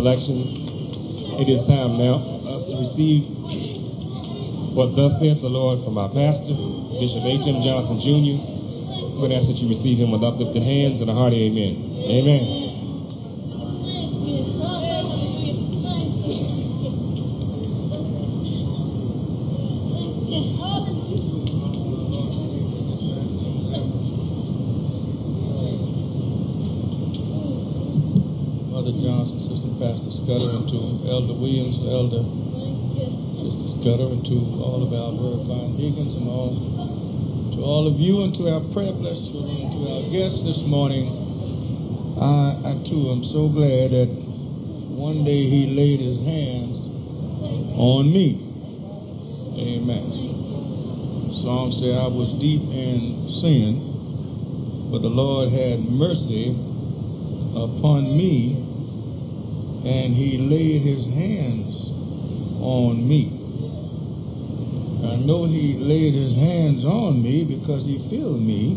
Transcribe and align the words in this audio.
selections. 0.00 0.48
It 1.42 1.48
is 1.50 1.66
time 1.66 1.98
now 1.98 2.24
for 2.24 2.48
us 2.56 2.64
to 2.70 2.76
receive 2.78 3.28
what 4.72 4.96
thus 4.96 5.18
saith 5.20 5.42
the 5.42 5.50
Lord 5.50 5.84
from 5.84 5.98
our 5.98 6.08
pastor, 6.08 6.54
Bishop 6.98 7.22
H.M. 7.22 7.60
Johnson 7.60 8.00
Jr. 8.00 8.40
We're 8.40 9.28
going 9.28 9.30
to 9.32 9.36
ask 9.36 9.48
that 9.48 9.60
you 9.60 9.68
receive 9.68 9.98
him 9.98 10.10
with 10.10 10.24
uplifted 10.24 10.62
hands 10.62 11.02
and 11.02 11.10
a 11.10 11.14
hearty 11.14 11.44
amen. 11.44 12.00
Amen. 12.08 12.70
Mother 28.80 28.96
Johnson, 28.96 29.40
Sister 29.40 29.68
Pastor 29.78 30.10
Scudder, 30.10 30.56
and 30.56 30.66
to 30.72 30.78
Elder 31.12 31.34
Williams, 31.34 31.76
Elder 31.84 32.24
Sister 33.36 33.68
Scudder, 33.76 34.08
and 34.08 34.24
to 34.24 34.40
all 34.56 34.80
of 34.80 34.88
our 34.96 35.12
very 35.20 35.44
fine 35.44 35.76
deacons, 35.76 36.14
and 36.14 36.26
all 36.26 36.56
to 37.52 37.60
all 37.62 37.86
of 37.86 38.00
you, 38.00 38.22
and 38.22 38.29
to 38.40 38.54
our 38.54 38.60
prayer 38.72 38.92
blessed 38.92 39.32
to 39.32 39.38
our 39.38 40.10
guests 40.10 40.42
this 40.44 40.62
morning. 40.62 41.06
I, 42.18 42.70
I 42.70 42.88
too 42.88 43.10
am 43.10 43.22
so 43.22 43.50
glad 43.50 43.90
that 43.90 44.08
one 44.08 45.24
day 45.24 45.44
He 45.44 45.66
laid 45.66 46.00
His 46.00 46.16
hands 46.18 46.78
on 47.76 48.10
me. 48.10 48.40
Amen. 49.60 51.28
The 51.28 51.34
song 51.34 51.70
said, 51.72 51.94
"I 51.98 52.06
was 52.08 52.32
deep 52.40 52.62
in 52.62 53.28
sin, 53.28 54.88
but 54.90 55.02
the 55.02 55.10
Lord 55.10 55.50
had 55.50 55.84
mercy." 55.84 56.56
upon 57.50 58.16
me, 58.16 58.52
and 59.84 60.14
he 60.14 60.38
laid 60.38 60.82
his 60.82 61.04
hands 61.06 61.90
on 62.60 63.08
me. 63.08 63.39
I 65.02 65.16
know 65.16 65.44
he 65.46 65.74
laid 65.78 66.14
his 66.14 66.34
hands 66.34 66.84
on 66.84 67.22
me 67.22 67.44
because 67.44 67.86
he 67.86 67.98
filled 68.10 68.42
me 68.42 68.76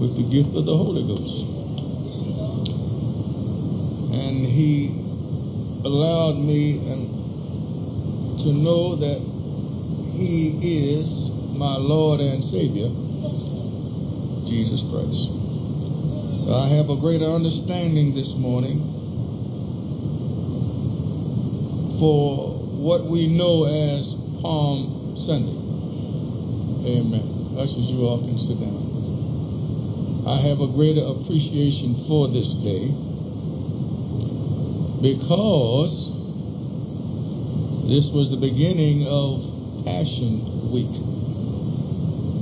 with 0.00 0.16
the 0.16 0.22
gift 0.22 0.56
of 0.56 0.64
the 0.64 0.76
Holy 0.76 1.06
Ghost. 1.06 1.44
And 4.14 4.46
he 4.46 4.88
allowed 5.84 6.38
me 6.38 6.78
and 6.90 8.40
to 8.40 8.52
know 8.52 8.96
that 8.96 9.20
he 10.16 10.94
is 10.96 11.30
my 11.52 11.76
Lord 11.76 12.20
and 12.20 12.42
Savior, 12.42 12.88
Jesus 14.48 14.82
Christ. 14.90 15.30
I 16.50 16.66
have 16.68 16.88
a 16.88 16.96
greater 16.96 17.26
understanding 17.26 18.14
this 18.14 18.32
morning 18.34 18.80
for 22.00 22.54
what 22.54 23.04
we 23.04 23.26
know 23.26 23.64
as 23.64 24.14
Palm 24.40 24.99
Sunday. 25.20 25.56
Amen. 26.86 27.56
Ushers, 27.58 27.90
you 27.90 28.06
all 28.06 28.20
can 28.20 28.38
sit 28.38 28.58
down. 28.58 30.24
I 30.26 30.40
have 30.48 30.60
a 30.60 30.66
greater 30.68 31.04
appreciation 31.04 32.04
for 32.08 32.28
this 32.28 32.54
day 32.54 32.88
because 35.02 36.12
this 37.88 38.10
was 38.10 38.30
the 38.30 38.36
beginning 38.36 39.06
of 39.06 39.84
Passion 39.84 40.70
Week. 40.72 40.92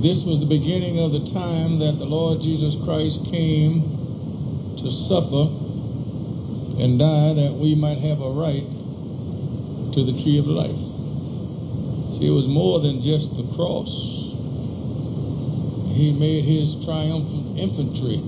This 0.01 0.23
was 0.23 0.39
the 0.39 0.45
beginning 0.45 0.99
of 0.99 1.11
the 1.11 1.25
time 1.31 1.79
that 1.79 1.97
the 1.97 2.05
Lord 2.05 2.41
Jesus 2.41 2.75
Christ 2.85 3.25
came 3.31 4.75
to 4.77 4.91
suffer 4.91 5.51
and 6.79 6.99
die 6.99 7.33
that 7.33 7.55
we 7.59 7.75
might 7.75 7.99
have 7.99 8.21
a 8.21 8.31
right 8.31 8.63
to 9.93 10.03
the 10.05 10.21
tree 10.23 10.37
of 10.37 10.47
life. 10.47 10.88
See, 12.19 12.27
it 12.27 12.31
was 12.31 12.49
more 12.49 12.81
than 12.81 13.01
just 13.01 13.37
the 13.37 13.43
cross. 13.55 13.89
He 15.95 16.11
made 16.11 16.43
his 16.43 16.75
triumphant 16.83 17.57
infantry 17.57 18.21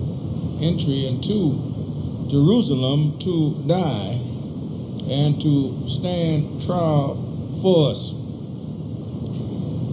entry 0.62 1.08
into 1.08 2.30
Jerusalem 2.30 3.20
to 3.20 3.64
die 3.68 4.14
and 5.12 5.42
to 5.42 5.90
stand 5.90 6.64
trial 6.66 7.60
for 7.62 7.92
us. 7.92 8.12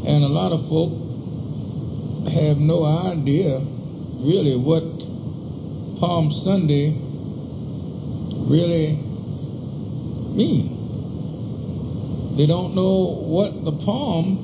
And 0.06 0.22
a 0.22 0.28
lot 0.28 0.52
of 0.52 0.68
folk 0.68 0.92
have 2.30 2.58
no 2.58 2.84
idea 2.84 3.58
really 3.58 4.54
what 4.54 4.84
Palm 5.98 6.30
Sunday 6.30 6.90
really 8.46 8.92
mean. 10.36 10.77
They 12.38 12.46
don't 12.46 12.76
know 12.76 13.18
what 13.26 13.64
the 13.64 13.72
palm 13.72 14.38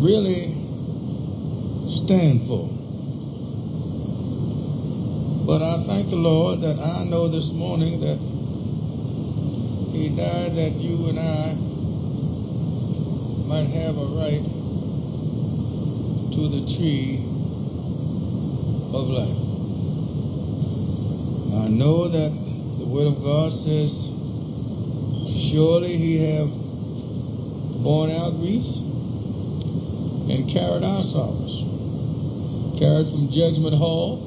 really 0.00 0.54
stands 1.90 2.46
for. 2.46 2.68
But 5.44 5.60
I 5.60 5.82
thank 5.86 6.10
the 6.10 6.14
Lord 6.14 6.60
that 6.60 6.78
I 6.78 7.02
know 7.02 7.26
this 7.26 7.50
morning 7.50 7.98
that 8.02 8.18
He 9.90 10.10
died 10.10 10.54
that 10.54 10.76
you 10.76 11.08
and 11.08 11.18
I 11.18 11.54
might 13.48 13.66
have 13.70 13.98
a 13.98 14.06
right 14.06 14.44
to 16.30 16.48
the 16.48 16.60
tree 16.76 17.24
of 18.94 19.08
life. 19.08 19.36
I 21.64 21.66
know 21.66 22.06
that 22.06 22.30
the 22.78 22.86
Word 22.86 23.08
of 23.08 23.20
God 23.24 23.52
says, 23.52 24.09
Surely 25.40 25.96
He 25.96 26.18
have 26.18 26.50
borne 27.82 28.10
our 28.10 28.30
griefs 28.30 28.76
and 28.76 30.46
carried 30.48 30.84
our 30.84 31.02
sorrows. 31.02 31.64
Carried 32.78 33.08
from 33.08 33.30
judgment 33.30 33.74
hall 33.74 34.18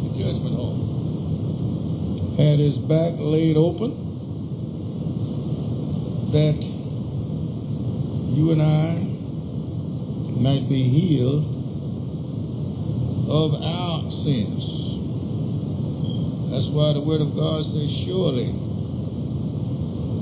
to 0.00 0.08
judgment 0.18 0.54
hall. 0.54 2.34
Had 2.36 2.58
His 2.58 2.76
back 2.76 3.14
laid 3.16 3.56
open 3.56 4.02
that 6.32 6.62
you 8.36 8.52
and 8.52 8.60
I 8.60 8.98
might 10.38 10.68
be 10.68 10.82
healed 10.84 11.44
of 13.30 13.54
our 13.54 14.10
sins. 14.10 14.62
That's 16.50 16.68
why 16.68 16.92
the 16.92 17.00
Word 17.00 17.22
of 17.22 17.34
God 17.34 17.64
says, 17.64 17.90
Surely 17.90 18.65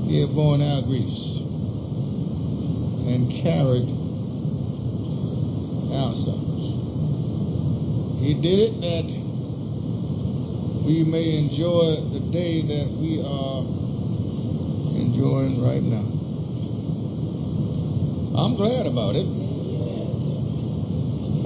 He 0.07 0.21
have 0.21 0.35
borne 0.35 0.61
our 0.61 0.83
griefs 0.83 1.39
and 3.07 3.31
carried 3.31 3.89
our 5.91 6.13
sorrows. 6.13 6.65
He 8.19 8.33
did 8.35 8.59
it 8.59 8.81
that 8.81 9.25
we 10.85 11.03
may 11.03 11.37
enjoy 11.37 12.01
the 12.13 12.19
day 12.31 12.61
that 12.61 12.91
we 12.91 13.19
are 13.19 13.63
enjoying 14.95 15.61
right 15.63 15.81
now. 15.81 16.05
I'm 18.39 18.55
glad 18.55 18.85
about 18.85 19.15
it. 19.15 19.25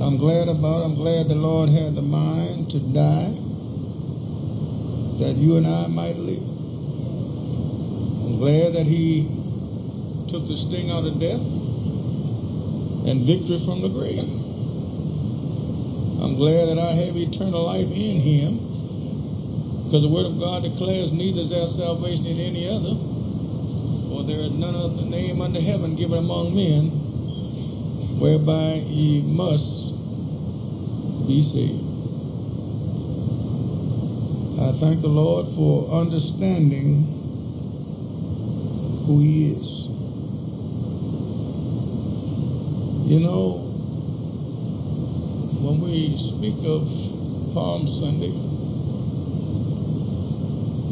I'm 0.02 0.18
glad 0.18 0.50
about 0.50 0.82
it. 0.82 0.86
I'm 0.86 0.96
glad 0.96 1.28
the 1.30 1.36
Lord 1.36 1.70
had 1.70 1.96
the 1.96 2.02
mind 2.02 2.72
to 2.72 2.80
die 2.80 3.38
that 5.20 5.36
you 5.38 5.56
and 5.56 5.66
I 5.66 5.88
might 5.88 6.18
live. 6.18 6.59
Glad 8.40 8.72
that 8.72 8.86
He 8.86 9.28
took 10.30 10.48
the 10.48 10.56
sting 10.56 10.90
out 10.90 11.04
of 11.04 11.20
death 11.20 11.42
and 13.04 13.28
victory 13.28 13.60
from 13.66 13.82
the 13.82 13.90
grave. 13.90 14.24
I'm 16.24 16.38
glad 16.38 16.70
that 16.70 16.80
I 16.80 16.94
have 16.94 17.18
eternal 17.18 17.66
life 17.66 17.92
in 17.92 18.22
Him 18.22 19.84
because 19.84 20.04
the 20.04 20.08
Word 20.08 20.26
of 20.26 20.40
God 20.40 20.64
declares 20.64 21.12
neither 21.12 21.42
is 21.42 21.50
there 21.50 21.68
salvation 21.68 22.28
in 22.28 22.40
any 22.40 22.66
other, 22.66 22.96
for 24.08 24.24
there 24.24 24.40
is 24.40 24.52
none 24.52 24.74
other 24.74 25.04
name 25.04 25.42
under 25.42 25.60
heaven 25.60 25.98
given 25.98 26.20
among 26.20 26.56
men 26.56 26.92
whereby 28.22 28.76
ye 28.88 29.22
must 29.22 29.92
be 31.28 31.42
saved. 31.42 31.84
I 34.64 34.72
thank 34.80 35.02
the 35.02 35.10
Lord 35.10 35.48
for 35.56 35.92
understanding 35.92 37.19
who 39.10 39.22
He 39.22 39.54
is. 39.54 39.88
You 43.10 43.20
know, 43.22 43.58
when 45.66 45.82
we 45.82 46.14
speak 46.16 46.62
of 46.62 46.86
Palm 47.56 47.88
Sunday, 47.88 48.30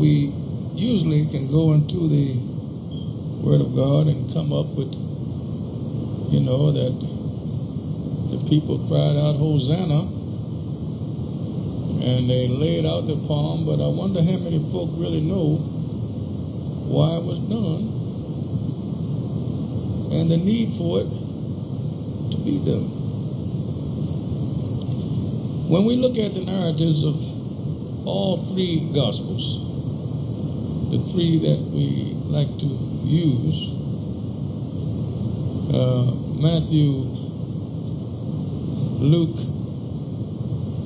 we 0.01 0.33
usually 0.73 1.27
can 1.29 1.51
go 1.51 1.73
into 1.73 2.09
the 2.09 2.41
Word 3.45 3.61
of 3.61 3.75
God 3.75 4.07
and 4.07 4.33
come 4.33 4.51
up 4.51 4.65
with, 4.73 4.97
you 6.33 6.39
know, 6.39 6.71
that 6.71 6.97
the 8.31 8.49
people 8.49 8.81
cried 8.89 9.13
out, 9.13 9.37
Hosanna 9.37 10.09
and 12.01 12.27
they 12.29 12.47
laid 12.47 12.85
out 12.85 13.05
the 13.05 13.17
palm, 13.27 13.65
but 13.65 13.83
I 13.83 13.87
wonder 13.87 14.21
how 14.23 14.37
many 14.37 14.57
folk 14.71 14.89
really 14.93 15.21
know 15.21 15.57
why 16.89 17.17
it 17.17 17.23
was 17.23 17.37
done 17.49 17.96
and 20.11 20.31
the 20.31 20.37
need 20.37 20.77
for 20.77 21.01
it 21.01 21.09
to 22.31 22.37
be 22.43 22.59
done. 22.63 22.97
When 25.69 25.85
we 25.85 25.97
look 25.97 26.17
at 26.17 26.33
the 26.33 26.45
narratives 26.45 27.03
of 27.03 27.15
all 28.07 28.37
three 28.53 28.89
Gospels, 28.93 29.59
the 30.91 31.11
three 31.11 31.39
that 31.39 31.59
we 31.71 32.13
like 32.31 32.47
to 32.59 32.65
use, 33.03 33.75
uh, 35.75 36.15
Matthew, 36.39 37.03
Luke, 39.03 39.37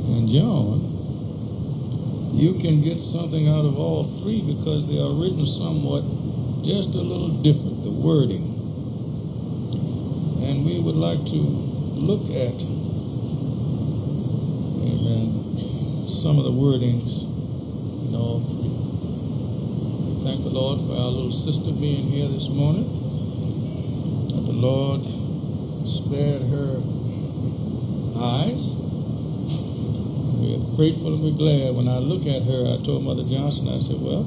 and 0.09 0.29
John, 0.29 0.91
you 2.33 2.53
can 2.59 2.81
get 2.81 2.99
something 2.99 3.47
out 3.47 3.65
of 3.65 3.77
all 3.77 4.19
three 4.21 4.41
because 4.41 4.87
they 4.87 4.97
are 4.97 5.13
written 5.13 5.45
somewhat 5.45 6.01
just 6.65 6.89
a 6.95 7.01
little 7.01 7.41
different, 7.43 7.83
the 7.83 7.91
wording. 7.91 8.50
Like 11.01 11.25
to 11.25 11.33
look 11.33 12.29
at, 12.29 12.61
amen, 14.85 16.07
some 16.07 16.37
of 16.37 16.45
the 16.45 16.51
wordings 16.51 17.25
three. 18.47 18.69
We 18.69 20.23
thank 20.23 20.43
the 20.43 20.53
Lord 20.53 20.77
for 20.85 20.93
our 20.93 21.09
little 21.09 21.31
sister 21.31 21.71
being 21.71 22.05
here 22.07 22.27
this 22.27 22.47
morning. 22.49 22.85
That 24.29 24.45
the 24.45 24.53
Lord 24.53 25.01
spared 25.89 26.43
her 26.53 26.77
eyes. 28.21 28.71
We're 30.37 30.61
grateful 30.77 31.15
and 31.15 31.23
we're 31.23 31.33
glad. 31.33 31.75
When 31.75 31.87
I 31.87 31.97
look 31.97 32.27
at 32.27 32.43
her, 32.43 32.77
I 32.77 32.77
told 32.85 33.03
Mother 33.03 33.25
Johnson, 33.25 33.67
I 33.67 33.79
said, 33.79 33.99
well, 33.99 34.23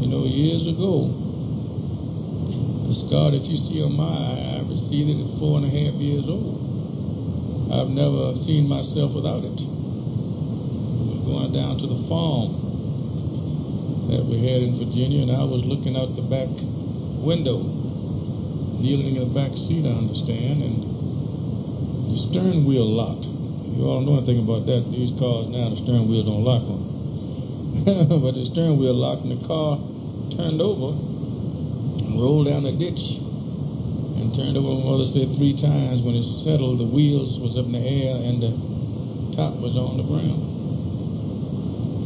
you 0.00 0.08
know, 0.12 0.26
years 0.26 0.66
ago, 0.66 1.08
the 2.86 2.92
scar 2.92 3.30
that 3.32 3.44
you 3.48 3.56
see 3.56 3.82
on 3.82 3.96
my 3.96 4.04
eye, 4.04 4.57
It 4.78 5.20
at 5.20 5.38
four 5.38 5.58
and 5.58 5.66
a 5.66 5.68
half 5.68 6.00
years 6.00 6.26
old. 6.28 7.68
I've 7.70 7.90
never 7.90 8.34
seen 8.38 8.66
myself 8.68 9.12
without 9.12 9.44
it. 9.44 9.60
We 9.60 11.18
were 11.18 11.24
going 11.26 11.52
down 11.52 11.76
to 11.78 11.86
the 11.86 12.08
farm 12.08 12.54
that 14.08 14.24
we 14.24 14.38
had 14.38 14.62
in 14.62 14.78
Virginia, 14.78 15.20
and 15.22 15.32
I 15.32 15.44
was 15.44 15.66
looking 15.66 15.96
out 15.96 16.16
the 16.16 16.22
back 16.22 16.48
window, 17.20 17.58
kneeling 18.78 19.16
in 19.16 19.28
the 19.28 19.34
back 19.34 19.58
seat, 19.58 19.84
I 19.84 19.90
understand, 19.90 20.62
and 20.62 22.12
the 22.12 22.16
stern 22.16 22.64
wheel 22.64 22.86
locked. 22.86 23.26
You 23.26 23.84
all 23.84 24.00
know 24.00 24.16
anything 24.16 24.38
about 24.38 24.64
that. 24.66 24.90
These 24.90 25.10
cars 25.18 25.48
now, 25.48 25.68
the 25.68 25.76
steering 25.76 26.08
wheels 26.08 26.24
don't 26.24 26.44
lock 26.44 26.62
on. 26.62 27.84
but 28.24 28.32
the 28.32 28.46
steering 28.46 28.78
wheel 28.78 28.94
locked, 28.94 29.24
and 29.24 29.32
the 29.36 29.44
car 29.46 29.76
turned 30.32 30.62
over 30.62 30.96
and 30.96 32.22
rolled 32.22 32.46
down 32.46 32.62
the 32.62 32.72
ditch 32.72 33.27
and 34.20 34.34
turned 34.34 34.56
over. 34.56 34.74
My 34.74 34.90
mother 34.90 35.04
said 35.04 35.34
three 35.36 35.54
times 35.54 36.02
when 36.02 36.14
it 36.14 36.24
settled, 36.24 36.80
the 36.80 36.90
wheels 36.90 37.38
was 37.38 37.56
up 37.56 37.66
in 37.66 37.72
the 37.72 37.78
air 37.78 38.16
and 38.18 38.42
the 38.42 38.50
top 39.36 39.54
was 39.62 39.76
on 39.76 39.96
the 39.96 40.02
ground. 40.02 40.42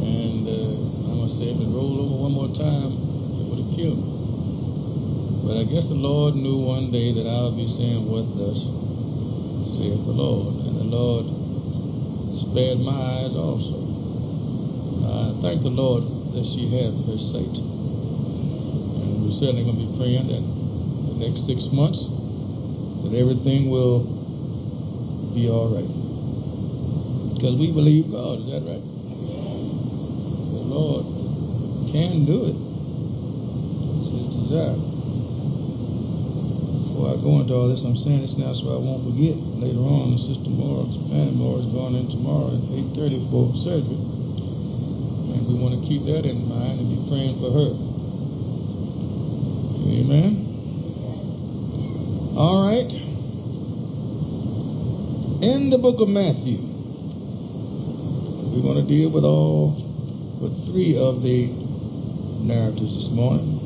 And 0.05 0.45
uh, 0.47 1.09
I 1.09 1.13
must 1.17 1.37
say, 1.37 1.49
if 1.49 1.57
it 1.57 1.69
rolled 1.73 1.99
over 2.05 2.15
one 2.29 2.33
more 2.33 2.53
time, 2.53 2.93
it 3.41 3.45
would 3.49 3.59
have 3.65 3.73
killed 3.73 3.97
me. 3.97 4.13
But 5.43 5.57
I 5.57 5.63
guess 5.65 5.85
the 5.85 5.97
Lord 5.97 6.35
knew 6.35 6.57
one 6.61 6.91
day 6.91 7.11
that 7.13 7.27
I 7.27 7.43
would 7.43 7.57
be 7.57 7.67
saying, 7.67 8.05
What 8.05 8.29
thus 8.37 8.63
saith 9.75 10.05
the 10.05 10.15
Lord? 10.15 10.55
And 10.69 10.77
the 10.79 10.87
Lord 10.87 11.25
spared 12.31 12.79
my 12.79 13.25
eyes 13.25 13.35
also. 13.35 13.83
I 15.03 15.41
thank 15.41 15.63
the 15.63 15.73
Lord 15.73 16.03
that 16.33 16.45
she 16.45 16.69
had 16.69 16.93
her 17.09 17.17
sight. 17.17 17.57
And 17.57 19.25
we're 19.25 19.35
certainly 19.35 19.65
going 19.65 19.77
to 19.77 19.85
be 19.85 19.97
praying 19.97 20.27
that 20.31 20.52
next 21.23 21.45
six 21.47 21.71
months 21.71 22.03
that 23.03 23.15
everything 23.15 23.69
will 23.69 24.03
be 25.33 25.47
all 25.47 25.71
right. 25.71 25.87
Because 27.33 27.55
we 27.55 27.71
believe 27.71 28.11
God, 28.11 28.39
is 28.39 28.47
that 28.51 28.63
right? 28.67 28.83
The 30.51 30.63
Lord 30.67 31.05
can 31.91 32.25
do 32.27 32.51
it. 32.51 32.57
It's 34.03 34.11
His 34.11 34.27
desire. 34.35 34.75
Before 36.91 37.15
I 37.15 37.15
go 37.23 37.39
into 37.39 37.55
all 37.55 37.69
this, 37.71 37.83
I'm 37.83 37.95
saying 37.95 38.21
this 38.21 38.35
now 38.37 38.53
so 38.53 38.75
I 38.75 38.79
won't 38.79 39.07
forget 39.07 39.39
later 39.63 39.79
on. 39.79 40.17
Sister 40.17 40.49
Morris, 40.51 40.91
Fanny 41.07 41.31
Morris, 41.31 41.65
going 41.71 41.95
in 41.95 42.11
tomorrow 42.11 42.51
at 42.51 42.63
8:30 42.99 43.31
for 43.31 43.55
surgery, 43.63 43.95
and 45.31 45.47
we 45.47 45.55
want 45.55 45.79
to 45.79 45.87
keep 45.87 46.03
that 46.05 46.25
in 46.27 46.47
mind 46.47 46.79
and 46.83 46.89
be 46.91 46.99
praying 47.07 47.39
for 47.39 47.51
her. 47.51 47.71
Amen. 49.87 50.52
All 52.35 52.65
right. 52.65 52.91
In 55.43 55.69
the 55.69 55.77
book 55.77 56.01
of 56.01 56.09
Matthew, 56.09 56.57
we're 58.49 58.63
going 58.63 58.83
to 58.83 58.87
deal 58.87 59.11
with 59.11 59.23
all, 59.23 59.73
with 60.41 60.65
three 60.65 60.97
of 60.97 61.21
the 61.21 61.45
narratives 62.41 62.95
this 62.95 63.09
morning. 63.09 63.59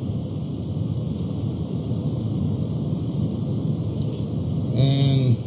And 4.77 5.37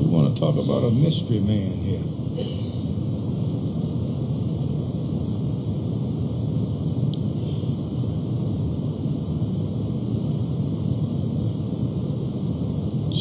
we 0.00 0.06
want 0.06 0.34
to 0.34 0.40
talk 0.40 0.56
about 0.56 0.88
a 0.88 0.90
mystery 0.90 1.38
man 1.38 1.76
here. 1.84 2.63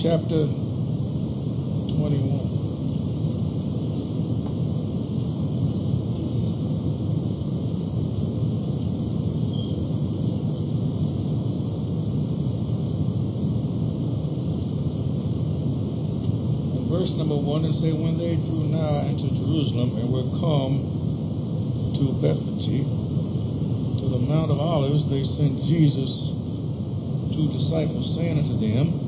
Chapter 0.03 0.47
21. 0.47 0.51
in 16.75 16.89
verse 16.89 17.11
number 17.13 17.37
one, 17.37 17.63
and 17.63 17.73
say, 17.73 17.93
When 17.93 18.17
they 18.17 18.35
drew 18.35 18.65
nigh 18.65 19.05
into 19.05 19.29
Jerusalem 19.29 19.95
and 19.95 20.11
were 20.11 20.23
come 20.41 21.93
to 21.95 22.11
Bethphage, 22.21 22.83
to 24.01 24.09
the 24.09 24.19
Mount 24.19 24.51
of 24.51 24.59
Olives, 24.59 25.09
they 25.09 25.23
sent 25.23 25.63
Jesus 25.63 26.27
two 27.33 27.47
disciples, 27.53 28.13
saying 28.13 28.39
unto 28.39 28.57
them, 28.59 29.02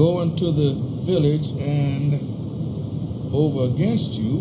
Go 0.00 0.22
into 0.22 0.50
the 0.50 0.72
village 1.04 1.50
and 1.60 2.14
over 3.34 3.64
against 3.64 4.12
you, 4.12 4.38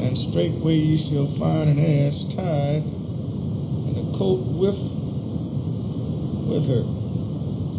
and 0.00 0.16
straightway 0.16 0.76
ye 0.76 0.96
shall 0.96 1.26
find 1.36 1.68
an 1.68 1.78
ass 1.78 2.24
tied, 2.34 2.84
and 2.84 3.98
a 3.98 4.16
coat 4.16 4.40
with 4.56 4.80
with 6.48 6.66
her 6.68 6.84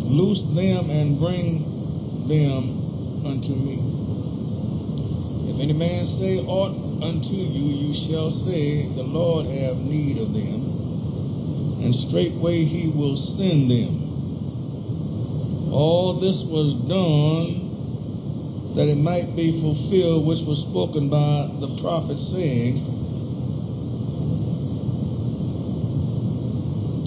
loose 0.06 0.44
them 0.54 0.92
and 0.92 1.18
bring 1.18 2.28
them 2.28 3.26
unto 3.26 3.56
me. 3.56 3.82
If 5.50 5.60
any 5.60 5.74
man 5.74 6.06
say 6.06 6.46
aught 6.46 6.76
unto 7.02 7.34
you, 7.34 7.88
you 7.88 7.94
shall 7.96 8.30
say, 8.30 8.86
The 8.86 9.02
Lord 9.02 9.48
have 9.48 9.78
need 9.78 10.20
of 10.20 10.32
them, 10.32 11.82
and 11.84 11.96
straightway 11.96 12.66
he 12.66 12.88
will 12.90 13.18
send 13.18 13.72
them. 13.72 14.01
All 15.72 16.20
this 16.20 16.44
was 16.44 16.74
done 16.74 17.70
that 18.76 18.90
it 18.90 18.98
might 18.98 19.36
be 19.38 19.62
fulfilled 19.62 20.26
which 20.26 20.42
was 20.42 20.60
spoken 20.60 21.08
by 21.08 21.50
the 21.60 21.78
prophet, 21.82 22.20
saying, 22.20 22.86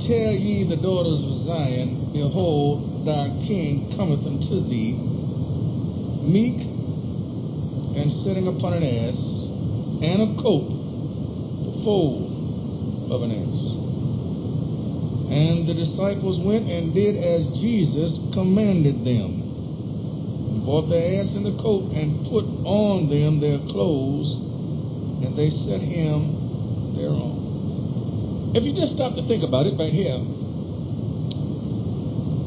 Tell 0.07 0.33
ye 0.33 0.65
the 0.65 0.77
daughters 0.77 1.21
of 1.23 1.31
Zion, 1.31 2.11
Behold, 2.13 3.05
thy 3.05 3.29
king 3.47 3.91
cometh 3.97 4.27
unto 4.27 4.61
thee, 4.61 4.93
meek 6.23 6.63
and 7.97 8.11
sitting 8.13 8.49
upon 8.49 8.73
an 8.75 8.83
ass, 8.83 9.49
and 10.03 10.23
a 10.23 10.43
coat, 10.43 10.69
the 11.65 11.85
foal 11.85 13.11
of 13.11 13.23
an 13.23 13.31
ass. 13.31 13.84
And 15.35 15.67
the 15.67 15.75
disciples 15.75 16.39
went 16.39 16.71
and 16.71 16.95
did 16.95 17.17
as 17.17 17.49
Jesus 17.61 18.21
commanded 18.33 19.05
them, 19.05 19.43
and 19.43 20.65
bought 20.65 20.89
the 20.89 21.19
ass 21.19 21.35
and 21.35 21.45
the 21.45 21.61
coat, 21.61 21.91
and 21.91 22.25
put 22.27 22.45
on 22.65 23.09
them 23.09 23.41
their 23.41 23.59
clothes, 23.59 24.39
and 25.27 25.35
they 25.37 25.51
set 25.51 25.81
him 25.81 26.95
thereon. 26.95 28.53
If 28.55 28.63
you 28.63 28.73
just 28.75 28.93
stop 28.95 29.17
to 29.17 29.23
think 29.23 29.43
about 29.43 29.67
it 29.67 29.75
right 29.77 29.93
here, 29.93 30.23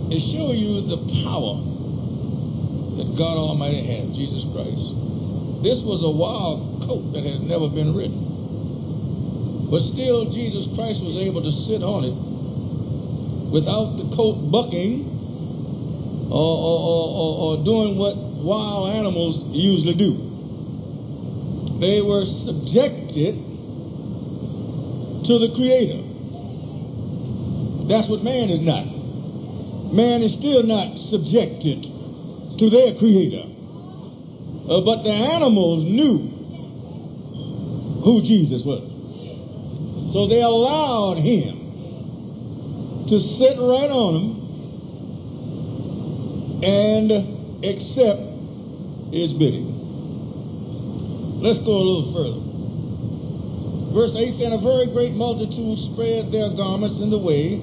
it 0.09 0.21
shows 0.21 0.55
you 0.55 0.79
the 0.87 1.03
power 1.27 1.59
that 2.95 3.17
God 3.17 3.35
Almighty 3.35 3.83
had, 3.83 4.13
Jesus 4.13 4.45
Christ. 4.55 4.95
This 5.61 5.81
was 5.83 6.03
a 6.03 6.09
wild 6.09 6.87
coat 6.87 7.11
that 7.11 7.25
has 7.25 7.41
never 7.41 7.67
been 7.67 7.93
ridden. 7.93 9.67
But 9.69 9.81
still, 9.81 10.31
Jesus 10.31 10.73
Christ 10.73 11.03
was 11.03 11.17
able 11.17 11.43
to 11.43 11.51
sit 11.51 11.83
on 11.83 12.05
it 12.05 12.26
without 13.51 13.97
the 13.97 14.15
coat 14.15 14.51
bucking 14.51 15.17
or, 16.29 16.57
or, 16.57 16.79
or, 16.81 17.57
or, 17.57 17.63
doing 17.63 17.97
what 17.97 18.17
wild 18.17 18.89
animals 18.89 19.43
usually 19.45 19.95
do. 19.95 20.17
They 21.79 22.01
were 22.01 22.25
subjected 22.25 23.35
to 25.25 25.39
the 25.39 25.53
Creator. 25.55 26.03
That's 27.87 28.09
what 28.09 28.23
man 28.23 28.49
is 28.49 28.59
not. 28.59 28.85
Man 29.93 30.21
is 30.21 30.33
still 30.33 30.63
not 30.63 30.99
subjected 30.99 31.83
to 32.59 32.69
their 32.69 32.95
Creator. 32.95 33.45
Uh, 34.67 34.81
but 34.81 35.03
the 35.03 35.11
animals 35.11 35.85
knew 35.85 36.27
who 38.03 38.21
Jesus 38.21 38.65
was. 38.65 38.83
So 40.11 40.27
they 40.27 40.41
allowed 40.41 41.19
him 41.19 41.66
to 43.07 43.19
sit 43.19 43.57
right 43.57 43.89
on 43.89 44.13
them 44.13 44.35
and 46.63 47.11
accept 47.63 48.21
his 49.13 49.33
bidding. 49.33 49.73
Let's 51.41 51.59
go 51.59 51.71
a 51.71 51.83
little 51.83 52.13
further. 52.13 52.41
Verse 53.93 54.15
8 54.15 54.33
said, 54.33 54.53
A 54.53 54.57
very 54.57 54.87
great 54.87 55.13
multitude 55.13 55.77
spread 55.79 56.31
their 56.31 56.49
garments 56.49 56.99
in 56.99 57.09
the 57.09 57.17
way, 57.17 57.61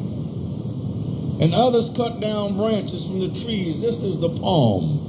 and 1.44 1.54
others 1.54 1.90
cut 1.96 2.20
down 2.20 2.57
branches 2.57 3.07
from 3.07 3.20
the 3.20 3.28
trees. 3.44 3.80
This 3.80 4.00
is 4.00 4.18
the 4.20 4.30
palm 4.40 5.04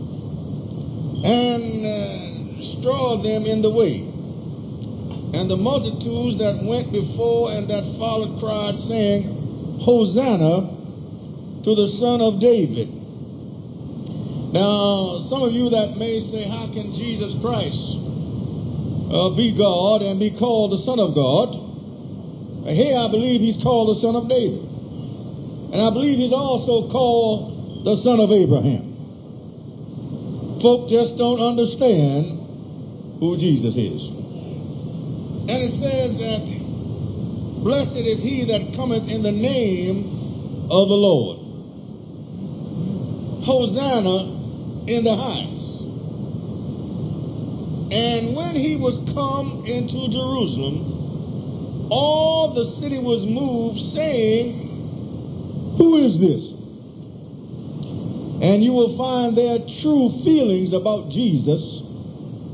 and 1.26 1.86
uh, 1.86 2.62
strawed 2.62 3.24
them 3.24 3.46
in 3.46 3.62
the 3.62 3.70
way. 3.70 4.02
And 5.34 5.50
the 5.50 5.58
multitudes 5.58 6.38
that 6.38 6.64
went 6.64 6.92
before 6.92 7.52
and 7.52 7.68
that 7.70 7.84
followed 7.98 8.40
cried, 8.40 8.78
saying, 8.78 9.35
Hosanna 9.86 11.64
to 11.64 11.76
the 11.76 11.88
Son 11.88 12.22
of 12.22 12.40
David. 12.40 12.90
Now, 14.52 15.20
some 15.30 15.44
of 15.44 15.54
you 15.54 15.70
that 15.70 15.98
may 15.98 16.20
say, 16.20 16.44
How 16.50 16.68
can 16.72 16.94
Jesus 16.94 17.36
Christ 17.42 17.98
uh, 19.14 19.30
be 19.36 19.56
God 19.56 20.02
and 20.02 20.20
be 20.20 20.32
called 20.32 20.72
the 20.72 20.78
Son 20.78 21.00
of 21.00 21.14
God? 21.14 21.54
Here 22.68 22.98
I 22.98 23.08
believe 23.12 23.42
he's 23.42 23.62
called 23.62 23.90
the 23.90 24.00
Son 24.02 24.16
of 24.16 24.28
David. 24.28 24.62
And 25.72 25.82
I 25.82 25.90
believe 25.92 26.18
he's 26.18 26.34
also 26.34 26.90
called 26.90 27.86
the 27.86 27.96
Son 27.98 28.20
of 28.20 28.32
Abraham 28.32 28.96
folk 30.66 30.90
just 30.90 31.16
don't 31.16 31.40
understand 31.40 33.20
who 33.20 33.38
Jesus 33.38 33.78
is. 33.78 34.10
And 34.10 35.62
it 35.62 35.70
says 35.70 36.18
that 36.18 36.65
blessed 37.66 37.98
is 37.98 38.22
he 38.22 38.46
that 38.46 38.76
cometh 38.76 39.10
in 39.10 39.24
the 39.24 39.32
name 39.32 40.68
of 40.70 40.88
the 40.88 40.94
Lord. 40.94 41.40
Hosanna 43.44 44.86
in 44.86 45.04
the 45.04 45.16
highest. 45.16 45.82
And 47.92 48.36
when 48.36 48.54
he 48.56 48.76
was 48.76 49.00
come 49.16 49.66
into 49.66 50.10
Jerusalem, 50.10 51.90
all 51.92 52.54
the 52.54 52.66
city 52.66 53.00
was 53.00 53.26
moved, 53.26 53.80
saying, 53.80 55.76
Who 55.80 55.98
is 55.98 56.20
this? 56.20 56.54
And 58.44 58.64
you 58.64 58.74
will 58.74 58.96
find 58.96 59.36
their 59.36 59.58
true 59.82 60.12
feelings 60.24 60.72
about 60.74 61.10
Jesus. 61.10 61.82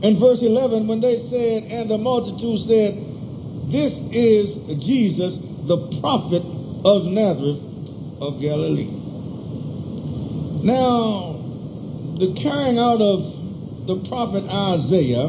In 0.04 0.18
verse 0.18 0.42
11, 0.42 0.88
when 0.88 1.02
they 1.02 1.18
said, 1.18 1.64
and 1.66 1.90
the 1.90 1.98
multitude 1.98 2.60
said, 2.60 3.11
This 3.72 3.94
is 4.12 4.58
Jesus, 4.84 5.38
the 5.38 5.78
prophet 6.02 6.44
of 6.84 7.06
Nazareth 7.06 7.62
of 8.20 8.42
Galilee. 8.42 8.90
Now, 10.62 11.38
the 12.20 12.34
carrying 12.34 12.78
out 12.78 13.00
of 13.00 13.24
the 13.88 13.96
prophet 14.10 14.44
Isaiah 14.44 15.28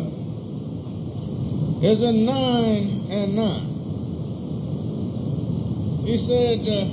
is 1.83 2.03
in 2.03 2.27
9 2.27 3.07
and 3.11 3.37
9. 3.37 3.73
He 6.05 6.19
said, 6.19 6.67
uh, 6.69 6.85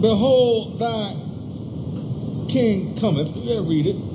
Behold, 0.00 0.80
thy 0.80 1.14
king 2.52 2.96
cometh. 2.98 3.36
You 3.36 3.62
read 3.62 3.86
it. 3.86 4.13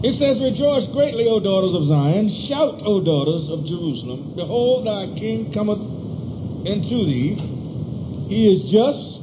It 0.00 0.12
says, 0.12 0.40
Rejoice 0.40 0.86
greatly, 0.86 1.26
O 1.26 1.40
daughters 1.40 1.74
of 1.74 1.82
Zion. 1.84 2.28
Shout, 2.28 2.82
O 2.84 3.00
daughters 3.00 3.48
of 3.48 3.64
Jerusalem. 3.64 4.34
Behold, 4.36 4.86
thy 4.86 5.08
king 5.18 5.52
cometh 5.52 5.80
into 6.64 7.04
thee. 7.04 7.34
He 8.28 8.48
is 8.48 8.70
just. 8.70 9.18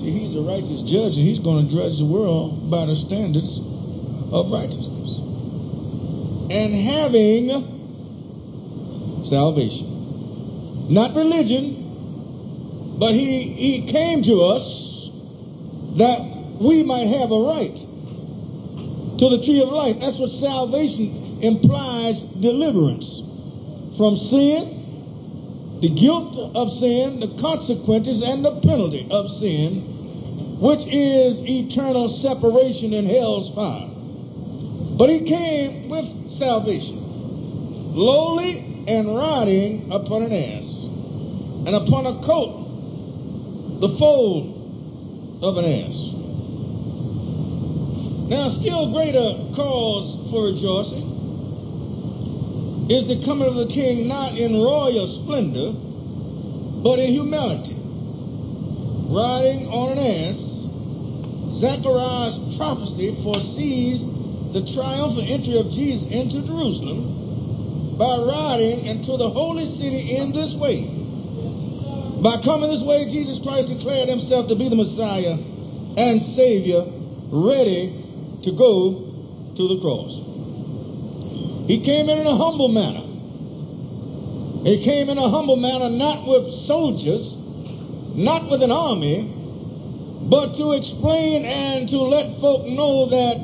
See, 0.00 0.10
he's 0.12 0.34
a 0.34 0.40
righteous 0.40 0.80
judge, 0.82 1.18
and 1.18 1.26
he's 1.28 1.40
going 1.40 1.68
to 1.68 1.74
judge 1.74 1.98
the 1.98 2.06
world 2.06 2.70
by 2.70 2.86
the 2.86 2.96
standards 2.96 3.58
of 4.32 4.50
righteousness. 4.50 5.18
And 6.50 6.72
having 6.74 7.50
salvation. 9.26 10.88
Not 10.88 11.14
religion, 11.14 12.96
but 12.98 13.12
he, 13.12 13.42
he 13.42 13.92
came 13.92 14.22
to 14.22 14.40
us 14.40 15.10
that 15.98 16.20
we 16.60 16.82
might 16.82 17.08
have 17.08 17.30
a 17.30 17.38
right 17.38 17.78
to 19.22 19.36
the 19.36 19.44
tree 19.44 19.62
of 19.62 19.68
life. 19.68 19.96
That's 20.00 20.18
what 20.18 20.30
salvation 20.30 21.38
implies 21.42 22.22
deliverance 22.22 23.22
from 23.96 24.16
sin, 24.16 25.78
the 25.80 25.90
guilt 25.90 26.36
of 26.56 26.72
sin, 26.72 27.20
the 27.20 27.38
consequences, 27.40 28.22
and 28.22 28.44
the 28.44 28.60
penalty 28.62 29.06
of 29.08 29.30
sin, 29.30 30.58
which 30.60 30.84
is 30.88 31.40
eternal 31.42 32.08
separation 32.08 32.92
in 32.92 33.06
hell's 33.06 33.54
fire. 33.54 33.88
But 34.98 35.08
he 35.08 35.20
came 35.20 35.88
with 35.88 36.28
salvation, 36.28 37.94
lowly 37.94 38.84
and 38.88 39.16
riding 39.16 39.92
upon 39.92 40.22
an 40.24 40.32
ass, 40.32 40.66
and 41.66 41.76
upon 41.76 42.06
a 42.06 42.20
colt 42.22 43.80
the 43.80 43.88
foal 43.98 45.38
of 45.42 45.58
an 45.58 45.64
ass. 45.64 46.21
Now, 48.32 48.48
still 48.48 48.90
greater 48.94 49.52
cause 49.54 50.16
for 50.30 50.44
rejoicing 50.44 51.04
is 52.88 53.06
the 53.06 53.22
coming 53.26 53.46
of 53.46 53.56
the 53.56 53.66
king 53.66 54.08
not 54.08 54.38
in 54.38 54.54
royal 54.54 55.06
splendor, 55.06 55.72
but 56.82 56.98
in 56.98 57.12
humility. 57.12 57.76
Riding 59.12 59.66
on 59.68 59.98
an 59.98 59.98
ass, 59.98 60.38
Zechariah's 61.60 62.56
prophecy 62.56 63.14
foresees 63.22 64.06
the 64.54 64.64
triumphant 64.72 65.28
entry 65.28 65.58
of 65.58 65.70
Jesus 65.70 66.10
into 66.10 66.40
Jerusalem 66.40 67.98
by 67.98 68.16
riding 68.16 68.86
into 68.86 69.18
the 69.18 69.28
holy 69.28 69.66
city 69.66 70.16
in 70.16 70.32
this 70.32 70.54
way. 70.54 70.88
By 72.22 72.40
coming 72.40 72.70
this 72.70 72.82
way, 72.82 73.04
Jesus 73.10 73.38
Christ 73.40 73.68
declared 73.68 74.08
himself 74.08 74.48
to 74.48 74.54
be 74.54 74.70
the 74.70 74.76
Messiah 74.76 75.36
and 75.98 76.22
Savior, 76.22 76.86
ready 77.30 78.01
to 78.42 78.52
go 78.52 78.92
to 79.56 79.68
the 79.68 79.80
cross. 79.80 80.20
He 81.66 81.80
came 81.80 82.08
in 82.08 82.18
in 82.18 82.26
a 82.26 82.36
humble 82.36 82.68
manner. 82.68 83.06
He 84.64 84.82
came 84.84 85.08
in 85.08 85.18
a 85.18 85.28
humble 85.28 85.56
manner, 85.56 85.90
not 85.90 86.26
with 86.26 86.52
soldiers, 86.66 87.38
not 88.14 88.50
with 88.50 88.62
an 88.62 88.70
army, 88.70 89.28
but 90.28 90.54
to 90.54 90.72
explain 90.72 91.44
and 91.44 91.88
to 91.88 91.98
let 91.98 92.40
folk 92.40 92.66
know 92.66 93.06
that 93.10 93.36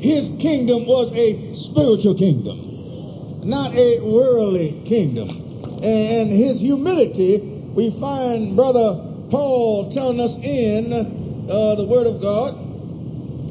his 0.00 0.28
kingdom 0.40 0.86
was 0.86 1.12
a 1.12 1.54
spiritual 1.54 2.14
kingdom, 2.14 3.48
not 3.48 3.74
a 3.74 4.00
worldly 4.00 4.82
kingdom. 4.86 5.30
And 5.82 6.30
his 6.30 6.60
humility 6.60 7.58
we 7.78 7.90
find 8.00 8.56
Brother 8.56 8.98
Paul 9.30 9.88
telling 9.92 10.18
us 10.18 10.36
in 10.38 10.92
uh, 10.92 11.74
the 11.76 11.86
Word 11.86 12.08
of 12.08 12.20
God, 12.20 12.67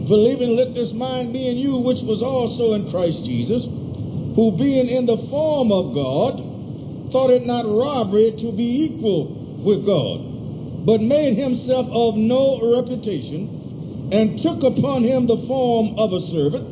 believing, 0.07 0.55
let 0.55 0.73
this 0.73 0.93
mind 0.93 1.33
be 1.33 1.47
in 1.47 1.57
you, 1.57 1.77
which 1.77 2.01
was 2.01 2.21
also 2.21 2.73
in 2.73 2.89
Christ 2.89 3.25
Jesus, 3.25 3.65
who 3.65 4.53
being 4.57 4.87
in 4.87 5.05
the 5.05 5.17
form 5.29 5.71
of 5.71 5.93
God, 5.93 7.11
thought 7.11 7.29
it 7.29 7.45
not 7.45 7.65
robbery 7.65 8.31
to 8.37 8.51
be 8.51 8.85
equal 8.85 9.25
with 9.63 9.85
God, 9.85 10.85
but 10.85 11.01
made 11.01 11.35
himself 11.35 11.87
of 11.91 12.15
no 12.15 12.75
reputation, 12.77 14.09
and 14.11 14.39
took 14.39 14.63
upon 14.63 15.03
him 15.03 15.27
the 15.27 15.37
form 15.47 15.97
of 15.97 16.13
a 16.13 16.19
servant, 16.19 16.67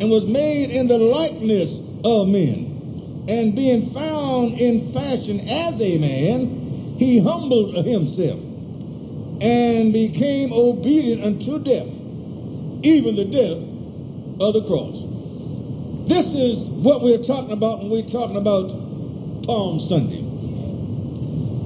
and 0.00 0.10
was 0.10 0.24
made 0.24 0.70
in 0.70 0.86
the 0.86 0.98
likeness 0.98 1.80
of 2.04 2.28
men. 2.28 3.24
And 3.28 3.54
being 3.54 3.90
found 3.92 4.58
in 4.58 4.92
fashion 4.92 5.48
as 5.48 5.80
a 5.80 5.98
man, 5.98 6.96
he 6.98 7.18
humbled 7.18 7.84
himself 7.84 8.40
and 9.40 9.92
became 9.92 10.52
obedient 10.52 11.22
unto 11.22 11.58
death, 11.58 11.88
even 12.82 13.16
the 13.16 13.24
death 13.24 13.58
of 14.40 14.54
the 14.54 14.64
cross. 14.66 15.04
This 16.08 16.32
is 16.34 16.68
what 16.70 17.02
we're 17.02 17.22
talking 17.22 17.52
about 17.52 17.80
when 17.80 17.90
we're 17.90 18.08
talking 18.08 18.36
about 18.36 18.68
Palm 19.44 19.78
Sunday. 19.80 20.22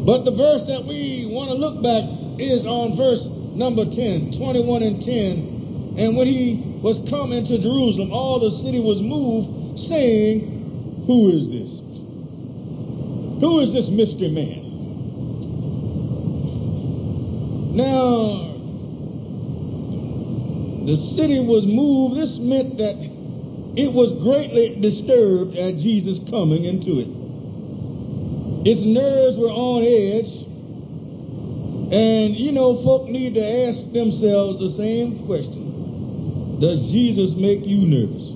But 0.04 0.24
the 0.24 0.32
verse 0.32 0.66
that 0.66 0.84
we 0.84 1.26
want 1.30 1.50
to 1.50 1.56
look 1.56 1.82
back 1.82 2.04
is 2.38 2.66
on 2.66 2.96
verse 2.96 3.26
number 3.54 3.84
10, 3.84 4.32
21 4.32 4.82
and 4.82 5.00
10. 5.00 5.94
And 5.96 6.16
when 6.16 6.26
he 6.26 6.60
was 6.82 6.98
coming 7.08 7.44
to 7.44 7.58
Jerusalem, 7.58 8.12
all 8.12 8.40
the 8.40 8.50
city 8.50 8.80
was 8.80 9.00
moved, 9.00 9.78
saying, 9.78 11.04
Who 11.06 11.30
is 11.30 11.48
this? 11.48 11.80
Who 13.40 13.60
is 13.60 13.72
this 13.72 13.88
mystery 13.88 14.28
man? 14.28 14.64
Now, 17.76 18.53
the 20.86 20.96
city 20.96 21.40
was 21.40 21.66
moved. 21.66 22.16
This 22.16 22.38
meant 22.38 22.78
that 22.78 22.96
it 23.76 23.92
was 23.92 24.12
greatly 24.22 24.80
disturbed 24.80 25.56
at 25.56 25.78
Jesus 25.78 26.18
coming 26.30 26.64
into 26.64 27.00
it. 27.00 27.08
Its 28.66 28.84
nerves 28.84 29.36
were 29.36 29.50
on 29.50 29.82
edge. 29.82 30.46
And, 31.92 32.34
you 32.34 32.52
know, 32.52 32.82
folk 32.82 33.08
need 33.08 33.34
to 33.34 33.66
ask 33.66 33.92
themselves 33.92 34.58
the 34.58 34.70
same 34.70 35.26
question 35.26 36.58
Does 36.60 36.90
Jesus 36.90 37.34
make 37.34 37.66
you 37.66 37.86
nervous? 37.86 38.30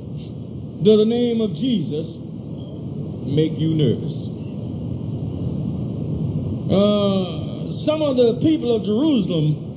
Does 0.83 0.99
the 0.99 1.07
name 1.07 1.41
of 1.41 1.55
Jesus 1.55 2.19
make 2.19 3.59
you 3.59 3.75
nervous? 3.75 4.29
Uh, 6.71 7.73
some 7.73 8.03
of 8.03 8.17
the 8.17 8.39
people 8.43 8.77
of 8.77 8.85
Jerusalem, 8.85 9.68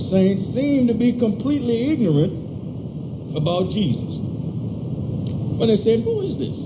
saints, 0.00 0.54
seem 0.54 0.86
to 0.88 0.94
be 0.94 1.12
completely 1.12 1.92
ignorant 1.92 3.36
about 3.36 3.70
Jesus. 3.70 4.18
When 4.18 5.68
they 5.68 5.76
said, 5.76 6.00
Who 6.00 6.22
is 6.22 6.38
this? 6.38 6.64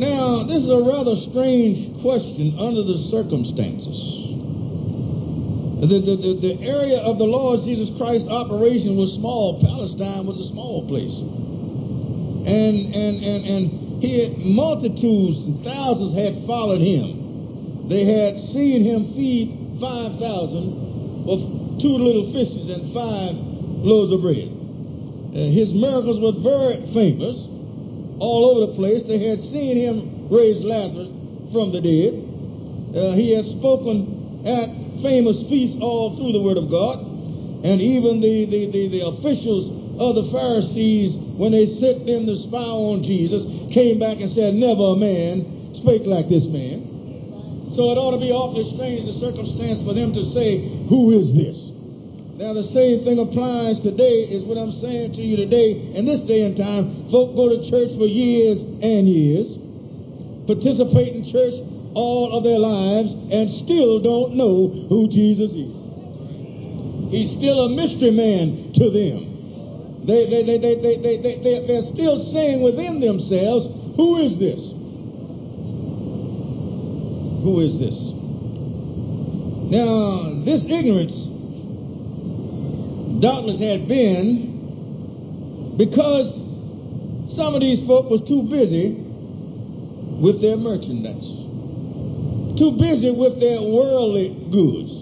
Now, 0.00 0.44
this 0.44 0.62
is 0.62 0.68
a 0.70 0.80
rather 0.80 1.14
strange 1.14 2.00
question 2.00 2.58
under 2.58 2.82
the 2.82 2.96
circumstances. 2.96 4.20
The, 5.80 5.86
the, 5.86 6.16
the, 6.16 6.34
the, 6.40 6.62
area 6.62 6.98
of 6.98 7.18
the 7.18 7.24
Lord 7.24 7.60
Jesus 7.60 7.90
Christ's 7.96 8.28
operation 8.28 8.96
was 8.96 9.12
small. 9.12 9.60
Palestine 9.60 10.26
was 10.26 10.40
a 10.40 10.44
small 10.44 10.86
place. 10.86 11.18
And, 11.20 12.94
and, 12.94 13.24
and, 13.24 13.44
and 13.44 14.02
he 14.02 14.20
had 14.20 14.38
multitudes 14.38 15.44
and 15.44 15.62
thousands 15.62 16.14
had 16.14 16.46
followed 16.46 16.80
him. 16.80 17.88
They 17.88 18.04
had 18.04 18.40
seen 18.40 18.84
him 18.84 19.12
feed 19.12 19.59
5,000 19.80 21.24
with 21.26 21.80
two 21.80 21.96
little 21.96 22.32
fishes 22.32 22.68
and 22.68 22.92
five 22.92 23.34
loaves 23.80 24.12
of 24.12 24.20
bread. 24.20 24.48
Uh, 25.32 25.48
his 25.50 25.72
miracles 25.72 26.20
were 26.20 26.32
very 26.32 26.76
famous 26.92 27.46
all 28.18 28.50
over 28.50 28.66
the 28.66 28.76
place. 28.76 29.02
They 29.04 29.18
had 29.18 29.40
seen 29.40 29.76
him 29.76 30.28
raise 30.28 30.62
Lazarus 30.62 31.08
from 31.52 31.72
the 31.72 31.80
dead. 31.80 32.12
Uh, 32.94 33.12
he 33.14 33.32
has 33.32 33.48
spoken 33.48 34.46
at 34.46 34.68
famous 35.02 35.48
feasts 35.48 35.78
all 35.80 36.16
through 36.16 36.32
the 36.32 36.42
Word 36.42 36.58
of 36.58 36.70
God. 36.70 36.98
And 37.62 37.80
even 37.80 38.20
the, 38.20 38.46
the, 38.46 38.70
the, 38.70 38.88
the 38.88 39.06
officials 39.06 39.70
of 40.00 40.14
the 40.14 40.24
Pharisees, 40.32 41.16
when 41.16 41.52
they 41.52 41.66
sent 41.66 42.06
them 42.06 42.26
to 42.26 42.36
spy 42.36 42.58
on 42.58 43.02
Jesus, 43.02 43.44
came 43.72 43.98
back 43.98 44.20
and 44.20 44.30
said, 44.30 44.54
Never 44.54 44.82
a 44.82 44.96
man 44.96 45.74
spake 45.74 46.06
like 46.06 46.28
this 46.28 46.46
man. 46.46 46.89
So 47.72 47.92
it 47.92 47.98
ought 47.98 48.12
to 48.12 48.18
be 48.18 48.32
awfully 48.32 48.64
strange, 48.64 49.06
the 49.06 49.12
circumstance 49.12 49.80
for 49.82 49.94
them 49.94 50.12
to 50.12 50.22
say, 50.22 50.58
Who 50.88 51.12
is 51.12 51.32
this? 51.32 51.70
Now, 52.40 52.54
the 52.54 52.64
same 52.64 53.04
thing 53.04 53.18
applies 53.18 53.80
today, 53.80 54.24
is 54.24 54.42
what 54.44 54.56
I'm 54.58 54.72
saying 54.72 55.12
to 55.12 55.22
you 55.22 55.36
today. 55.36 55.92
In 55.94 56.04
this 56.04 56.20
day 56.22 56.42
and 56.42 56.56
time, 56.56 57.08
folk 57.10 57.36
go 57.36 57.48
to 57.50 57.60
church 57.70 57.94
for 57.96 58.06
years 58.06 58.62
and 58.62 59.06
years, 59.06 59.58
participate 60.46 61.14
in 61.14 61.22
church 61.22 61.54
all 61.94 62.32
of 62.32 62.42
their 62.42 62.58
lives, 62.58 63.14
and 63.30 63.48
still 63.50 64.00
don't 64.00 64.34
know 64.34 64.66
who 64.88 65.06
Jesus 65.06 65.52
is. 65.52 65.70
He's 67.12 67.30
still 67.36 67.66
a 67.66 67.68
mystery 67.68 68.10
man 68.10 68.72
to 68.72 68.90
them. 68.90 70.06
They, 70.06 70.26
they, 70.26 70.42
they, 70.42 70.58
they, 70.58 70.74
they, 70.74 70.96
they, 70.96 71.16
they, 71.18 71.36
they, 71.38 71.66
they're 71.66 71.82
still 71.82 72.16
saying 72.16 72.62
within 72.62 72.98
themselves, 73.00 73.66
Who 73.94 74.16
is 74.18 74.38
this? 74.38 74.79
Who 77.42 77.60
is 77.60 77.78
this? 77.78 78.12
Now, 79.70 80.42
this 80.44 80.64
ignorance 80.64 81.26
doubtless 83.20 83.60
had 83.60 83.86
been 83.86 85.76
because 85.76 86.34
some 87.34 87.54
of 87.54 87.60
these 87.60 87.86
folk 87.86 88.10
was 88.10 88.22
too 88.22 88.42
busy 88.42 88.96
with 90.20 90.40
their 90.42 90.56
merchandise, 90.56 91.26
too 92.58 92.76
busy 92.78 93.10
with 93.10 93.38
their 93.40 93.62
worldly 93.62 94.28
goods, 94.50 94.92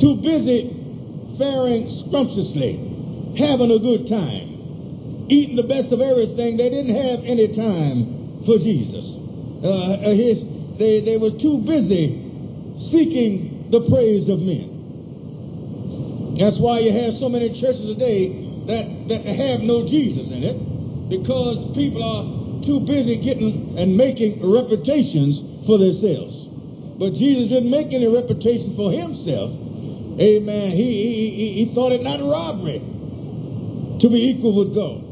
too 0.00 0.16
busy 0.22 0.70
faring 1.38 1.88
scrumptiously, 1.88 2.76
having 3.36 3.70
a 3.70 3.78
good 3.78 4.06
time, 4.06 5.26
eating 5.28 5.56
the 5.56 5.64
best 5.64 5.92
of 5.92 6.00
everything. 6.00 6.56
They 6.56 6.70
didn't 6.70 6.94
have 6.94 7.24
any 7.24 7.48
time 7.48 8.44
for 8.46 8.58
Jesus. 8.58 9.16
Uh, 9.64 10.12
his, 10.12 10.44
they, 10.78 11.00
they 11.00 11.16
were 11.16 11.30
too 11.30 11.58
busy 11.58 12.20
seeking 12.78 13.70
the 13.70 13.80
praise 13.88 14.28
of 14.28 14.40
men. 14.40 16.34
That's 16.38 16.58
why 16.58 16.80
you 16.80 16.92
have 16.92 17.14
so 17.14 17.28
many 17.28 17.48
churches 17.50 17.86
today 17.94 18.28
that, 18.66 19.08
that 19.08 19.24
have 19.24 19.60
no 19.60 19.86
Jesus 19.86 20.30
in 20.30 20.42
it, 20.42 21.08
because 21.08 21.58
people 21.74 22.02
are 22.02 22.62
too 22.64 22.80
busy 22.80 23.18
getting 23.18 23.78
and 23.78 23.96
making 23.96 24.40
reputations 24.42 25.40
for 25.66 25.78
themselves. 25.78 26.48
But 26.98 27.14
Jesus 27.14 27.48
didn't 27.50 27.70
make 27.70 27.92
any 27.92 28.06
reputation 28.06 28.74
for 28.76 28.90
himself. 28.90 29.52
Amen. 30.18 30.72
He, 30.72 31.30
he, 31.30 31.64
he 31.64 31.74
thought 31.74 31.92
it 31.92 32.02
not 32.02 32.20
robbery 32.20 32.78
to 34.00 34.08
be 34.08 34.30
equal 34.30 34.54
with 34.56 34.74
God. 34.74 35.02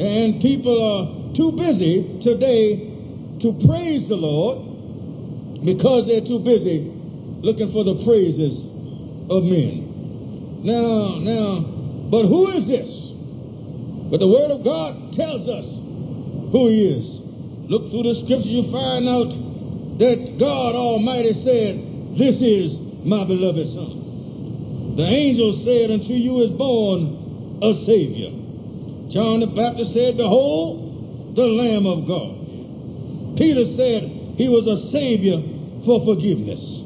And 0.00 0.40
people 0.42 0.82
are 0.82 1.34
too 1.34 1.52
busy 1.52 2.18
today 2.20 2.76
to 3.40 3.52
praise 3.66 4.08
the 4.08 4.16
Lord 4.16 4.73
because 5.64 6.06
they're 6.06 6.20
too 6.20 6.40
busy 6.40 6.80
looking 7.40 7.72
for 7.72 7.84
the 7.84 8.04
praises 8.04 8.64
of 9.30 9.44
men. 9.44 10.62
Now, 10.62 11.18
now, 11.18 11.60
but 12.10 12.26
who 12.26 12.50
is 12.52 12.66
this? 12.66 13.12
But 14.10 14.20
the 14.20 14.28
Word 14.28 14.50
of 14.50 14.64
God 14.64 15.12
tells 15.14 15.48
us 15.48 15.66
who 16.52 16.68
He 16.68 16.86
is. 16.86 17.20
Look 17.70 17.90
through 17.90 18.02
the 18.02 18.14
scriptures, 18.14 18.46
you 18.46 18.70
find 18.70 19.08
out 19.08 19.30
that 19.98 20.36
God 20.38 20.74
Almighty 20.74 21.32
said, 21.32 22.16
This 22.18 22.42
is 22.42 22.78
my 23.04 23.24
beloved 23.24 23.66
Son. 23.68 24.96
The 24.96 25.06
angel 25.06 25.52
said, 25.52 25.90
Unto 25.90 26.12
you 26.12 26.42
is 26.42 26.50
born 26.50 27.58
a 27.62 27.74
Savior. 27.74 28.30
John 29.10 29.40
the 29.40 29.46
Baptist 29.46 29.92
said, 29.92 30.16
Behold, 30.16 31.36
the 31.36 31.46
Lamb 31.46 31.86
of 31.86 32.06
God. 32.06 33.36
Peter 33.38 33.64
said 33.64 34.04
he 34.36 34.48
was 34.48 34.66
a 34.66 34.76
Savior 34.90 35.53
for 35.84 36.04
forgiveness. 36.04 36.82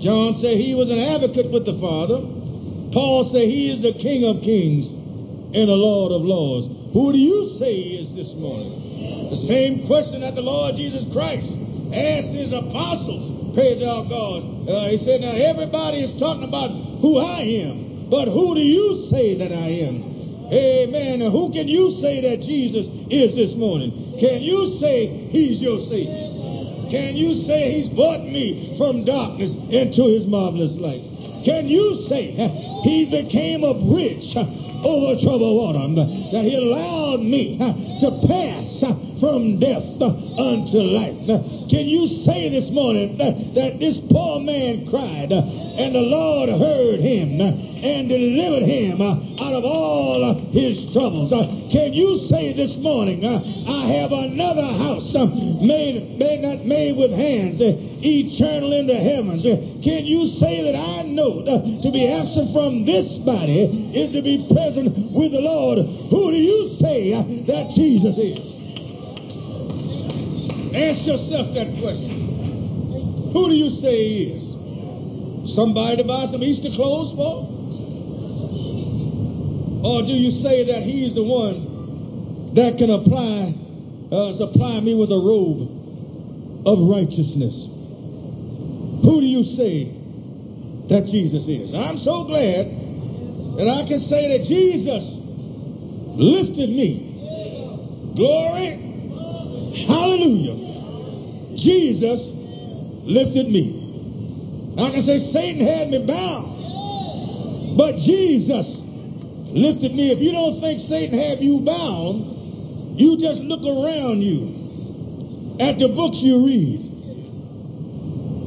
John 0.00 0.34
said 0.34 0.56
he 0.56 0.74
was 0.74 0.90
an 0.90 0.98
advocate 0.98 1.50
with 1.50 1.66
the 1.66 1.78
Father. 1.78 2.20
Paul 2.92 3.28
said 3.30 3.48
he 3.48 3.70
is 3.70 3.82
the 3.82 3.92
King 3.92 4.24
of 4.24 4.42
kings 4.42 4.88
and 4.88 5.68
the 5.68 5.76
Lord 5.76 6.12
of 6.12 6.22
lords. 6.22 6.68
Who 6.92 7.12
do 7.12 7.18
you 7.18 7.50
say 7.58 7.80
he 7.80 7.98
is 7.98 8.14
this 8.14 8.34
morning? 8.34 9.28
The 9.30 9.36
same 9.36 9.86
question 9.86 10.22
that 10.22 10.34
the 10.34 10.42
Lord 10.42 10.74
Jesus 10.76 11.10
Christ 11.12 11.56
asked 11.92 12.32
his 12.32 12.52
apostles. 12.52 13.54
Praise 13.54 13.82
our 13.82 14.04
God. 14.04 14.68
Uh, 14.68 14.88
he 14.88 14.96
said, 14.96 15.20
Now 15.20 15.32
everybody 15.32 16.00
is 16.00 16.18
talking 16.18 16.44
about 16.44 16.70
who 16.70 17.18
I 17.18 17.40
am, 17.40 18.08
but 18.08 18.28
who 18.28 18.54
do 18.54 18.60
you 18.60 19.06
say 19.10 19.36
that 19.36 19.52
I 19.52 19.86
am? 19.86 20.10
Amen. 20.52 21.20
Who 21.20 21.52
can 21.52 21.68
you 21.68 21.92
say 21.92 22.20
that 22.22 22.42
Jesus 22.42 22.88
is 23.10 23.36
this 23.36 23.54
morning? 23.54 24.18
Can 24.18 24.42
you 24.42 24.68
say 24.78 25.06
he's 25.06 25.62
your 25.62 25.78
Savior? 25.78 26.39
Can 26.90 27.16
you 27.16 27.34
say 27.34 27.74
he's 27.74 27.88
brought 27.88 28.24
me 28.24 28.74
from 28.76 29.04
darkness 29.04 29.54
into 29.70 30.08
his 30.08 30.26
marvelous 30.26 30.76
light? 30.76 31.02
Can 31.44 31.68
you 31.68 31.94
say 31.94 32.32
he 32.82 33.04
became 33.08 33.62
a 33.62 33.74
bridge 33.74 34.36
over 34.36 35.20
troubled 35.20 35.56
water? 35.56 36.04
That 36.32 36.44
he 36.44 36.54
allowed 36.54 37.20
me 37.20 37.56
to 37.58 38.26
pass 38.26 38.82
from 39.20 39.58
death 39.58 39.84
unto 40.00 40.78
life. 40.78 41.26
Can 41.68 41.86
you 41.86 42.08
say 42.08 42.48
this 42.48 42.70
morning 42.70 43.18
that, 43.18 43.78
this 43.78 43.98
poor 44.10 44.40
man 44.40 44.86
cried 44.86 45.30
and 45.30 45.94
the 45.94 46.00
Lord 46.00 46.48
heard 46.48 47.00
him 47.00 47.40
and 47.40 48.08
delivered 48.08 48.64
him 48.64 49.00
uh, 49.00 49.44
out 49.44 49.54
of 49.54 49.64
all 49.64 50.34
his 50.50 50.92
troubles? 50.92 51.32
Uh, 51.32 51.68
can 51.70 51.92
you 51.92 52.18
say 52.28 52.52
this 52.52 52.76
morning, 52.78 53.24
uh, 53.24 53.40
I 53.68 53.86
have 54.00 54.12
another 54.12 54.66
house 54.66 55.14
made, 55.14 56.18
made 56.18 56.40
not 56.40 56.64
made 56.64 56.96
with 56.96 57.12
hands, 57.12 57.60
eternal 57.60 58.72
in 58.72 58.86
the 58.86 58.96
heavens? 58.96 59.42
Can 59.84 60.06
you 60.06 60.26
say 60.26 60.62
that 60.64 60.76
I 60.76 61.02
know 61.02 61.44
to 61.44 61.90
be 61.90 62.08
absent 62.08 62.52
from 62.52 62.84
this 62.84 63.18
body 63.18 63.92
is 63.94 64.12
to 64.12 64.22
be 64.22 64.46
present 64.52 65.12
with 65.12 65.32
the 65.32 65.40
Lord? 65.40 65.78
Who 65.78 66.30
do 66.30 66.36
you 66.36 66.76
say 66.80 67.12
that 67.46 67.70
Jesus 67.70 68.16
is? 68.16 68.49
Ask 70.74 71.06
yourself 71.06 71.52
that 71.54 71.76
question. 71.80 73.30
Who 73.32 73.48
do 73.48 73.54
you 73.54 73.70
say 73.70 74.08
he 74.08 74.22
is? 74.32 75.54
Somebody 75.54 75.96
to 75.96 76.04
buy 76.04 76.26
some 76.26 76.42
Easter 76.42 76.70
clothes 76.70 77.12
for? 77.14 77.46
Or 79.82 80.02
do 80.02 80.12
you 80.12 80.30
say 80.30 80.64
that 80.66 80.82
he's 80.82 81.14
the 81.14 81.24
one 81.24 82.54
that 82.54 82.78
can 82.78 82.90
apply, 82.90 83.54
uh, 84.12 84.32
supply 84.34 84.78
me 84.80 84.94
with 84.94 85.10
a 85.10 85.18
robe 85.18 86.66
of 86.66 86.80
righteousness? 86.88 87.66
Who 87.66 89.20
do 89.20 89.26
you 89.26 89.42
say 89.42 89.84
that 90.88 91.06
Jesus 91.06 91.48
is? 91.48 91.74
I'm 91.74 91.98
so 91.98 92.24
glad 92.24 92.66
that 93.56 93.68
I 93.68 93.86
can 93.86 93.98
say 93.98 94.38
that 94.38 94.46
Jesus 94.46 95.16
lifted 96.14 96.70
me. 96.70 98.12
Glory. 98.14 98.89
Hallelujah. 99.74 101.56
Jesus 101.56 102.30
lifted 103.04 103.48
me. 103.48 104.74
I 104.78 104.90
can 104.90 105.02
say 105.02 105.18
Satan 105.18 105.66
had 105.66 105.90
me 105.90 106.06
bound, 106.06 107.76
but 107.76 107.96
Jesus 107.96 108.80
lifted 109.52 109.94
me. 109.94 110.10
If 110.10 110.20
you 110.20 110.32
don't 110.32 110.60
think 110.60 110.80
Satan 110.80 111.18
had 111.18 111.40
you 111.42 111.60
bound, 111.60 112.98
you 112.98 113.18
just 113.18 113.40
look 113.40 113.62
around 113.62 114.22
you 114.22 115.58
at 115.60 115.78
the 115.78 115.88
books 115.88 116.18
you 116.18 116.46
read, 116.46 116.80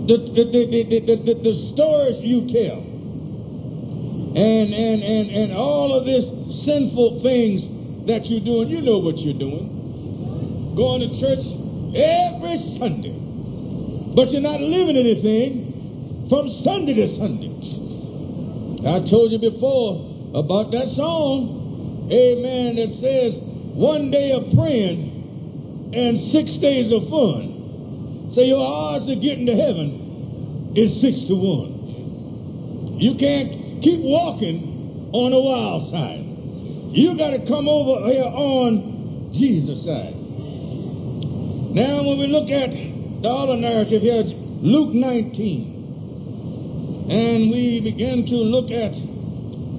the, 0.08 0.18
the, 0.18 0.44
the, 1.24 1.34
the, 1.44 1.54
stories 1.54 2.22
you 2.22 2.48
tell, 2.48 2.80
and, 4.36 4.74
and, 4.74 5.04
and, 5.04 5.30
and 5.30 5.54
all 5.54 5.94
of 5.94 6.06
this 6.06 6.28
sinful 6.66 7.22
things 7.22 7.68
that 8.08 8.26
you're 8.26 8.42
doing. 8.42 8.70
You 8.70 8.82
know 8.82 8.98
what 8.98 9.18
you're 9.20 9.38
doing. 9.38 9.73
Going 10.76 11.02
to 11.02 11.20
church 11.20 11.46
every 11.96 12.58
Sunday, 12.58 13.14
but 14.16 14.32
you're 14.32 14.42
not 14.42 14.60
living 14.60 14.98
anything 14.98 16.28
from 16.30 16.50
Sunday 16.50 16.96
to 16.96 17.08
Sunday. 17.08 17.52
I 18.90 19.00
told 19.02 19.32
you 19.32 19.38
before 19.38 20.32
about 20.34 20.72
that 20.72 20.88
song, 20.88 22.10
amen, 22.12 22.76
that 22.78 22.90
says 22.90 23.40
one 23.40 24.10
day 24.10 24.32
of 24.32 24.52
praying 24.56 25.92
and 25.94 26.18
six 26.18 26.58
days 26.58 26.92
of 26.92 27.08
fun. 27.08 28.30
So 28.32 28.42
your 28.42 28.66
odds 28.66 29.08
of 29.10 29.22
getting 29.22 29.46
to 29.46 29.56
heaven 29.56 30.74
is 30.76 31.00
six 31.00 31.26
to 31.26 31.36
one. 31.36 33.00
You 33.00 33.14
can't 33.16 33.84
keep 33.84 34.02
walking 34.02 35.10
on 35.14 35.32
the 35.32 35.40
wild 35.40 35.84
side. 35.84 36.26
You 36.98 37.16
got 37.16 37.30
to 37.32 37.46
come 37.46 37.70
over 37.70 38.08
here 38.08 38.24
on 38.24 39.32
Jesus' 39.34 39.86
side. 39.86 40.16
Now, 41.74 42.04
when 42.04 42.20
we 42.20 42.28
look 42.28 42.52
at 42.52 42.72
the 42.72 43.28
other 43.28 43.58
narrative 43.58 44.04
here, 44.04 44.22
it's 44.22 44.32
Luke 44.32 44.94
19, 44.94 47.08
and 47.10 47.50
we 47.50 47.82
begin 47.82 48.28
to 48.28 48.36
look 48.36 48.70
at 48.70 48.96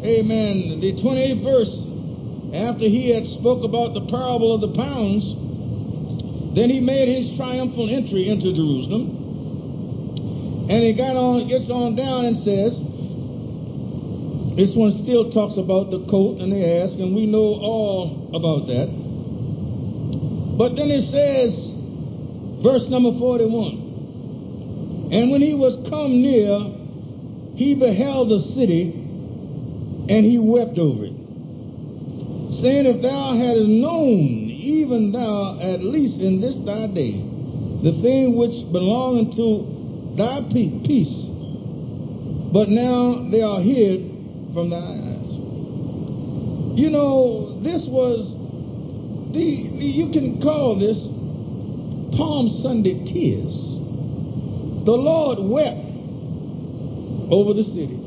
amen, 0.05 0.80
the 0.80 0.92
28th 0.92 1.45
verse, 1.45 1.86
after 2.53 2.86
he 2.86 3.11
had 3.11 3.24
spoke 3.26 3.62
about 3.62 3.95
the 3.95 4.01
parable 4.01 4.55
of 4.55 4.61
the 4.61 4.72
pounds, 4.72 5.36
then 6.57 6.68
he 6.68 6.80
made 6.80 7.07
his 7.07 7.36
triumphal 7.36 7.88
entry 7.88 8.28
into 8.28 8.53
Jerusalem. 8.53 9.20
And 10.68 10.82
he 10.82 10.95
got 10.95 11.14
on, 11.14 11.47
gets 11.47 11.70
on 11.70 11.95
down 11.95 12.24
and 12.24 12.36
says, 12.36 12.80
this 14.57 14.74
one 14.74 14.90
still 14.92 15.30
talks 15.30 15.59
about 15.59 15.90
the 15.90 16.01
coat 16.07 16.40
and 16.40 16.53
the 16.53 16.82
ask, 16.82 16.99
and 16.99 17.14
we 17.14 17.26
know 17.26 17.38
all 17.38 18.30
about 18.34 18.66
that. 18.66 18.88
But 20.59 20.74
then 20.76 20.90
it 20.90 21.03
says, 21.03 21.74
verse 22.65 22.89
number 22.89 23.12
41, 23.12 25.11
and 25.12 25.31
when 25.31 25.43
he 25.43 25.53
was 25.53 25.77
come 25.91 26.23
near, 26.23 26.59
he 27.57 27.75
beheld 27.75 28.31
the 28.31 28.41
city 28.41 28.91
and 30.09 30.25
he 30.25 30.39
wept 30.39 30.79
over 30.79 31.05
it, 31.05 31.12
saying, 32.55 32.87
If 32.87 33.03
thou 33.03 33.35
hadst 33.35 33.69
known, 33.69 34.49
even 34.49 35.12
thou 35.12 35.61
at 35.61 35.85
least 35.85 36.23
in 36.23 36.41
this 36.41 36.57
thy 36.57 36.87
day, 36.87 37.12
the 37.83 37.93
thing 38.01 38.35
which 38.35 38.65
belong 38.73 39.19
unto 39.19 40.17
thy 40.17 40.41
peace, 40.51 41.27
but 42.51 42.71
now 42.71 43.29
they 43.31 43.43
are 43.43 43.61
hid 43.61 44.11
from 44.55 44.71
thy 44.71 44.79
eyes. 44.79 45.33
You 46.79 46.89
know, 46.89 47.61
this 47.61 47.87
was 47.87 48.35
the 49.33 49.43
you 49.43 50.09
can 50.09 50.41
call 50.41 50.77
this 50.77 51.14
Palm 52.17 52.49
Sunday 52.49 53.05
tears. 53.05 53.79
The 53.79 54.93
Lord 54.93 55.39
wept 55.41 55.85
over 57.31 57.55
the 57.55 57.65
city. 57.65 58.01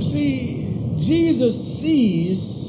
See, 0.00 0.96
Jesus 0.98 1.80
sees 1.80 2.68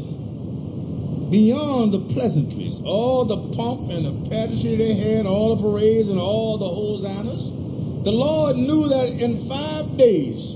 beyond 1.30 1.91
the 1.93 1.99
pleasantries, 2.13 2.82
all 2.86 3.26
the 3.26 3.38
pomp 3.55 3.89
and 3.91 4.05
the 4.05 4.30
pageantry 4.30 4.78
they 4.78 4.93
had, 4.95 5.26
all 5.26 5.55
the 5.55 5.61
parades 5.61 6.07
and 6.09 6.20
all 6.20 6.57
the 6.57 6.68
hosannas. 6.68 7.49
The 8.03 8.11
Lord 8.11 8.55
knew 8.55 8.88
that 8.88 9.09
in 9.09 9.47
five 9.49 9.97
days, 9.97 10.55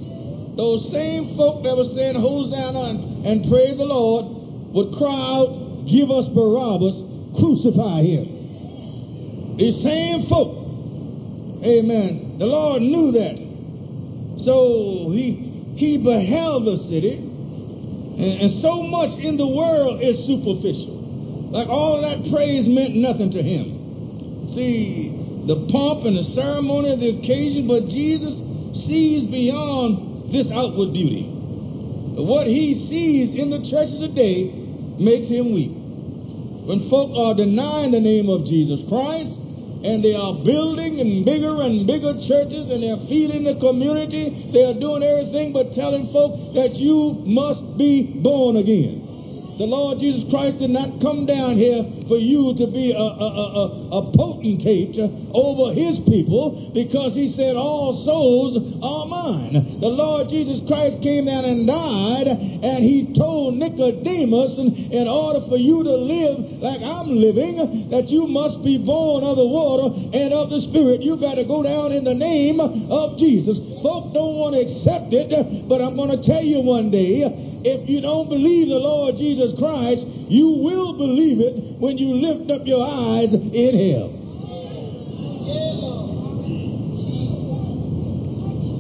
those 0.55 0.89
same 0.89 1.36
folk 1.36 1.64
that 1.64 1.76
were 1.76 1.84
saying 1.84 2.16
hosanna 2.16 2.80
and, 2.80 3.26
and 3.26 3.49
praise 3.49 3.78
the 3.78 3.86
Lord 3.86 4.26
would 4.74 4.93
cry 4.95 5.12
out, 5.12 5.86
give 5.86 6.12
us 6.12 6.28
Barabbas, 6.30 7.01
crucify 7.38 8.03
him. 8.03 9.57
These 9.57 9.82
same 9.82 10.23
folk, 10.27 10.57
amen, 11.63 12.38
the 12.38 12.45
Lord 12.45 12.82
knew 12.82 13.11
that. 13.11 14.38
So 14.38 15.09
he 15.11 15.51
he 15.75 15.97
beheld 15.97 16.65
the 16.65 16.77
city, 16.77 17.15
and, 17.15 18.41
and 18.41 18.51
so 18.51 18.84
much 18.84 19.17
in 19.17 19.38
the 19.38 19.47
world 19.47 20.01
is 20.01 20.25
superficial. 20.25 20.99
Like 21.51 21.67
all 21.67 22.01
that 22.01 22.32
praise 22.32 22.67
meant 22.67 22.95
nothing 22.95 23.32
to 23.32 23.43
him. 23.43 24.47
See, 24.47 25.09
the 25.45 25.67
pomp 25.71 26.05
and 26.05 26.17
the 26.17 26.23
ceremony 26.23 26.93
of 26.93 26.99
the 26.99 27.09
occasion, 27.19 27.67
but 27.67 27.88
Jesus 27.88 28.41
sees 28.86 29.25
beyond 29.25 30.32
this 30.32 30.49
outward 30.51 30.93
beauty. 30.93 31.23
What 31.23 32.47
he 32.47 32.73
sees 32.73 33.34
in 33.34 33.49
the 33.49 33.61
churches 33.61 33.99
today 33.99 34.51
makes 34.99 35.27
him 35.27 35.53
weep. 35.53 35.80
When 36.72 36.88
folk 36.89 37.17
are 37.17 37.34
denying 37.34 37.91
the 37.91 37.99
name 37.99 38.30
of 38.30 38.45
Jesus 38.45 38.82
Christ, 38.88 39.38
and 39.84 40.01
they 40.01 40.15
are 40.15 40.34
building 40.34 41.01
and 41.01 41.26
bigger 41.26 41.61
and 41.61 41.86
bigger 41.86 42.13
churches 42.13 42.69
and 42.69 42.82
they're 42.82 42.95
feeding 43.09 43.43
the 43.43 43.55
community. 43.55 44.49
They 44.53 44.63
are 44.63 44.80
doing 44.80 45.03
everything 45.03 45.51
but 45.51 45.74
telling 45.74 46.07
folk 46.13 46.53
that 46.53 46.76
you 46.76 47.22
must 47.26 47.78
be 47.78 48.03
born 48.03 48.55
again. 48.55 49.01
The 49.58 49.66
Lord 49.66 49.99
Jesus 49.99 50.30
Christ 50.30 50.60
did 50.60 50.70
not 50.70 51.02
come 51.02 51.26
down 51.26 51.58
here 51.58 51.84
for 52.08 52.18
you 52.18 52.56
to 52.56 52.68
be 52.68 52.91
a, 52.91 52.97
a, 52.97 53.02
a, 53.02 53.97
a, 53.97 54.12
potentate 54.18 54.97
over 55.34 55.74
his 55.74 55.99
people 55.99 56.72
because 56.74 57.14
he 57.14 57.28
said, 57.28 57.56
All 57.56 57.93
souls 57.93 58.58
are 58.58 59.06
mine. 59.06 59.80
The 59.80 59.89
Lord 59.89 60.30
Jesus 60.30 60.62
Christ 60.68 61.02
came 61.02 61.26
down 61.26 61.45
and 61.45 61.68
died, 61.68 62.28
and 62.28 62.84
he 62.84 63.14
told 63.14 63.56
Nicodemus, 63.56 64.58
in 64.58 65.08
order 65.08 65.41
for 65.47 65.58
you 65.58 65.84
to 65.84 65.95
live 65.95 66.39
like 66.62 66.82
I'm 66.82 67.16
living, 67.16 67.89
that 67.89 68.10
you 68.10 68.28
must 68.28 68.64
be 68.64 68.78
born 68.78 69.24
of 69.24 69.38
the 69.38 69.45
water 69.45 69.93
and 70.14 70.34
of 70.34 70.49
the 70.49 70.60
Spirit. 70.60 71.02
You 71.02 71.18
got 71.18 71.36
to 71.36 71.45
go 71.45 71.62
down 71.62 71.91
in 71.91 72.04
the 72.04 72.14
name 72.14 72.60
of 72.60 73.18
Jesus. 73.18 73.60
Folk 73.82 74.14
don't 74.14 74.36
want 74.36 74.56
to 74.56 74.62
accept 74.62 75.14
it, 75.14 75.68
but 75.68 75.82
I'm 75.82 75.95
going 75.95 76.10
to 76.10 76.22
tell 76.24 76.43
you 76.43 76.62
one 76.62 76.89
day 76.89 77.51
if 77.64 77.89
you 77.89 78.01
don't 78.01 78.30
believe 78.30 78.70
the 78.70 78.80
Lord 78.80 79.18
Jesus 79.18 79.57
Christ, 79.57 80.05
you 80.07 80.47
will 80.47 80.93
believe 80.93 81.39
it 81.39 81.80
when 81.80 81.97
you 81.97 82.16
lift 82.16 82.51
up 82.51 82.66
your 82.66 82.86
eyes 82.88 83.34
in 83.34 83.93
hell. 83.93 84.18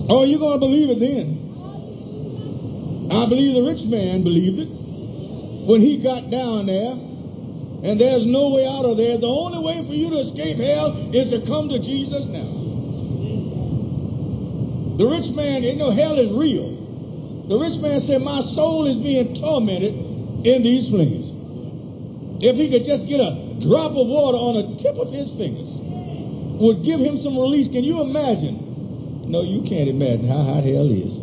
Oh, 0.09 0.23
you're 0.23 0.39
going 0.39 0.59
to 0.59 0.65
believe 0.65 0.89
it 0.89 0.99
then. 0.99 1.37
I 3.11 3.25
believe 3.27 3.53
the 3.53 3.63
rich 3.63 3.85
man 3.85 4.23
believed 4.23 4.59
it 4.59 4.69
when 5.67 5.81
he 5.81 5.97
got 5.97 6.29
down 6.29 6.65
there 6.65 6.95
And 7.83 7.99
there's 7.99 8.25
no 8.25 8.49
way 8.49 8.65
out 8.67 8.85
of 8.85 8.97
there. 8.97 9.17
The 9.17 9.27
only 9.27 9.57
way 9.57 9.83
for 9.87 9.93
you 9.93 10.11
to 10.11 10.17
escape 10.17 10.57
hell 10.57 11.15
is 11.15 11.31
to 11.31 11.41
come 11.41 11.69
to 11.69 11.79
Jesus 11.79 12.25
now. 12.25 12.77
The 14.97 15.07
rich 15.07 15.31
man, 15.31 15.63
you 15.63 15.75
know, 15.77 15.89
hell 15.89 16.19
is 16.19 16.31
real. 16.31 16.80
The 17.51 17.59
rich 17.59 17.83
man 17.83 17.99
said, 17.99 18.21
My 18.23 18.39
soul 18.39 18.87
is 18.87 18.95
being 18.97 19.35
tormented 19.35 19.91
in 20.47 20.63
these 20.63 20.87
flames. 20.87 21.35
If 22.39 22.55
he 22.55 22.71
could 22.71 22.85
just 22.85 23.11
get 23.11 23.19
a 23.19 23.59
drop 23.59 23.91
of 23.91 24.07
water 24.07 24.39
on 24.39 24.55
the 24.55 24.79
tip 24.79 24.95
of 24.95 25.11
his 25.11 25.35
fingers, 25.35 25.67
would 26.63 26.81
give 26.81 27.01
him 27.01 27.17
some 27.19 27.35
release. 27.35 27.67
Can 27.67 27.83
you 27.83 27.99
imagine? 28.07 29.27
No, 29.27 29.43
you 29.43 29.67
can't 29.67 29.91
imagine 29.91 30.31
how 30.31 30.47
hot 30.47 30.63
hell 30.63 30.87
is. 30.87 31.19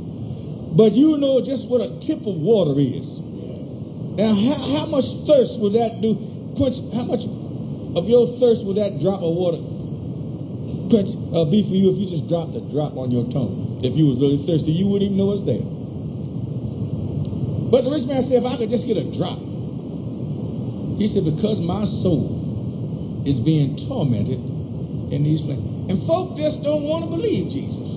But 0.77 0.93
you 0.93 1.17
know 1.17 1.41
just 1.41 1.67
what 1.67 1.81
a 1.81 1.97
tip 1.97 2.21
of 2.21 2.37
water 2.37 2.77
is. 2.77 3.09
Now, 4.21 4.37
how, 4.37 4.85
how 4.85 4.85
much 4.85 5.09
thirst 5.25 5.57
would 5.65 5.81
that 5.81 6.05
do? 6.05 6.13
Quench, 6.61 6.77
how 6.93 7.09
much 7.09 7.25
of 7.97 8.05
your 8.05 8.37
thirst 8.37 8.69
would 8.69 8.77
that 8.77 9.01
drop 9.01 9.25
of 9.25 9.33
water 9.33 9.65
quench, 10.93 11.09
uh, 11.33 11.49
be 11.49 11.65
for 11.65 11.73
you 11.73 11.89
if 11.89 11.97
you 11.97 12.05
just 12.05 12.29
dropped 12.29 12.53
a 12.53 12.61
drop 12.69 13.01
on 13.01 13.09
your 13.17 13.25
tongue? 13.33 13.81
If 13.81 13.97
you 13.97 14.13
was 14.13 14.21
really 14.21 14.45
thirsty, 14.45 14.77
you 14.77 14.93
wouldn't 14.93 15.09
even 15.09 15.17
know 15.17 15.33
it's 15.33 15.49
there. 15.49 15.78
But 17.71 17.85
the 17.85 17.91
rich 17.91 18.07
man 18.07 18.23
said, 18.23 18.43
if 18.43 18.45
I 18.45 18.57
could 18.57 18.71
just 18.71 18.87
get 18.87 18.97
a 18.97 19.05
drop. 19.05 19.39
He 20.99 21.07
said, 21.07 21.25
because 21.25 21.61
my 21.61 21.85
soul 21.85 23.23
is 23.27 23.41
being 23.41 23.77
tormented 23.77 24.41
in 25.13 25.23
these 25.23 25.43
flames. 25.43 25.91
And 25.91 26.07
folk 26.07 26.37
just 26.37 26.63
don't 26.63 26.83
want 26.83 27.05
to 27.05 27.11
believe 27.11 27.53
Jesus. 27.53 27.89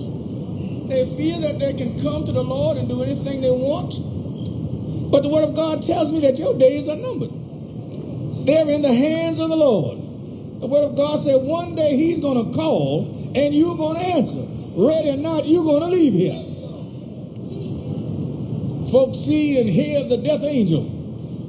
They 0.88 1.16
fear 1.16 1.40
that 1.40 1.58
they 1.58 1.72
can 1.72 1.98
come 2.00 2.24
to 2.24 2.32
the 2.32 2.44
Lord 2.44 2.76
and 2.76 2.88
do 2.88 3.02
anything 3.02 3.40
they 3.40 3.50
want. 3.50 3.96
But 5.10 5.22
the 5.22 5.28
Word 5.28 5.48
of 5.48 5.54
God 5.54 5.82
tells 5.82 6.10
me 6.10 6.20
that 6.20 6.38
your 6.38 6.58
days 6.58 6.88
are 6.88 6.96
numbered. 6.96 7.32
They're 8.46 8.68
in 8.68 8.82
the 8.82 8.92
hands 8.92 9.38
of 9.38 9.48
the 9.48 9.56
Lord. 9.56 9.98
The 10.60 10.66
Word 10.66 10.84
of 10.90 10.96
God 10.96 11.24
said 11.24 11.42
one 11.42 11.74
day 11.74 11.96
He's 11.96 12.18
going 12.18 12.44
to 12.44 12.56
call 12.56 13.32
and 13.34 13.54
you're 13.54 13.76
going 13.76 13.96
to 13.96 14.04
answer. 14.04 14.44
Ready 14.76 15.10
or 15.10 15.16
not, 15.16 15.46
you're 15.46 15.64
going 15.64 15.80
to 15.80 15.88
leave 15.88 16.12
here. 16.12 16.51
Folks 18.92 19.20
see 19.24 19.58
and 19.58 19.70
hear 19.70 20.04
the 20.04 20.18
death 20.18 20.42
angel 20.42 20.84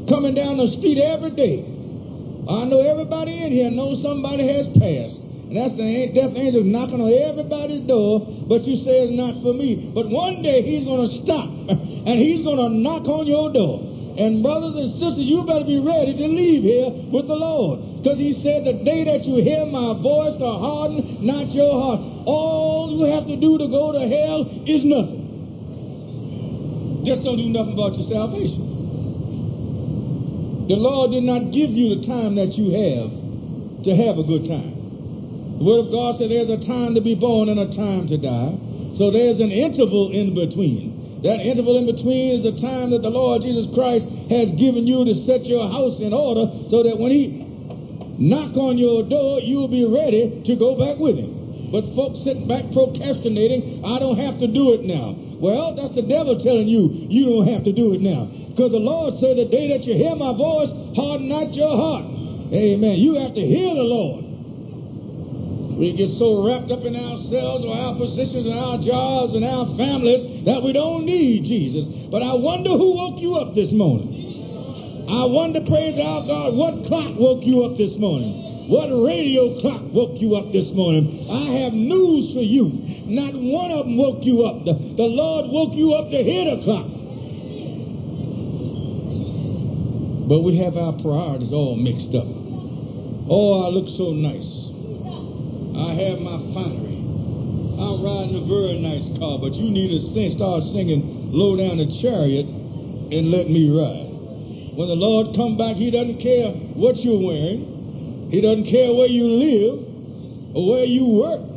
coming 0.08 0.34
down 0.34 0.56
the 0.56 0.68
street 0.68 0.98
every 0.98 1.32
day. 1.32 1.60
I 1.60 2.64
know 2.64 2.80
everybody 2.80 3.36
in 3.44 3.52
here 3.52 3.70
knows 3.70 4.02
somebody 4.02 4.48
has 4.48 4.68
passed. 4.70 5.20
And 5.52 5.58
that's 5.58 5.74
the 5.74 6.08
death 6.16 6.38
angel 6.38 6.64
knocking 6.64 7.02
on 7.02 7.12
everybody's 7.12 7.82
door, 7.82 8.26
but 8.48 8.64
you 8.64 8.78
say 8.78 9.04
it's 9.04 9.12
not 9.12 9.44
for 9.44 9.54
me. 9.54 9.92
But 9.94 10.08
one 10.08 10.42
day 10.42 10.62
he's 10.62 10.86
going 10.86 11.02
to 11.02 11.08
stop 11.08 11.50
and 12.08 12.16
he's 12.16 12.46
going 12.46 12.64
to 12.64 12.70
knock 12.70 13.10
on 13.10 13.28
your 13.28 13.52
door. 13.52 13.92
And 14.18 14.42
brothers 14.42 14.78
and 14.78 14.90
sisters, 14.92 15.28
you 15.28 15.44
better 15.44 15.66
be 15.66 15.80
ready 15.80 16.16
to 16.16 16.28
leave 16.28 16.64
here 16.64 16.92
with 17.12 17.28
the 17.28 17.36
Lord. 17.36 18.04
Because 18.04 18.20
he 18.20 18.32
said, 18.32 18.64
the 18.64 18.86
day 18.86 19.04
that 19.04 19.26
you 19.26 19.44
hear 19.44 19.66
my 19.66 20.00
voice, 20.00 20.38
to 20.38 20.48
harden 20.48 21.26
not 21.26 21.50
your 21.52 21.74
heart. 21.74 22.00
All 22.26 22.96
you 22.96 23.12
have 23.12 23.28
to 23.28 23.36
do 23.36 23.58
to 23.58 23.68
go 23.68 23.92
to 23.92 24.08
hell 24.08 24.48
is 24.66 24.86
nothing. 24.86 25.23
Just 27.04 27.24
don't 27.24 27.38
do 27.38 27.50
nothing 27.50 27.74
about 27.74 27.94
your 27.96 28.04
salvation. 28.04 28.74
The 30.68 30.76
Lord 30.78 31.12
did 31.12 31.24
not 31.24 31.52
give 31.52 31.72
you 31.72 31.96
the 31.96 32.08
time 32.08 32.36
that 32.36 32.58
you 32.58 32.72
have 32.72 33.84
to 33.84 33.96
have 33.96 34.18
a 34.18 34.24
good 34.24 34.48
time. 34.48 35.60
The 35.60 35.64
Word 35.66 35.86
of 35.86 35.92
God 35.92 36.16
said 36.16 36.32
there's 36.32 36.50
a 36.50 36.58
time 36.58 36.96
to 36.96 37.02
be 37.02 37.16
born 37.16 37.50
and 37.50 37.60
a 37.60 37.68
time 37.68 38.08
to 38.08 38.18
die. 38.18 38.58
So 38.96 39.12
there's 39.12 39.42
an 39.42 39.52
interval 39.52 40.12
in 40.12 40.34
between. 40.34 41.22
That 41.24 41.40
interval 41.40 41.78
in 41.78 41.86
between 41.86 42.36
is 42.36 42.44
the 42.44 42.56
time 42.56 42.92
that 42.92 43.02
the 43.02 43.10
Lord 43.10 43.42
Jesus 43.42 43.68
Christ 43.74 44.08
has 44.30 44.52
given 44.52 44.88
you 44.88 45.04
to 45.04 45.14
set 45.14 45.46
your 45.46 45.68
house 45.68 46.00
in 46.00 46.14
order 46.14 46.48
so 46.70 46.84
that 46.84 46.98
when 46.98 47.12
He 47.12 47.44
knock 48.20 48.56
on 48.56 48.78
your 48.78 49.04
door, 49.04 49.40
you'll 49.42 49.68
be 49.68 49.86
ready 49.86 50.42
to 50.46 50.56
go 50.56 50.80
back 50.80 50.98
with 50.98 51.18
Him. 51.18 51.72
But 51.72 51.84
folks 51.96 52.24
sit 52.24 52.48
back 52.48 52.72
procrastinating, 52.72 53.84
I 53.84 54.00
don't 54.00 54.18
have 54.18 54.40
to 54.40 54.48
do 54.48 54.74
it 54.74 54.84
now. 54.84 55.16
Well, 55.40 55.76
that's 55.76 55.92
the 55.92 56.02
devil 56.04 56.38
telling 56.38 56.68
you 56.68 56.90
you 57.10 57.26
don't 57.26 57.48
have 57.48 57.64
to 57.64 57.74
do 57.74 57.94
it 57.94 58.02
now. 58.02 58.26
Because 58.50 58.72
the 58.72 58.80
Lord 58.80 59.14
said 59.16 59.38
the 59.38 59.46
day 59.46 59.70
that 59.70 59.86
you 59.88 59.96
hear 59.96 60.16
my 60.16 60.34
voice, 60.34 60.72
harden 60.96 61.28
not 61.28 61.56
your 61.56 61.76
heart. 61.76 62.06
Amen. 62.54 63.00
You 63.00 63.16
have 63.16 63.34
to 63.34 63.42
hear 63.42 63.74
the 63.74 63.84
Lord. 63.84 64.24
We 65.78 65.94
get 65.94 66.10
so 66.10 66.46
wrapped 66.46 66.70
up 66.70 66.86
in 66.86 66.96
ourselves 66.96 67.66
or 67.66 67.76
our 67.76 67.96
positions 67.96 68.46
and 68.46 68.54
our 68.54 68.78
jobs 68.78 69.34
and 69.34 69.44
our 69.44 69.66
families 69.76 70.46
that 70.46 70.62
we 70.62 70.72
don't 70.72 71.06
need 71.06 71.46
Jesus. 71.46 71.88
But 71.88 72.22
I 72.22 72.36
wonder 72.36 72.70
who 72.70 72.96
woke 72.96 73.20
you 73.20 73.36
up 73.36 73.56
this 73.56 73.72
morning. 73.72 74.14
I 75.10 75.26
wonder, 75.26 75.62
praise 75.62 75.98
our 76.00 76.26
God, 76.26 76.56
what 76.56 76.86
clock 76.86 77.18
woke 77.18 77.44
you 77.46 77.64
up 77.64 77.78
this 77.78 77.98
morning? 77.98 78.70
What 78.70 78.88
radio 78.88 79.60
clock 79.60 79.82
woke 79.92 80.22
you 80.22 80.36
up 80.36 80.52
this 80.54 80.72
morning? 80.72 81.28
I 81.30 81.44
have 81.64 81.74
news 81.74 82.34
for 82.34 82.40
you. 82.42 82.83
Not 83.06 83.34
one 83.34 83.72
of 83.72 83.86
them 83.86 83.98
woke 83.98 84.24
you 84.24 84.46
up. 84.46 84.64
The, 84.64 84.74
the 84.74 85.04
Lord 85.04 85.52
woke 85.52 85.74
you 85.74 85.94
up 85.94 86.10
to 86.10 86.24
hear 86.24 86.56
the 86.56 86.64
clock. 86.64 86.88
But 90.30 90.42
we 90.42 90.58
have 90.58 90.78
our 90.78 90.94
priorities 90.94 91.52
all 91.52 91.76
mixed 91.76 92.16
up. 92.16 92.26
Oh, 92.26 93.66
I 93.66 93.70
look 93.70 93.90
so 93.90 94.14
nice. 94.14 94.72
I 95.76 95.94
have 96.00 96.20
my 96.20 96.40
finery. 96.54 96.96
I'm 97.76 98.02
riding 98.02 98.40
a 98.40 98.46
very 98.48 98.80
nice 98.80 99.10
car, 99.20 99.38
but 99.38 99.54
you 99.54 99.70
need 99.70 99.90
to 99.90 100.00
sing, 100.00 100.32
start 100.32 100.64
singing 100.64 101.32
low 101.34 101.58
down 101.58 101.78
the 101.78 101.88
chariot 101.88 102.46
and 102.46 103.32
let 103.32 103.50
me 103.50 103.68
ride. 103.68 104.78
When 104.78 104.88
the 104.88 104.96
Lord 104.96 105.36
come 105.36 105.58
back, 105.58 105.76
he 105.76 105.92
doesn't 105.92 106.20
care 106.20 106.52
what 106.52 107.04
you're 107.04 107.20
wearing. 107.20 108.32
He 108.32 108.40
doesn't 108.40 108.66
care 108.66 108.94
where 108.94 109.08
you 109.08 109.28
live 109.28 110.56
or 110.56 110.72
where 110.72 110.86
you 110.86 111.06
work 111.06 111.53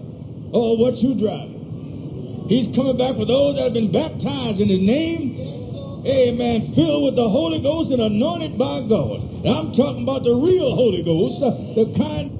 or 0.53 0.77
what 0.77 0.95
you 0.97 1.15
driving. 1.15 2.47
He's 2.49 2.69
coming 2.75 2.97
back 2.97 3.17
for 3.17 3.25
those 3.25 3.57
that 3.57 3.65
have 3.65 3.73
been 3.73 3.91
baptized 3.91 4.61
in 4.61 4.69
his 4.69 4.81
name. 4.81 6.05
Amen. 6.07 6.75
Filled 6.75 7.05
with 7.05 7.17
the 7.17 7.29
Holy 7.29 7.61
Ghost 7.61 7.91
and 7.91 8.01
anointed 8.01 8.57
by 8.57 8.83
God. 8.87 9.23
And 9.43 9.49
I'm 9.49 9.73
talking 9.73 10.05
about 10.05 10.23
the 10.23 10.35
real 10.35 10.75
Holy 10.75 11.03
Ghost, 11.03 11.43
uh, 11.43 11.51
the 11.75 11.93
kind 11.99 12.37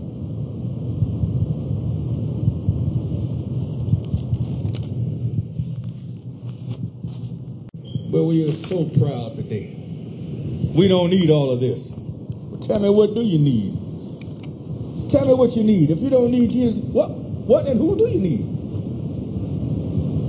But 8.17 8.25
we 8.25 8.49
are 8.49 8.69
so 8.69 8.89
proud 8.99 9.37
today. 9.37 9.75
We 10.75 10.89
don't 10.89 11.11
need 11.11 11.29
all 11.29 11.51
of 11.51 11.61
this. 11.61 11.93
Tell 12.67 12.79
me, 12.79 12.89
what 12.89 13.13
do 13.15 13.21
you 13.21 13.39
need? 13.39 15.11
Tell 15.11 15.27
me 15.27 15.35
what 15.35 15.53
you 15.53 15.63
need. 15.63 15.91
If 15.91 15.99
you 15.99 16.09
don't 16.09 16.31
need 16.31 16.51
Jesus, 16.51 16.79
what, 16.79 17.11
what, 17.47 17.67
and 17.67 17.79
who 17.79 17.97
do 17.97 18.09
you 18.09 18.19
need? 18.21 18.47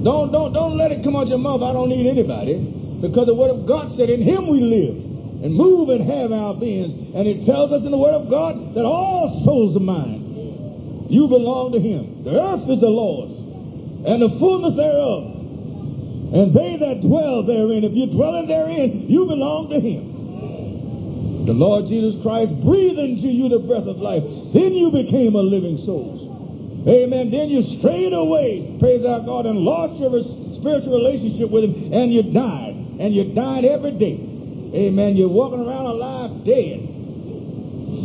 Don't, 0.04 0.32
don't, 0.32 0.54
don't 0.54 0.78
let 0.78 0.92
it 0.92 1.04
come 1.04 1.16
out 1.16 1.28
your 1.28 1.40
mouth. 1.40 1.64
I 1.64 1.74
don't 1.74 1.90
need 1.90 2.06
anybody, 2.08 2.60
because 3.02 3.26
the 3.26 3.34
Word 3.34 3.50
of 3.50 3.66
God 3.66 3.92
said, 3.92 4.10
"In 4.10 4.22
Him 4.22 4.48
we 4.48 4.62
live 4.62 4.96
and 5.44 5.54
move 5.54 5.90
and 5.90 6.02
have 6.06 6.32
our 6.32 6.54
beings." 6.54 6.94
And 6.94 7.28
it 7.28 7.46
tells 7.46 7.72
us 7.72 7.84
in 7.84 7.92
the 7.92 7.98
Word 7.98 8.14
of 8.14 8.30
God 8.30 8.76
that 8.76 8.86
all 8.86 9.44
souls 9.44 9.76
are 9.76 9.82
mine. 9.82 11.08
You 11.10 11.28
belong 11.28 11.72
to 11.74 11.80
Him. 11.80 12.24
The 12.24 12.40
earth 12.40 12.70
is 12.70 12.80
the 12.80 12.90
Lord's, 12.90 13.34
and 14.06 14.22
the 14.22 14.30
fullness 14.38 14.76
thereof, 14.76 15.24
and 16.34 16.54
they 16.54 16.78
that 16.78 17.02
dwell 17.02 17.44
therein. 17.44 17.84
If 17.84 17.94
you 17.94 18.06
dwell 18.08 18.36
in 18.36 18.48
therein, 18.48 19.10
you 19.10 19.26
belong 19.26 19.70
to 19.70 19.80
Him. 19.80 21.46
The 21.46 21.54
Lord 21.54 21.86
Jesus 21.88 22.22
Christ 22.22 22.60
breathed 22.62 23.00
into 23.00 23.30
you 23.30 23.48
the 23.50 23.60
breath 23.60 23.88
of 23.88 23.98
life. 23.98 24.24
Then 24.54 24.74
you 24.74 24.92
became 24.92 25.36
a 25.36 25.42
living 25.42 25.78
soul. 25.78 26.27
Amen. 26.88 27.32
Then 27.32 27.50
you 27.50 27.62
strayed 27.62 28.14
away, 28.14 28.78
praise 28.80 29.04
our 29.04 29.20
God, 29.20 29.46
and 29.46 29.60
lost 29.60 29.96
your 30.00 30.22
spiritual 30.56 30.98
relationship 30.98 31.50
with 31.50 31.66
Him, 31.66 31.94
and 31.94 32.14
you 32.14 32.24
died. 32.24 32.76
And 33.00 33.14
you 33.14 33.34
died 33.34 33.66
every 33.66 33.92
day. 33.92 34.16
Amen. 34.74 35.16
You're 35.16 35.30
walking 35.30 35.60
around 35.60 35.86
alive 35.86 36.44
dead, 36.44 36.80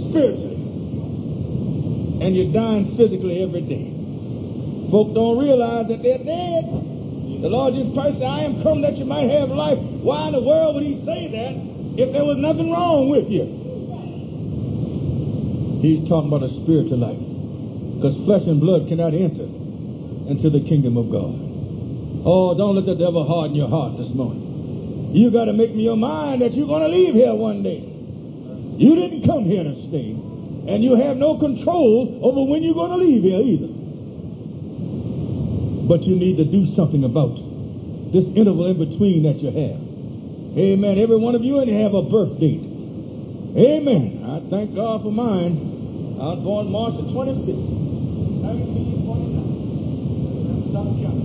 spiritually. 0.09 0.59
And 2.20 2.37
you're 2.37 2.53
dying 2.53 2.97
physically 2.97 3.43
every 3.43 3.62
day. 3.62 3.91
Folk 4.91 5.14
don't 5.14 5.39
realize 5.39 5.89
that 5.89 6.03
they're 6.03 6.18
dead. 6.18 6.64
The 7.43 7.49
Lord 7.49 7.74
Jesus 7.74 7.93
Christ 7.95 8.18
said, 8.18 8.28
I 8.28 8.43
am 8.43 8.62
come 8.62 8.83
that 8.83 8.97
you 8.97 9.05
might 9.05 9.30
have 9.30 9.49
life. 9.49 9.78
Why 9.78 10.28
in 10.28 10.35
the 10.35 10.43
world 10.43 10.76
would 10.76 10.85
He 10.85 10.95
say 11.05 11.28
that? 11.28 11.72
if 11.97 12.12
there 12.12 12.24
was 12.24 12.39
nothing 12.39 12.70
wrong 12.70 13.11
with 13.11 13.28
you. 13.28 13.45
He's 15.83 16.01
talking 16.09 16.28
about 16.28 16.43
a 16.43 16.49
spiritual 16.49 16.99
life. 16.99 17.32
Because 18.03 18.16
flesh 18.24 18.42
and 18.48 18.59
blood 18.59 18.88
cannot 18.88 19.14
enter 19.14 19.46
into 20.26 20.50
the 20.50 20.59
kingdom 20.59 20.96
of 20.96 21.07
God. 21.07 21.38
Oh, 22.26 22.53
don't 22.59 22.74
let 22.74 22.84
the 22.84 22.96
devil 22.96 23.22
harden 23.22 23.55
your 23.55 23.68
heart 23.68 23.96
this 23.96 24.11
morning. 24.11 25.14
You 25.14 25.30
got 25.30 25.44
to 25.44 25.53
make 25.53 25.72
me 25.72 25.84
your 25.84 25.96
mind 25.96 26.42
that 26.42 26.50
you're 26.50 26.66
going 26.66 26.82
to 26.82 26.88
leave 26.88 27.14
here 27.14 27.32
one 27.32 27.62
day. 27.62 27.78
You 27.78 28.96
didn't 28.96 29.22
come 29.22 29.44
here 29.44 29.62
to 29.62 29.72
stay. 29.76 30.18
And 30.66 30.82
you 30.82 30.96
have 30.96 31.16
no 31.16 31.38
control 31.38 32.18
over 32.26 32.50
when 32.50 32.64
you're 32.64 32.74
going 32.74 32.90
to 32.90 32.96
leave 32.96 33.22
here 33.22 33.38
either. 33.38 33.70
But 35.86 36.03
you 36.03 36.16
need 36.16 36.38
to 36.38 36.44
do 36.44 36.66
something 36.66 37.05
about 37.05 37.36
this 38.11 38.26
interval 38.34 38.66
in 38.66 38.82
between 38.82 39.22
that 39.30 39.38
you 39.38 39.55
have. 39.55 39.78
Amen. 40.59 40.98
Every 40.98 41.18
one 41.18 41.36
of 41.36 41.44
you 41.44 41.61
and 41.61 41.70
you 41.70 41.78
have 41.78 41.94
a 41.94 42.03
birth 42.03 42.40
date. 42.40 42.66
Amen. 43.55 44.26
I 44.26 44.50
thank 44.50 44.74
God 44.74 45.03
for 45.03 45.12
mine. 45.12 45.72
I 46.22 46.34
was 46.34 46.44
born 46.44 46.70
March 46.70 46.94
the 46.94 47.03
25th, 47.11 47.82
1929. 48.55 50.70
Stop 50.70 50.86
counting. 51.00 51.22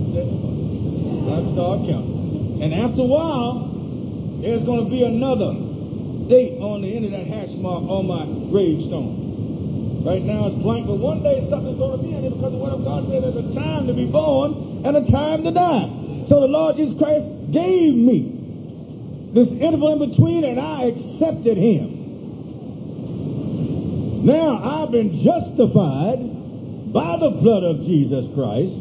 I 1.28 1.44
start 1.52 1.84
counting. 1.86 2.62
And 2.62 2.72
after 2.74 3.02
a 3.02 3.04
while, 3.04 3.68
there's 4.40 4.62
going 4.62 4.84
to 4.84 4.90
be 4.90 5.04
another 5.04 5.52
date 6.28 6.58
on 6.60 6.82
the 6.82 6.94
end 6.94 7.04
of 7.06 7.10
that 7.12 7.26
hash 7.26 7.54
mark 7.56 7.82
on 7.84 8.06
my 8.06 8.26
gravestone. 8.50 10.04
Right 10.04 10.22
now 10.22 10.46
it's 10.46 10.56
blank, 10.56 10.86
but 10.86 10.96
one 10.96 11.22
day 11.22 11.46
something's 11.50 11.78
going 11.78 11.98
to 11.98 12.04
be 12.04 12.14
in 12.14 12.24
it 12.24 12.30
because 12.30 12.52
the 12.52 12.58
Word 12.58 12.72
of 12.72 12.84
God 12.84 13.08
said 13.08 13.22
there's 13.22 13.36
a 13.36 13.52
time 13.54 13.86
to 13.88 13.94
be 13.94 14.06
born 14.06 14.82
and 14.84 14.96
a 14.96 15.04
time 15.10 15.42
to 15.44 15.50
die. 15.50 15.90
So 16.26 16.40
the 16.40 16.46
Lord 16.46 16.76
Jesus 16.76 16.96
Christ 16.96 17.28
gave 17.50 17.94
me 17.94 18.34
this 19.34 19.48
interval 19.48 20.00
in 20.00 20.10
between, 20.10 20.44
and 20.44 20.60
I 20.60 20.84
accepted 20.84 21.58
Him. 21.58 21.96
Now 24.24 24.62
I've 24.62 24.90
been 24.90 25.12
justified 25.12 26.18
by 26.92 27.16
the 27.18 27.30
blood 27.30 27.62
of 27.64 27.80
Jesus 27.82 28.26
Christ, 28.34 28.72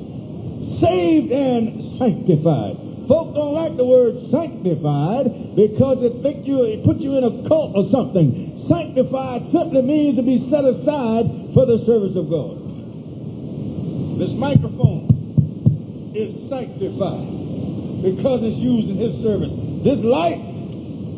saved 0.80 1.32
and 1.32 1.84
sanctified. 1.98 2.78
Folk 3.08 3.36
don't 3.36 3.54
like 3.54 3.78
the 3.78 3.86
word 3.86 4.18
sanctified 4.32 5.56
because 5.56 6.04
it 6.04 6.22
think 6.22 6.46
you 6.46 6.64
it 6.64 6.84
put 6.84 6.98
you 6.98 7.16
in 7.16 7.24
a 7.24 7.48
cult 7.48 7.76
or 7.76 7.84
something. 7.90 8.58
Sanctified 8.68 9.44
simply 9.52 9.82
means 9.82 10.16
to 10.18 10.24
be 10.24 10.38
set 10.50 10.66
aside 10.66 11.54
for 11.54 11.66
the 11.66 11.78
service 11.78 12.16
of 12.16 12.30
God. 12.30 14.20
This 14.20 14.34
microphone 14.34 16.12
is 16.16 16.50
sanctified 16.50 18.04
because 18.04 18.44
it's 18.44 18.58
used 18.58 18.90
in 18.90 18.98
his 18.98 19.22
service. 19.22 19.54
This 19.84 20.00
light 20.00 20.40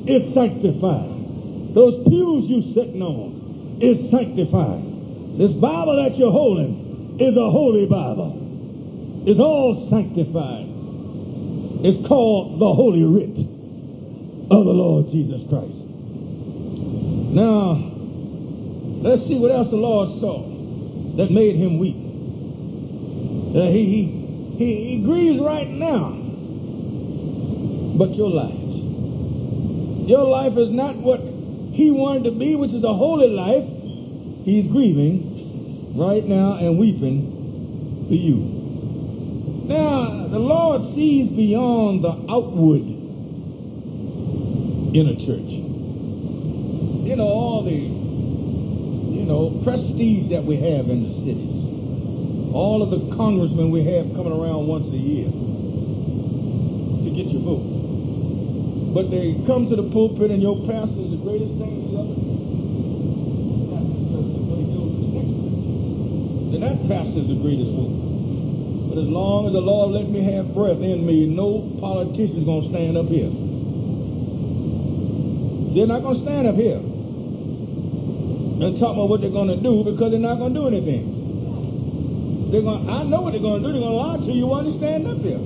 is 0.05 0.33
sanctified. 0.33 1.73
Those 1.73 2.07
pews 2.07 2.49
you 2.49 2.61
sitting 2.73 3.01
on 3.01 3.77
is 3.81 4.11
sanctified. 4.11 4.88
This 5.39 5.53
Bible 5.53 5.95
that 5.95 6.17
you're 6.17 6.33
holding 6.33 7.17
is 7.17 7.37
a 7.37 7.49
holy 7.49 7.85
Bible. 7.85 9.23
It's 9.25 9.39
all 9.39 9.87
sanctified. 9.89 10.65
It's 11.85 12.05
called 12.05 12.59
the 12.59 12.73
Holy 12.73 13.05
Writ 13.05 13.39
of 14.51 14.65
the 14.65 14.73
Lord 14.73 15.07
Jesus 15.07 15.41
Christ. 15.47 15.79
Now, 17.31 17.71
let's 18.99 19.25
see 19.27 19.39
what 19.39 19.51
else 19.51 19.69
the 19.69 19.77
Lord 19.77 20.09
saw 20.19 20.43
that 21.15 21.31
made 21.31 21.55
him 21.55 21.79
weep. 21.79 21.95
Uh, 23.55 23.71
he, 23.71 23.85
he, 23.85 24.03
he, 24.57 24.97
he 24.97 25.03
grieves 25.03 25.39
right 25.39 25.69
now, 25.69 26.09
but 27.97 28.13
your 28.13 28.29
lives. 28.29 28.75
Your 30.05 30.25
life 30.25 30.57
is 30.57 30.69
not 30.69 30.97
what 30.97 31.21
he 31.21 31.91
wanted 31.91 32.25
to 32.25 32.31
be, 32.31 32.55
which 32.55 32.73
is 32.73 32.83
a 32.83 32.93
holy 32.93 33.29
life. 33.29 33.63
He's 34.43 34.67
grieving 34.67 35.28
right 35.95 36.25
now 36.25 36.53
and 36.53 36.77
weeping 36.77 38.05
for 38.07 38.13
you. 38.13 38.57
Now, 39.67 40.27
the 40.27 40.39
Lord 40.39 40.81
sees 40.95 41.27
beyond 41.27 42.03
the 42.03 42.11
outward 42.29 42.89
in 44.95 45.07
a 45.07 45.15
church. 45.15 45.51
You 47.05 47.15
know, 47.15 47.27
all 47.27 47.63
the, 47.63 47.71
you 47.71 49.25
know, 49.25 49.61
prestige 49.63 50.29
that 50.31 50.43
we 50.43 50.55
have 50.55 50.89
in 50.89 51.03
the 51.03 51.13
cities. 51.13 51.65
All 52.53 52.81
of 52.81 52.89
the 52.89 53.15
congressmen 53.15 53.69
we 53.69 53.83
have 53.85 54.13
coming 54.15 54.33
around 54.33 54.65
once 54.65 54.89
a 54.89 54.97
year 54.97 55.29
to 57.03 57.09
get 57.15 57.27
your 57.27 57.41
vote. 57.41 58.93
But 58.93 59.11
they 59.11 59.35
come 59.45 59.67
to 59.67 59.75
the 59.75 59.83
pulpit 59.83 60.31
and 60.31 60.41
your 60.41 60.65
pastor 60.65 61.01
is 61.01 61.11
the 61.11 61.17
greatest 61.17 61.53
thing 61.61 61.89
you 61.91 61.99
ever 61.99 62.15
seen. 62.15 62.28
Then 66.51 66.61
that 66.61 66.87
pastor 66.87 67.19
is 67.19 67.27
the 67.27 67.35
greatest 67.35 67.71
one. 67.71 68.89
But 68.89 68.97
as 68.97 69.07
long 69.07 69.45
as 69.45 69.53
the 69.53 69.61
Lord 69.61 69.91
let 69.91 70.09
me 70.09 70.21
have 70.33 70.53
breath 70.53 70.81
in 70.81 71.05
me, 71.05 71.27
no 71.27 71.61
politician's 71.79 72.43
going 72.43 72.63
to 72.63 72.69
stand 72.69 72.97
up 72.97 73.05
here. 73.07 73.29
They're 75.75 75.85
not 75.85 76.01
going 76.01 76.15
to 76.17 76.21
stand 76.21 76.47
up 76.47 76.55
here 76.55 76.81
and 78.65 78.75
talk 78.75 78.97
about 78.97 79.09
what 79.09 79.21
they're 79.21 79.29
going 79.29 79.49
to 79.49 79.61
do 79.61 79.83
because 79.83 80.09
they're 80.09 80.19
not 80.19 80.39
going 80.39 80.55
to 80.55 80.59
do 80.59 80.67
anything. 80.67 82.49
They're 82.51 82.63
gonna—I 82.63 83.03
know 83.03 83.21
what 83.21 83.33
they're 83.33 83.41
going 83.45 83.61
to 83.61 83.67
do. 83.67 83.73
They're 83.73 83.81
going 83.85 83.93
to 83.93 84.01
lie 84.01 84.17
to 84.17 84.31
you 84.33 84.47
while 84.47 84.65
you 84.65 84.71
stand 84.73 85.05
up 85.05 85.21
here. 85.21 85.37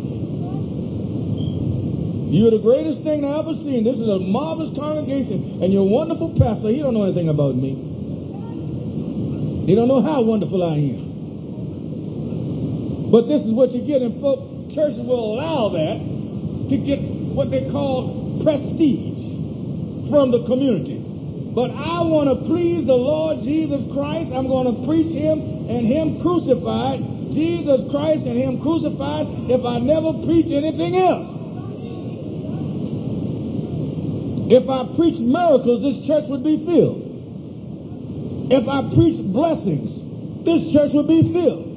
You're 2.32 2.49
the 2.49 2.64
greatest 2.64 3.04
thing 3.04 3.26
I 3.26 3.38
ever 3.39 3.54
seen. 3.54 3.84
This 3.84 3.99
is 3.99 4.08
a 4.08 4.18
marvelous 4.20 4.72
congregation, 4.76 5.62
and 5.62 5.74
your 5.74 5.88
wonderful 5.88 6.34
pastor. 6.39 6.70
He 6.70 6.80
don't 6.80 6.93
know 6.95 7.04
anything 7.04 7.28
about 7.28 7.56
me. 7.56 7.92
He 9.66 9.76
don't 9.76 9.88
know 9.88 10.01
how 10.01 10.22
wonderful 10.22 10.61
I 10.61 10.76
am. 10.76 11.14
But 13.11 13.28
this 13.28 13.45
is 13.45 13.53
what 13.53 13.70
you 13.72 13.82
get, 13.82 14.01
and 14.01 14.20
folk 14.20 14.70
churches 14.70 14.99
will 14.99 15.36
allow 15.36 15.70
that 15.70 15.99
to 16.70 16.78
get 16.78 16.99
what 16.99 17.51
they 17.51 17.70
call 17.70 18.41
prestige 18.43 19.24
from 20.09 20.32
the 20.32 20.43
community. 20.45 20.97
But 21.53 21.72
I 21.72 22.01
want 22.01 22.30
to 22.30 22.36
please 22.45 22.86
the 22.86 22.95
Lord 22.95 23.41
Jesus 23.43 23.84
Christ. 23.93 24.34
I'm 24.34 24.47
going 24.47 24.76
to 24.76 24.88
preach 24.88 25.14
Him 25.14 25.39
and 25.70 25.86
Him 25.86 26.22
crucified. 26.22 26.99
Jesus 27.32 27.89
Christ 27.91 28.26
and 28.26 28.38
Him 28.38 28.61
crucified 28.61 29.28
if 29.49 29.64
I 29.64 29.80
never 29.80 30.14
preach 30.26 30.51
anything 30.51 30.97
else. 30.97 31.28
If 34.51 34.68
I 34.68 34.86
preach 34.95 35.20
miracles, 35.20 35.84
this 35.84 36.05
church 36.05 36.26
would 36.30 36.43
be 36.43 36.66
filled. 36.66 37.03
If 38.51 38.67
I 38.67 38.93
preach 38.93 39.21
blessings, 39.33 40.01
this 40.45 40.73
church 40.73 40.93
would 40.93 41.07
be 41.07 41.33
filled 41.33 41.73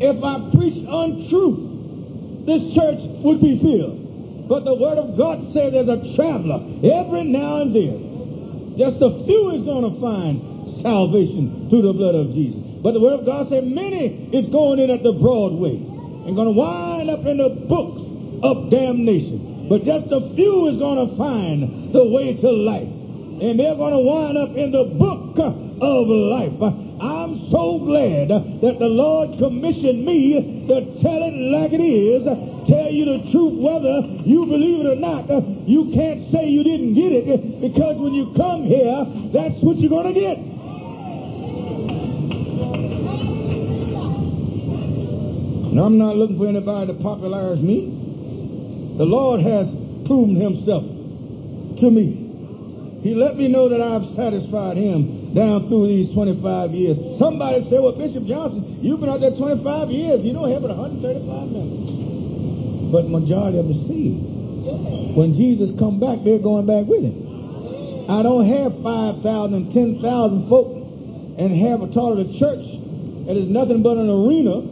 if 0.00 0.22
I 0.24 0.50
preached 0.50 0.84
untruth, 0.88 2.46
this 2.46 2.74
church 2.74 2.98
would 3.22 3.40
be 3.40 3.58
filled. 3.58 4.48
But 4.48 4.64
the 4.64 4.74
Word 4.74 4.98
of 4.98 5.16
God 5.16 5.42
said 5.52 5.72
there's 5.72 5.88
a 5.88 6.14
traveler 6.16 6.60
every 6.82 7.24
now 7.24 7.62
and 7.62 7.74
then. 7.74 8.74
Just 8.76 9.00
a 9.00 9.24
few 9.24 9.50
is 9.52 9.62
going 9.62 9.94
to 9.94 10.00
find 10.00 10.68
salvation 10.68 11.70
through 11.70 11.82
the 11.82 11.92
blood 11.92 12.14
of 12.14 12.32
Jesus. 12.32 12.60
But 12.82 12.92
the 12.92 13.00
Word 13.00 13.20
of 13.20 13.24
God 13.24 13.48
said 13.48 13.66
many 13.66 14.28
is 14.34 14.46
going 14.48 14.80
in 14.80 14.90
at 14.90 15.02
the 15.02 15.12
broad 15.12 15.52
way 15.52 15.76
and 15.76 16.34
going 16.34 16.48
to 16.48 16.58
wind 16.58 17.08
up 17.08 17.24
in 17.24 17.38
the 17.38 17.48
books 17.48 18.02
of 18.42 18.70
damnation. 18.70 19.68
But 19.68 19.84
just 19.84 20.12
a 20.12 20.20
few 20.34 20.66
is 20.68 20.76
going 20.76 21.08
to 21.08 21.16
find 21.16 21.94
the 21.94 22.04
way 22.04 22.34
to 22.34 22.50
life. 22.50 23.03
And 23.40 23.58
they're 23.58 23.74
going 23.74 23.92
to 23.92 23.98
wind 23.98 24.38
up 24.38 24.50
in 24.56 24.70
the 24.70 24.84
book 24.84 25.38
of 25.38 26.06
life. 26.06 26.60
I'm 27.00 27.34
so 27.50 27.80
glad 27.80 28.28
that 28.28 28.78
the 28.78 28.86
Lord 28.86 29.38
commissioned 29.38 30.04
me 30.04 30.66
to 30.68 31.02
tell 31.02 31.22
it 31.22 31.34
like 31.34 31.72
it 31.72 31.82
is, 31.82 32.24
tell 32.24 32.90
you 32.90 33.04
the 33.04 33.30
truth 33.30 33.58
whether 33.60 34.00
you 34.24 34.46
believe 34.46 34.86
it 34.86 34.88
or 34.88 34.96
not. 34.96 35.28
You 35.68 35.90
can't 35.92 36.22
say 36.22 36.48
you 36.48 36.62
didn't 36.62 36.94
get 36.94 37.12
it 37.12 37.60
because 37.60 38.00
when 38.00 38.14
you 38.14 38.32
come 38.36 38.62
here, 38.64 39.04
that's 39.32 39.60
what 39.60 39.76
you're 39.78 39.90
going 39.90 40.14
to 40.14 40.20
get. 40.20 40.38
And 45.74 45.80
I'm 45.80 45.98
not 45.98 46.16
looking 46.16 46.38
for 46.38 46.46
anybody 46.46 46.86
to 46.92 47.02
popularize 47.02 47.60
me. 47.60 47.90
The 48.96 49.04
Lord 49.04 49.40
has 49.40 49.74
proven 50.06 50.36
himself 50.36 50.84
to 50.84 51.90
me. 51.90 52.23
He 53.04 53.14
let 53.14 53.36
me 53.36 53.48
know 53.48 53.68
that 53.68 53.82
I've 53.82 54.06
satisfied 54.16 54.78
him 54.78 55.34
down 55.34 55.68
through 55.68 55.88
these 55.88 56.08
25 56.14 56.72
years. 56.72 56.96
Somebody 57.18 57.60
said, 57.60 57.82
well, 57.82 57.92
Bishop 57.92 58.24
Johnson, 58.24 58.78
you've 58.80 58.98
been 58.98 59.10
out 59.10 59.20
there 59.20 59.36
25 59.36 59.90
years. 59.90 60.24
You 60.24 60.32
don't 60.32 60.50
have 60.50 60.62
135 60.62 61.52
members. 61.52 62.90
But 62.90 63.10
majority 63.10 63.58
of 63.58 63.68
the 63.68 63.74
seed. 63.74 64.24
When 65.14 65.34
Jesus 65.34 65.70
come 65.78 66.00
back, 66.00 66.24
they're 66.24 66.38
going 66.38 66.64
back 66.64 66.86
with 66.86 67.04
him. 67.04 68.08
I 68.08 68.22
don't 68.22 68.48
have 68.48 68.72
5,000 68.82 69.52
and 69.52 69.70
10,000 69.70 70.48
folk 70.48 70.72
and 71.36 71.52
have 71.60 71.82
a 71.82 71.92
of 71.92 72.32
church 72.32 72.64
that 73.28 73.36
is 73.36 73.44
nothing 73.52 73.82
but 73.82 73.98
an 73.98 74.08
arena. 74.08 74.64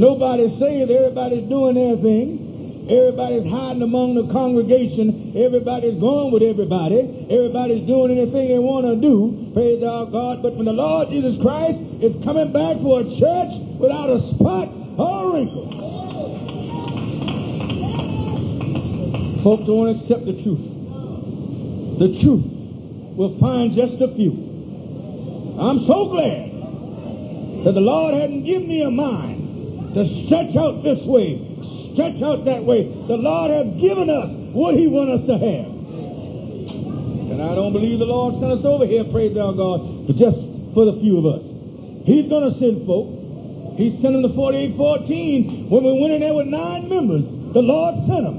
Nobody's 0.00 0.56
saved. 0.56 0.90
Everybody's 0.90 1.44
doing 1.50 1.74
their 1.74 1.96
thing. 2.00 2.43
Everybody's 2.88 3.46
hiding 3.50 3.80
among 3.80 4.14
the 4.14 4.26
congregation. 4.30 5.32
Everybody's 5.34 5.94
going 5.94 6.32
with 6.32 6.42
everybody. 6.42 7.26
Everybody's 7.30 7.80
doing 7.82 8.10
anything 8.12 8.48
they 8.48 8.58
want 8.58 8.84
to 8.84 8.96
do. 9.00 9.52
Praise 9.54 9.82
our 9.82 10.04
God. 10.04 10.42
But 10.42 10.56
when 10.56 10.66
the 10.66 10.72
Lord 10.74 11.08
Jesus 11.08 11.40
Christ 11.40 11.80
is 12.04 12.22
coming 12.22 12.52
back 12.52 12.76
for 12.84 13.00
a 13.00 13.04
church 13.04 13.56
without 13.80 14.10
a 14.10 14.20
spot 14.20 14.68
or 15.00 15.30
a 15.30 15.32
wrinkle, 15.32 15.70
folks 19.42 19.64
don't 19.64 19.88
accept 19.88 20.26
the 20.26 20.42
truth. 20.42 20.68
The 21.98 22.20
truth 22.20 22.44
will 23.16 23.38
find 23.38 23.72
just 23.72 23.98
a 24.02 24.08
few. 24.14 25.56
I'm 25.58 25.80
so 25.80 26.10
glad 26.10 27.64
that 27.64 27.72
the 27.72 27.80
Lord 27.80 28.12
hadn't 28.12 28.44
given 28.44 28.68
me 28.68 28.82
a 28.82 28.90
mind 28.90 29.94
to 29.94 30.04
stretch 30.04 30.54
out 30.56 30.82
this 30.82 31.06
way 31.06 31.53
stretch 31.94 32.20
out 32.22 32.44
that 32.44 32.64
way. 32.64 32.84
The 32.84 33.16
Lord 33.16 33.50
has 33.50 33.68
given 33.80 34.10
us 34.10 34.28
what 34.52 34.74
he 34.74 34.86
wants 34.88 35.22
us 35.22 35.26
to 35.30 35.38
have. 35.38 35.70
And 37.30 37.42
I 37.42 37.54
don't 37.54 37.72
believe 37.72 37.98
the 37.98 38.06
Lord 38.06 38.34
sent 38.34 38.52
us 38.52 38.64
over 38.64 38.84
here, 38.86 39.04
praise 39.04 39.36
our 39.36 39.54
God, 39.54 40.06
but 40.06 40.16
just 40.16 40.38
for 40.74 40.84
the 40.84 40.98
few 41.00 41.18
of 41.18 41.26
us. 41.26 41.42
He's 42.04 42.28
going 42.28 42.44
to 42.50 42.54
send 42.58 42.86
folk. 42.86 43.78
He 43.78 43.90
sent 43.90 44.14
them 44.14 44.22
to 44.22 44.34
4814 44.34 45.70
when 45.70 45.82
we 45.82 46.00
went 46.00 46.12
in 46.14 46.20
there 46.20 46.34
with 46.34 46.46
nine 46.46 46.88
members. 46.88 47.26
The 47.26 47.62
Lord 47.62 47.94
sent 48.06 48.22
them. 48.22 48.38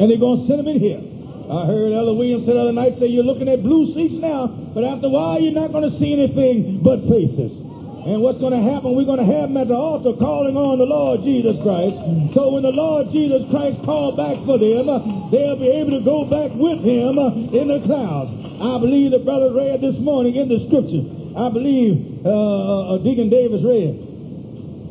And 0.00 0.10
they're 0.10 0.18
going 0.18 0.40
to 0.40 0.46
send 0.46 0.58
them 0.58 0.68
in 0.68 0.80
here. 0.80 1.00
I 1.00 1.66
heard 1.66 1.92
Ella 1.92 2.14
Williams 2.14 2.44
said 2.44 2.56
the 2.56 2.60
other 2.60 2.72
night 2.72 2.96
say 2.96 3.06
you're 3.06 3.24
looking 3.24 3.48
at 3.48 3.62
blue 3.62 3.92
seats 3.92 4.16
now, 4.16 4.48
but 4.48 4.82
after 4.82 5.06
a 5.06 5.10
while 5.10 5.40
you're 5.40 5.52
not 5.52 5.72
going 5.72 5.84
to 5.84 5.92
see 5.92 6.12
anything 6.12 6.82
but 6.82 7.00
faces. 7.08 7.60
And 8.04 8.20
what's 8.20 8.36
going 8.36 8.52
to 8.52 8.60
happen? 8.60 8.94
We're 8.94 9.08
going 9.08 9.24
to 9.24 9.32
have 9.32 9.48
them 9.48 9.56
at 9.56 9.68
the 9.68 9.74
altar 9.74 10.12
calling 10.20 10.60
on 10.60 10.76
the 10.76 10.84
Lord 10.84 11.24
Jesus 11.24 11.56
Christ. 11.64 11.96
So 12.36 12.52
when 12.52 12.62
the 12.62 12.76
Lord 12.76 13.08
Jesus 13.08 13.48
Christ 13.48 13.80
called 13.80 14.20
back 14.20 14.36
for 14.44 14.60
them, 14.60 14.84
they'll 15.32 15.56
be 15.56 15.72
able 15.72 15.96
to 15.96 16.04
go 16.04 16.28
back 16.28 16.52
with 16.52 16.84
him 16.84 17.16
in 17.48 17.72
the 17.72 17.80
clouds. 17.80 18.28
I 18.60 18.76
believe 18.76 19.16
the 19.16 19.24
brother 19.24 19.56
read 19.56 19.80
this 19.80 19.96
morning 19.96 20.36
in 20.36 20.52
the 20.52 20.60
scripture. 20.68 21.00
I 21.32 21.48
believe 21.48 22.28
uh, 22.28 22.28
uh, 22.28 22.98
Deacon 23.00 23.32
Davis 23.32 23.64
read. 23.64 23.96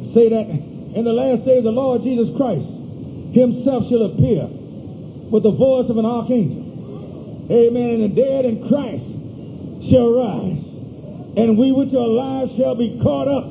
Say 0.09 0.33
that 0.33 0.49
in 0.49 1.05
the 1.05 1.13
last 1.13 1.45
days 1.45 1.63
the 1.63 1.71
Lord 1.71 2.01
Jesus 2.01 2.33
Christ 2.35 2.65
himself 3.37 3.85
shall 3.93 4.09
appear 4.09 4.49
with 5.29 5.43
the 5.45 5.53
voice 5.53 5.89
of 5.93 6.01
an 6.01 6.05
archangel. 6.09 7.45
Amen. 7.53 8.01
And 8.01 8.03
the 8.09 8.09
dead 8.09 8.45
in 8.45 8.57
Christ 8.67 9.05
shall 9.85 10.09
rise 10.09 10.72
and 11.35 11.57
we 11.57 11.71
which 11.71 11.93
are 11.93 11.97
alive 11.97 12.51
shall 12.51 12.75
be 12.75 12.97
caught 13.01 13.27
up 13.27 13.49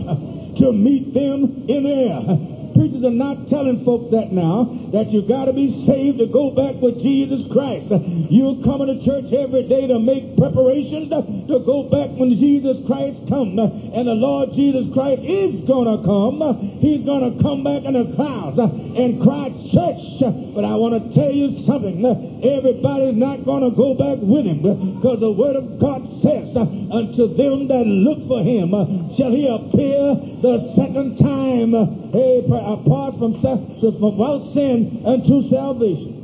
to 0.57 0.72
meet 0.72 1.12
them 1.12 1.64
in 1.68 1.87
air. 1.87 2.51
Preachers 2.83 3.05
are 3.05 3.14
not 3.14 3.47
telling 3.47 3.85
folk 3.85 4.11
that 4.11 4.33
now, 4.33 4.64
that 4.91 5.14
you 5.14 5.22
got 5.22 5.45
to 5.45 5.53
be 5.53 5.70
saved 5.87 6.18
to 6.18 6.26
go 6.26 6.51
back 6.51 6.74
with 6.83 6.99
Jesus 6.99 7.47
Christ. 7.47 7.87
You're 8.26 8.59
coming 8.66 8.91
to 8.91 8.99
church 8.99 9.33
every 9.33 9.70
day 9.70 9.87
to 9.87 10.01
make 10.01 10.35
preparations 10.37 11.07
to 11.07 11.62
go 11.62 11.87
back 11.87 12.11
when 12.18 12.35
Jesus 12.35 12.85
Christ 12.85 13.22
comes. 13.30 13.55
And 13.55 14.09
the 14.11 14.18
Lord 14.18 14.51
Jesus 14.59 14.93
Christ 14.93 15.22
is 15.22 15.61
going 15.62 15.87
to 15.87 16.03
come. 16.03 16.43
He's 16.83 17.07
going 17.07 17.22
to 17.22 17.39
come 17.39 17.62
back 17.62 17.87
in 17.87 17.95
the 17.95 18.03
clouds 18.18 18.59
and 18.59 19.22
cry 19.22 19.55
church. 19.70 20.03
But 20.51 20.66
I 20.66 20.74
want 20.74 20.99
to 20.99 21.07
tell 21.14 21.30
you 21.30 21.55
something. 21.62 22.03
Everybody's 22.43 23.14
not 23.14 23.47
going 23.47 23.62
to 23.62 23.70
go 23.78 23.95
back 23.95 24.18
with 24.18 24.43
him 24.43 24.59
because 24.99 25.22
the 25.22 25.30
word 25.30 25.55
of 25.55 25.78
God 25.78 26.03
says, 26.18 26.51
unto 26.59 27.30
them 27.30 27.70
that 27.70 27.87
look 27.87 28.26
for 28.26 28.43
him 28.43 28.74
shall 29.14 29.30
he 29.30 29.47
appear 29.47 30.18
the 30.43 30.59
second 30.74 31.14
time. 31.22 32.11
Hey, 32.11 32.43
apart 32.73 33.18
from 33.18 33.33
without 33.33 34.43
sin 34.53 35.03
unto 35.05 35.43
salvation. 35.49 36.23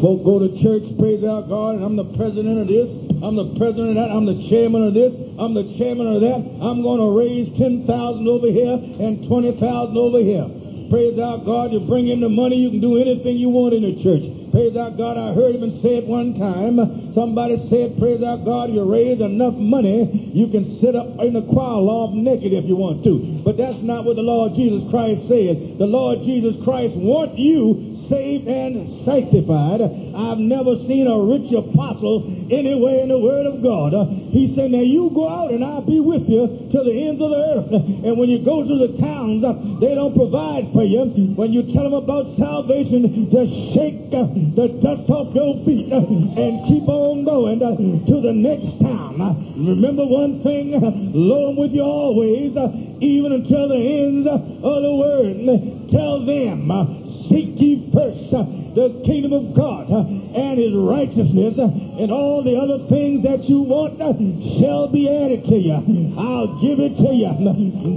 Folk 0.00 0.24
go 0.24 0.38
to 0.38 0.52
church, 0.60 0.84
praise 0.98 1.24
our 1.24 1.42
God, 1.42 1.76
and 1.76 1.84
I'm 1.84 1.96
the 1.96 2.12
president 2.16 2.58
of 2.58 2.68
this, 2.68 2.88
I'm 3.22 3.36
the 3.36 3.56
president 3.56 3.96
of 3.96 4.04
that, 4.04 4.10
I'm 4.12 4.26
the 4.26 4.36
chairman 4.48 4.84
of 4.84 4.92
this, 4.92 5.14
I'm 5.38 5.54
the 5.54 5.64
chairman 5.78 6.06
of 6.06 6.20
that. 6.20 6.44
I'm 6.60 6.82
going 6.82 7.00
to 7.00 7.10
raise 7.16 7.50
10,000 7.56 7.88
over 8.28 8.46
here 8.46 8.74
and 8.74 9.26
20,000 9.26 9.96
over 9.96 10.20
here. 10.20 10.44
Praise 10.90 11.18
our 11.18 11.38
God, 11.38 11.72
you 11.72 11.80
bring 11.80 12.08
in 12.08 12.20
the 12.20 12.28
money, 12.28 12.56
you 12.56 12.70
can 12.70 12.80
do 12.80 12.98
anything 12.98 13.38
you 13.38 13.48
want 13.48 13.72
in 13.72 13.82
the 13.82 13.96
church. 13.96 14.28
Praise 14.54 14.76
our 14.76 14.92
God, 14.92 15.18
I 15.18 15.34
heard 15.34 15.56
him 15.56 15.68
say 15.68 15.96
it 15.98 16.06
one 16.06 16.32
time. 16.32 16.78
Somebody 17.12 17.56
said, 17.56 17.98
Praise 17.98 18.22
our 18.22 18.38
God, 18.38 18.70
you 18.70 18.84
raise 18.84 19.20
enough 19.20 19.54
money, 19.54 20.30
you 20.32 20.46
can 20.46 20.62
sit 20.62 20.94
up 20.94 21.18
in 21.18 21.32
the 21.32 21.42
choir 21.42 21.82
loft 21.82 22.14
naked 22.14 22.52
if 22.52 22.64
you 22.64 22.76
want 22.76 23.02
to. 23.02 23.42
But 23.42 23.56
that's 23.56 23.82
not 23.82 24.04
what 24.04 24.14
the 24.14 24.22
Lord 24.22 24.54
Jesus 24.54 24.88
Christ 24.90 25.26
said. 25.26 25.78
The 25.78 25.90
Lord 25.90 26.22
Jesus 26.22 26.54
Christ 26.62 26.94
wants 26.94 27.36
you 27.36 27.93
saved 28.08 28.46
and 28.48 28.88
sanctified. 29.04 29.80
I've 29.80 30.38
never 30.38 30.76
seen 30.86 31.06
a 31.06 31.18
rich 31.18 31.52
apostle 31.52 32.26
anywhere 32.50 33.02
in 33.02 33.08
the 33.08 33.18
Word 33.18 33.46
of 33.46 33.62
God. 33.62 33.92
He 34.30 34.54
said, 34.54 34.70
Now 34.70 34.80
you 34.82 35.10
go 35.14 35.28
out 35.28 35.50
and 35.50 35.64
I'll 35.64 35.82
be 35.82 36.00
with 36.00 36.28
you 36.28 36.68
to 36.72 36.78
the 36.84 36.94
ends 37.08 37.20
of 37.20 37.30
the 37.30 37.42
earth. 37.54 37.70
And 38.04 38.18
when 38.18 38.28
you 38.28 38.44
go 38.44 38.66
to 38.66 38.74
the 38.86 38.98
towns, 38.98 39.44
uh, 39.44 39.52
they 39.80 39.94
don't 39.94 40.14
provide 40.14 40.72
for 40.72 40.84
you. 40.84 41.04
When 41.34 41.52
you 41.52 41.62
tell 41.72 41.84
them 41.84 41.94
about 41.94 42.26
salvation, 42.36 43.30
just 43.30 43.52
shake 43.72 44.12
uh, 44.12 44.28
the 44.54 44.68
dust 44.82 45.08
off 45.10 45.34
your 45.34 45.56
feet 45.64 45.92
uh, 45.92 46.04
and 46.04 46.66
keep 46.66 46.88
on 46.88 47.24
going 47.24 47.60
to 47.60 48.20
the 48.20 48.32
next 48.32 48.80
town. 48.80 49.14
Remember 49.56 50.04
one 50.06 50.42
thing, 50.42 50.72
lo, 51.14 51.50
I'm 51.50 51.56
with 51.56 51.72
you 51.72 51.82
always, 51.82 52.56
even 53.00 53.32
until 53.32 53.68
the 53.68 53.76
ends 53.76 54.26
of 54.26 54.42
the 54.42 54.94
world. 54.94 55.90
Tell 55.90 56.24
them, 56.24 57.03
seek 57.28 57.92
first 57.92 58.34
the 58.74 59.02
kingdom 59.04 59.32
of 59.32 59.54
God 59.54 59.90
uh, 59.90 60.02
and 60.02 60.58
his 60.58 60.74
righteousness, 60.74 61.58
uh, 61.58 61.70
and 61.70 62.10
all 62.10 62.42
the 62.42 62.56
other 62.56 62.86
things 62.88 63.22
that 63.22 63.44
you 63.48 63.60
want 63.60 64.00
uh, 64.00 64.12
shall 64.58 64.88
be 64.88 65.08
added 65.08 65.44
to 65.46 65.56
you. 65.56 65.78
I'll 66.18 66.58
give 66.60 66.80
it 66.80 66.96
to 66.98 67.10
you. 67.14 67.30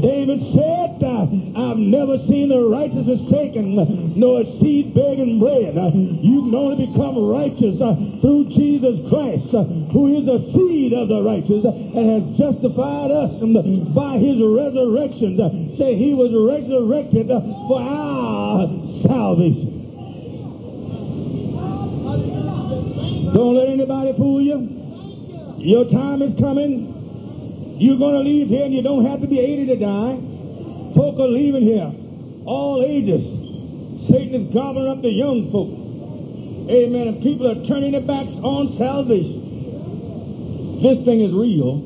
David 0.01 0.41
said, 0.53 0.77
I've 1.03 1.77
never 1.77 2.17
seen 2.17 2.49
the 2.49 2.61
righteous 2.69 3.07
taken, 3.29 3.75
nor 4.19 4.41
a 4.41 4.45
seed 4.59 4.93
begging 4.93 5.39
bread. 5.39 5.75
You 5.95 6.45
can 6.45 6.55
only 6.55 6.85
become 6.87 7.17
righteous 7.17 7.77
through 8.21 8.49
Jesus 8.49 9.07
Christ, 9.09 9.51
who 9.93 10.17
is 10.17 10.27
a 10.27 10.39
seed 10.51 10.93
of 10.93 11.07
the 11.07 11.21
righteous 11.21 11.65
and 11.65 12.09
has 12.09 12.37
justified 12.37 13.11
us 13.11 13.41
um, 13.41 13.93
by 13.93 14.17
his 14.17 14.41
resurrection. 14.41 15.37
Say 15.77 15.95
he 15.95 16.13
was 16.13 16.33
resurrected 16.33 17.27
for 17.27 17.81
our 17.81 18.67
salvation. 19.01 19.86
Don't 23.37 23.53
let 23.53 23.69
anybody 23.69 24.17
fool 24.17 24.41
you. 24.41 24.57
Your 25.59 25.85
time 25.85 26.23
is 26.23 26.33
coming. 26.39 27.77
You're 27.79 27.99
going 27.99 28.15
to 28.15 28.21
leave 28.21 28.47
here 28.47 28.65
and 28.65 28.73
you 28.73 28.81
don't 28.81 29.05
have 29.05 29.21
to 29.21 29.27
be 29.27 29.39
80 29.39 29.67
to 29.67 29.75
die. 29.75 30.19
Folk 30.95 31.19
are 31.19 31.27
leaving 31.27 31.61
here. 31.61 31.93
All 32.45 32.83
ages. 32.83 33.21
Satan 34.07 34.33
is 34.33 34.45
gobbling 34.45 34.87
up 34.87 35.03
the 35.03 35.11
young 35.11 35.51
folk. 35.51 35.69
Amen. 36.67 37.09
And 37.09 37.21
people 37.21 37.45
are 37.45 37.63
turning 37.63 37.91
their 37.91 38.01
backs 38.01 38.31
on 38.41 38.75
salvation. 38.75 40.81
This 40.81 40.97
thing 41.05 41.21
is 41.21 41.31
real. 41.31 41.77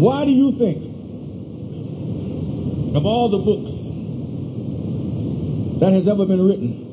Why 0.00 0.24
do 0.24 0.30
you 0.30 0.52
think 0.56 0.82
of 2.96 3.04
all 3.04 3.28
the 3.28 3.36
books 3.36 3.70
that 5.80 5.92
has 5.92 6.08
ever 6.08 6.24
been 6.24 6.40
written, 6.40 6.83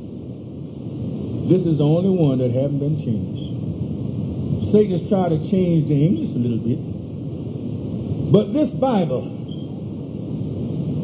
this 1.51 1.65
is 1.65 1.79
the 1.79 1.83
only 1.83 2.09
one 2.09 2.37
that 2.37 2.51
haven't 2.51 2.79
been 2.79 2.97
changed. 2.97 4.71
Satan 4.71 4.91
has 4.91 5.09
tried 5.09 5.29
to 5.29 5.49
change 5.49 5.87
the 5.89 6.05
English 6.05 6.29
a 6.31 6.39
little 6.39 6.63
bit. 6.63 6.79
But 8.31 8.53
this 8.53 8.69
Bible 8.69 9.27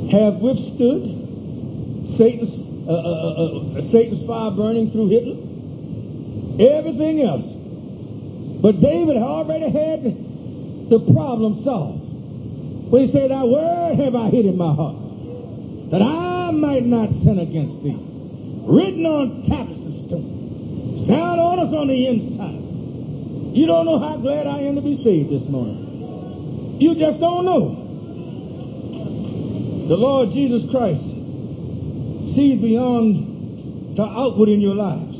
have 0.09 0.35
withstood 0.35 1.03
Satan's, 2.15 2.55
uh, 2.87 2.93
uh, 2.93 3.77
uh, 3.77 3.81
Satan's 3.91 4.25
fire 4.25 4.51
burning 4.51 4.91
through 4.91 5.09
Hitler, 5.09 5.35
everything 6.79 7.21
else. 7.23 7.45
But 8.61 8.79
David 8.79 9.17
already 9.17 9.69
had 9.69 10.03
the 10.89 10.99
problem 11.11 11.61
solved. 11.61 12.07
When 12.89 13.03
he 13.03 13.11
said, 13.11 13.31
Thy 13.31 13.43
word 13.43 13.99
have 13.99 14.15
I 14.15 14.29
hid 14.29 14.45
in 14.45 14.55
my 14.55 14.73
heart, 14.73 14.95
that 15.91 16.01
I 16.01 16.51
might 16.51 16.85
not 16.85 17.11
sin 17.11 17.37
against 17.39 17.83
thee. 17.83 17.99
Written 18.63 19.05
on 19.05 19.43
tablets. 19.43 19.86
It's 20.97 21.05
down 21.05 21.37
on 21.37 21.59
us 21.59 21.71
on 21.73 21.89
the 21.89 22.07
inside. 22.07 23.55
You 23.55 23.67
don't 23.67 23.85
know 23.85 23.99
how 23.99 24.17
glad 24.17 24.47
I 24.47 24.61
am 24.61 24.73
to 24.77 24.81
be 24.81 24.95
saved 24.95 25.29
this 25.29 25.47
morning. 25.47 26.79
You 26.81 26.95
just 26.95 27.19
don't 27.19 27.45
know. 27.45 27.85
The 29.89 29.95
Lord 29.95 30.31
Jesus 30.31 30.67
Christ 30.71 31.03
sees 32.33 32.57
beyond 32.57 33.95
the 33.95 34.05
outward 34.05 34.49
in 34.49 34.59
your 34.59 34.73
lives. 34.73 35.19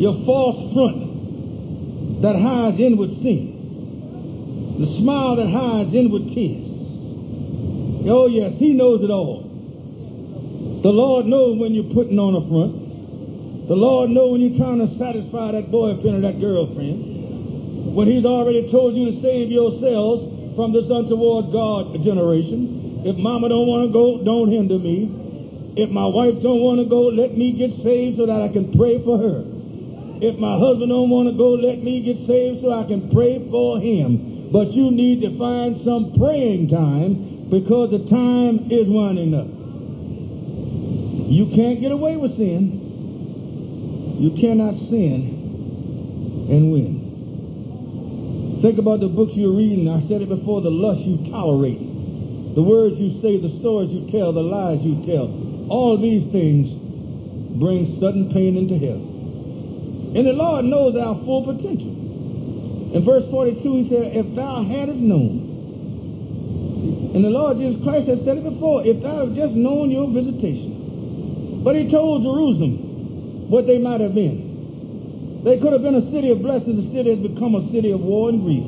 Your 0.00 0.24
false 0.24 0.72
front 0.72 2.22
that 2.22 2.36
hides 2.36 2.80
inward 2.80 3.10
sin. 3.10 4.78
The 4.78 4.86
smile 4.86 5.36
that 5.36 5.50
hides 5.50 5.92
inward 5.92 6.28
tears. 6.28 6.72
Oh, 8.08 8.26
yes, 8.26 8.54
He 8.54 8.72
knows 8.72 9.02
it 9.02 9.10
all. 9.10 9.42
The 10.82 10.92
Lord 10.92 11.26
knows 11.26 11.58
when 11.58 11.74
you're 11.74 11.92
putting 11.92 12.18
on 12.18 12.34
a 12.36 12.48
front. 12.48 12.85
The 13.68 13.74
Lord 13.74 14.10
knows 14.10 14.32
when 14.32 14.40
you're 14.42 14.58
trying 14.58 14.78
to 14.78 14.94
satisfy 14.94 15.52
that 15.52 15.70
boyfriend 15.70 16.18
or 16.18 16.20
that 16.20 16.40
girlfriend. 16.40 17.94
When 17.94 18.06
He's 18.06 18.24
already 18.24 18.70
told 18.70 18.94
you 18.94 19.10
to 19.10 19.20
save 19.20 19.50
yourselves 19.50 20.54
from 20.56 20.72
this 20.72 20.88
untoward 20.88 21.52
God 21.52 22.02
generation. 22.02 23.02
If 23.04 23.16
mama 23.16 23.48
don't 23.48 23.66
want 23.66 23.86
to 23.86 23.92
go, 23.92 24.24
don't 24.24 24.50
hinder 24.50 24.78
me. 24.78 25.74
If 25.76 25.90
my 25.90 26.06
wife 26.06 26.40
don't 26.42 26.62
want 26.62 26.80
to 26.80 26.86
go, 26.86 27.02
let 27.12 27.36
me 27.36 27.52
get 27.52 27.70
saved 27.82 28.16
so 28.16 28.26
that 28.26 28.40
I 28.40 28.48
can 28.48 28.72
pray 28.72 29.02
for 29.04 29.18
her. 29.18 29.44
If 30.22 30.38
my 30.38 30.56
husband 30.56 30.88
don't 30.88 31.10
want 31.10 31.28
to 31.28 31.36
go, 31.36 31.50
let 31.52 31.82
me 31.84 32.00
get 32.00 32.16
saved 32.26 32.62
so 32.62 32.72
I 32.72 32.86
can 32.88 33.10
pray 33.10 33.46
for 33.50 33.78
him. 33.78 34.48
But 34.50 34.72
you 34.72 34.90
need 34.90 35.20
to 35.20 35.36
find 35.36 35.76
some 35.82 36.14
praying 36.16 36.68
time 36.68 37.50
because 37.50 37.90
the 37.90 38.08
time 38.08 38.72
is 38.72 38.88
winding 38.88 39.34
up. 39.34 39.50
You 41.28 41.52
can't 41.54 41.80
get 41.82 41.92
away 41.92 42.16
with 42.16 42.36
sin. 42.36 42.85
You 44.18 44.30
cannot 44.30 44.74
sin 44.88 46.48
and 46.48 46.72
win. 46.72 48.60
Think 48.62 48.78
about 48.78 49.00
the 49.00 49.08
books 49.08 49.34
you're 49.34 49.54
reading. 49.54 49.88
I 49.88 50.00
said 50.08 50.22
it 50.22 50.30
before 50.30 50.62
the 50.62 50.70
lust 50.70 51.00
you 51.02 51.30
tolerate, 51.30 51.78
the 52.54 52.62
words 52.62 52.98
you 52.98 53.20
say, 53.20 53.36
the 53.38 53.50
stories 53.60 53.90
you 53.92 54.08
tell, 54.10 54.32
the 54.32 54.40
lies 54.40 54.80
you 54.80 55.04
tell. 55.04 55.28
All 55.68 55.98
these 56.00 56.24
things 56.32 56.72
bring 57.60 57.84
sudden 58.00 58.32
pain 58.32 58.56
into 58.56 58.78
hell. 58.78 58.96
And 60.16 60.26
the 60.26 60.32
Lord 60.32 60.64
knows 60.64 60.96
our 60.96 61.14
full 61.16 61.44
potential. 61.44 62.94
In 62.96 63.04
verse 63.04 63.28
42, 63.30 63.76
he 63.82 63.88
said, 63.90 64.16
If 64.16 64.34
thou 64.34 64.64
hadst 64.64 64.96
known, 64.96 65.52
and 67.14 67.22
the 67.22 67.28
Lord 67.28 67.58
Jesus 67.58 67.82
Christ 67.82 68.08
has 68.08 68.24
said 68.24 68.38
it 68.38 68.44
before, 68.44 68.86
if 68.86 69.02
thou 69.02 69.26
had 69.26 69.34
just 69.34 69.54
known 69.54 69.90
your 69.90 70.08
visitation. 70.08 71.60
But 71.62 71.76
he 71.76 71.90
told 71.90 72.22
Jerusalem 72.22 72.85
what 73.48 73.66
they 73.66 73.78
might 73.78 74.00
have 74.00 74.14
been. 74.14 75.42
They 75.44 75.58
could 75.58 75.72
have 75.72 75.82
been 75.82 75.94
a 75.94 76.10
city 76.10 76.30
of 76.30 76.42
blessings, 76.42 76.84
instead 76.86 77.06
it 77.06 77.18
has 77.18 77.28
become 77.28 77.54
a 77.54 77.64
city 77.70 77.92
of 77.92 78.00
war 78.00 78.28
and 78.28 78.42
grief. 78.42 78.66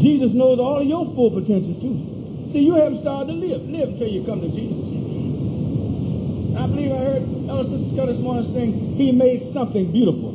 Jesus 0.00 0.32
knows 0.32 0.58
all 0.58 0.80
of 0.80 0.86
your 0.86 1.04
full 1.14 1.30
potentials 1.30 1.76
too. 1.82 2.50
See, 2.52 2.60
you 2.60 2.74
haven't 2.74 3.00
started 3.02 3.26
to 3.28 3.34
live. 3.34 3.62
Live 3.68 3.88
until 3.90 4.08
you 4.08 4.24
come 4.24 4.40
to 4.40 4.48
Jesus. 4.48 4.78
I 6.56 6.66
believe 6.66 6.92
I 6.92 6.98
heard 6.98 7.22
Sister 7.68 7.94
Scott 7.94 8.06
this 8.08 8.18
morning 8.18 8.50
saying, 8.54 8.96
He 8.96 9.12
made 9.12 9.52
something 9.52 9.92
beautiful 9.92 10.32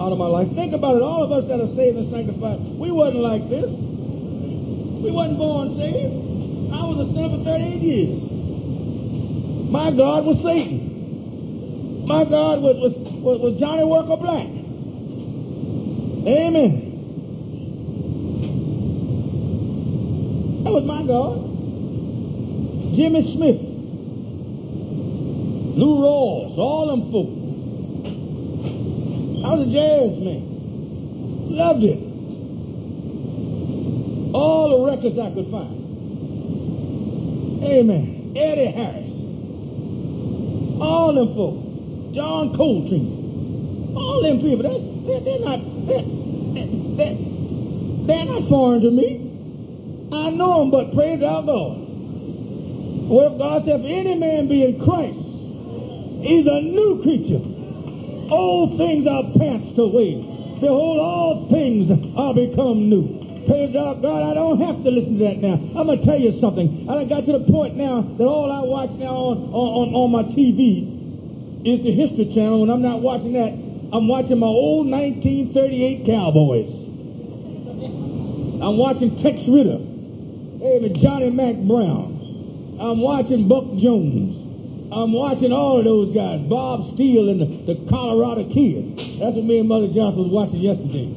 out 0.00 0.12
of 0.12 0.18
my 0.18 0.26
life. 0.26 0.52
Think 0.54 0.74
about 0.74 0.96
it. 0.96 1.02
All 1.02 1.22
of 1.22 1.32
us 1.32 1.46
that 1.48 1.60
are 1.60 1.66
saved 1.66 1.96
and 1.96 2.10
sanctified, 2.10 2.60
we 2.76 2.90
wasn't 2.90 3.22
like 3.22 3.48
this. 3.48 3.70
We 3.70 5.10
wasn't 5.10 5.38
born 5.38 5.68
saved. 5.78 6.12
I 6.74 6.84
was 6.84 7.08
a 7.08 7.12
sinner 7.12 7.30
for 7.30 7.44
38 7.44 7.80
years. 7.80 8.20
My 9.70 9.92
God 9.92 10.26
was 10.26 10.42
Satan. 10.42 10.83
My 12.06 12.24
God 12.24 12.60
was, 12.60 12.76
was, 12.76 13.40
was, 13.40 13.58
Johnnie 13.58 13.84
Walker 13.84 14.16
Black. 14.18 14.46
Amen. 16.26 16.92
That 20.64 20.72
was 20.72 20.84
my 20.84 21.02
God. 21.06 22.94
Jimmy 22.94 23.22
Smith. 23.32 23.60
Lou 25.76 25.98
Rawls, 25.98 26.58
all 26.58 26.88
them 26.88 27.10
folk. 27.10 27.28
I 29.46 29.54
was 29.54 29.66
a 29.66 29.70
jazz 29.72 30.18
man. 30.18 30.42
Loved 31.56 31.84
it. 31.84 31.98
All 34.34 34.68
the 34.68 34.78
records 34.92 35.18
I 35.18 35.30
could 35.32 35.50
find. 35.50 35.84
Amen. 37.64 38.34
Eddie 38.36 38.70
Harris. 38.72 39.12
All 40.80 41.12
them 41.14 41.34
folk. 41.34 41.63
John 42.14 42.54
Coltrane. 42.54 43.94
All 43.96 44.22
them 44.22 44.40
people. 44.40 44.62
That's, 44.62 44.82
they're, 45.04 45.20
they're 45.20 45.40
not 45.42 45.58
they're, 45.86 46.06
they're, 46.94 47.18
they're 48.06 48.24
not 48.24 48.48
foreign 48.48 48.80
to 48.82 48.90
me. 48.90 49.20
I 50.12 50.30
know 50.30 50.60
them, 50.60 50.70
but 50.70 50.94
praise 50.94 51.22
our 51.22 51.42
God. 51.42 51.84
Well, 53.10 53.36
God 53.36 53.64
said, 53.64 53.80
if 53.80 53.86
any 53.86 54.14
man 54.14 54.48
be 54.48 54.62
in 54.62 54.78
Christ, 54.84 55.18
he's 56.22 56.46
a 56.46 56.60
new 56.60 57.02
creature. 57.02 57.42
Old 58.30 58.78
things 58.78 59.06
are 59.06 59.24
passed 59.36 59.76
away. 59.76 60.22
Behold, 60.60 60.98
all 61.00 61.48
things 61.50 61.90
are 61.90 62.32
become 62.32 62.88
new. 62.88 63.44
Praise 63.46 63.76
our 63.76 63.96
God, 63.96 64.22
I 64.30 64.34
don't 64.34 64.60
have 64.60 64.82
to 64.84 64.90
listen 64.90 65.18
to 65.18 65.24
that 65.24 65.38
now. 65.38 65.54
I'm 65.78 65.86
going 65.86 65.98
to 65.98 66.04
tell 66.04 66.18
you 66.18 66.38
something. 66.40 66.88
I 66.88 67.04
got 67.04 67.26
to 67.26 67.32
the 67.38 67.44
point 67.52 67.76
now 67.76 68.00
that 68.02 68.24
all 68.24 68.50
I 68.50 68.62
watch 68.64 68.90
now 68.96 69.12
on, 69.12 69.38
on, 69.52 69.94
on 69.94 70.10
my 70.12 70.22
TV 70.22 70.93
is 71.64 71.82
the 71.82 71.92
History 71.92 72.26
Channel. 72.34 72.62
and 72.62 72.72
I'm 72.72 72.82
not 72.82 73.00
watching 73.00 73.32
that, 73.32 73.52
I'm 73.92 74.06
watching 74.06 74.38
my 74.38 74.46
old 74.46 74.86
1938 74.86 76.04
Cowboys. 76.04 76.68
I'm 78.60 78.76
watching 78.76 79.16
Tex 79.16 79.48
Ritter. 79.48 79.80
Hey, 80.60 80.92
Johnny 81.00 81.30
Mack 81.30 81.56
Brown. 81.56 82.76
I'm 82.80 83.00
watching 83.00 83.48
Buck 83.48 83.64
Jones. 83.76 84.44
I'm 84.92 85.12
watching 85.12 85.52
all 85.52 85.78
of 85.78 85.84
those 85.84 86.14
guys. 86.14 86.40
Bob 86.48 86.92
Steele 86.94 87.28
and 87.28 87.40
the, 87.40 87.74
the 87.74 87.88
Colorado 87.88 88.48
Kid. 88.48 89.20
That's 89.20 89.36
what 89.36 89.44
me 89.44 89.58
and 89.58 89.68
Mother 89.68 89.88
Johnson 89.88 90.28
was 90.28 90.32
watching 90.32 90.60
yesterday. 90.60 91.08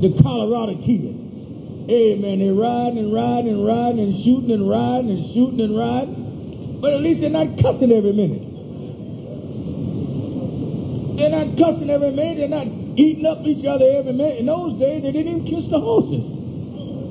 The 0.00 0.22
Colorado 0.22 0.78
Kid. 0.78 1.90
Hey, 1.90 2.14
man, 2.18 2.38
they're 2.38 2.54
riding 2.54 2.98
and 2.98 3.12
riding 3.12 3.50
and 3.50 3.66
riding 3.66 4.00
and 4.00 4.14
shooting 4.14 4.50
and 4.50 4.68
riding 4.68 5.10
and 5.10 5.22
shooting 5.34 5.60
and 5.60 5.76
riding. 5.78 6.78
But 6.80 6.94
at 6.94 7.00
least 7.00 7.20
they're 7.20 7.30
not 7.30 7.58
cussing 7.58 7.90
every 7.90 8.12
minute. 8.12 8.45
They're 11.16 11.30
not 11.30 11.56
cussing 11.56 11.88
every 11.88 12.10
minute. 12.10 12.36
They're 12.36 12.48
not 12.48 12.66
eating 12.96 13.24
up 13.24 13.46
each 13.46 13.64
other 13.64 13.86
every 13.88 14.12
minute. 14.12 14.38
In 14.38 14.46
those 14.46 14.78
days, 14.78 15.02
they 15.02 15.12
didn't 15.12 15.32
even 15.32 15.46
kiss 15.46 15.66
the 15.70 15.80
horses. 15.80 16.26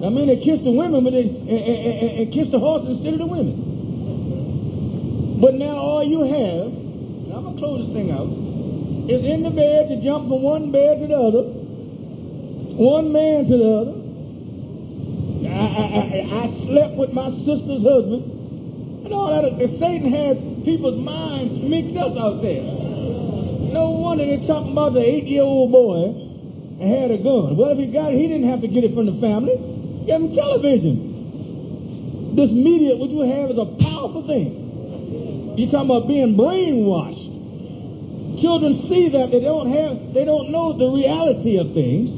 I 0.06 0.10
mean, 0.10 0.28
they 0.28 0.38
kissed 0.38 0.64
the 0.64 0.72
women, 0.72 1.03
but 1.03 1.14
they 1.14 1.24
and, 1.24 1.49
and, 1.49 2.20
and 2.20 2.32
kissed 2.34 2.51
the 2.51 2.60
horses 2.60 2.97
instead 2.97 3.14
of 3.14 3.20
the 3.20 3.26
women. 3.26 3.56
But 5.41 5.56
now 5.56 5.76
all 5.76 6.03
you 6.03 6.22
have, 6.22 6.68
and 6.68 7.34
I'm 7.34 7.43
gonna 7.43 7.58
close 7.58 7.88
this 7.88 7.95
thing 7.95 8.12
out, 8.12 8.30
is 9.10 9.24
in 9.24 9.41
the 9.41 9.49
bed 9.49 9.88
to 9.89 9.99
jump 10.01 10.30
from 10.30 10.41
one 10.41 10.70
bed 10.72 10.99
to 10.99 11.08
the 11.08 11.18
other, 11.18 11.41
one 12.78 13.12
man 13.12 13.45
to 13.45 13.58
the 13.58 13.74
other. 13.74 13.93
I, 15.49 15.58
I, 15.58 15.82
I, 15.82 16.43
I 16.43 16.47
slept 16.66 16.95
with 16.95 17.12
my 17.14 17.30
sister's 17.30 17.82
husband, 17.82 18.24
and 19.06 19.14
all 19.14 19.28
that. 19.34 19.56
Satan 19.80 20.12
has 20.14 20.38
people's 20.64 20.97
minds 20.97 21.53
mixed 21.53 21.97
up 21.97 22.16
out 22.18 22.41
there. 22.41 22.85
No 23.76 23.92
wonder 23.92 24.26
they're 24.26 24.48
talking 24.48 24.72
about 24.72 24.94
the 24.94 25.04
eight-year-old 25.04 25.70
boy 25.70 26.06
and 26.80 26.80
had 26.80 27.12
a 27.12 27.18
gun. 27.18 27.58
Well, 27.58 27.72
if 27.72 27.78
he 27.78 27.88
got 27.92 28.14
it, 28.14 28.18
he 28.18 28.30
didn't 28.32 28.48
have 28.48 28.62
to 28.62 28.70
get 28.70 28.86
it 28.86 28.94
from 28.96 29.06
the 29.06 29.20
family. 29.20 29.58
Give 30.08 30.16
him 30.16 30.34
television. 30.34 32.38
This 32.40 32.52
media, 32.52 32.96
what 32.96 33.10
you 33.10 33.20
have, 33.28 33.52
is 33.52 33.58
a 33.60 33.66
powerful 33.66 34.26
thing. 34.26 35.58
You're 35.60 35.70
talking 35.70 35.92
about 35.92 36.08
being 36.08 36.38
brainwashed. 36.40 38.40
Children 38.40 38.76
see 38.88 39.10
that 39.10 39.32
they 39.32 39.42
don't 39.42 39.68
have, 39.68 40.14
they 40.14 40.24
don't 40.24 40.52
know 40.52 40.72
the 40.72 40.88
reality 40.88 41.58
of 41.60 41.74
things. 41.74 42.16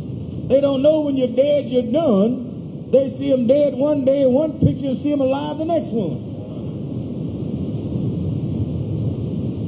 They 0.49 0.61
don't 0.61 0.83
know 0.83 1.01
when 1.01 1.17
you're 1.17 1.33
dead, 1.33 1.69
you're 1.73 1.91
done. 1.91 2.91
They 2.91 3.09
see 3.17 3.31
him 3.33 3.47
dead 3.47 3.73
one 3.73 4.05
day 4.05 4.21
in 4.21 4.31
one 4.31 4.59
picture 4.59 4.89
and 4.93 5.01
see 5.01 5.09
him 5.09 5.21
alive 5.21 5.57
the 5.57 5.65
next 5.65 5.89
one. 5.89 6.26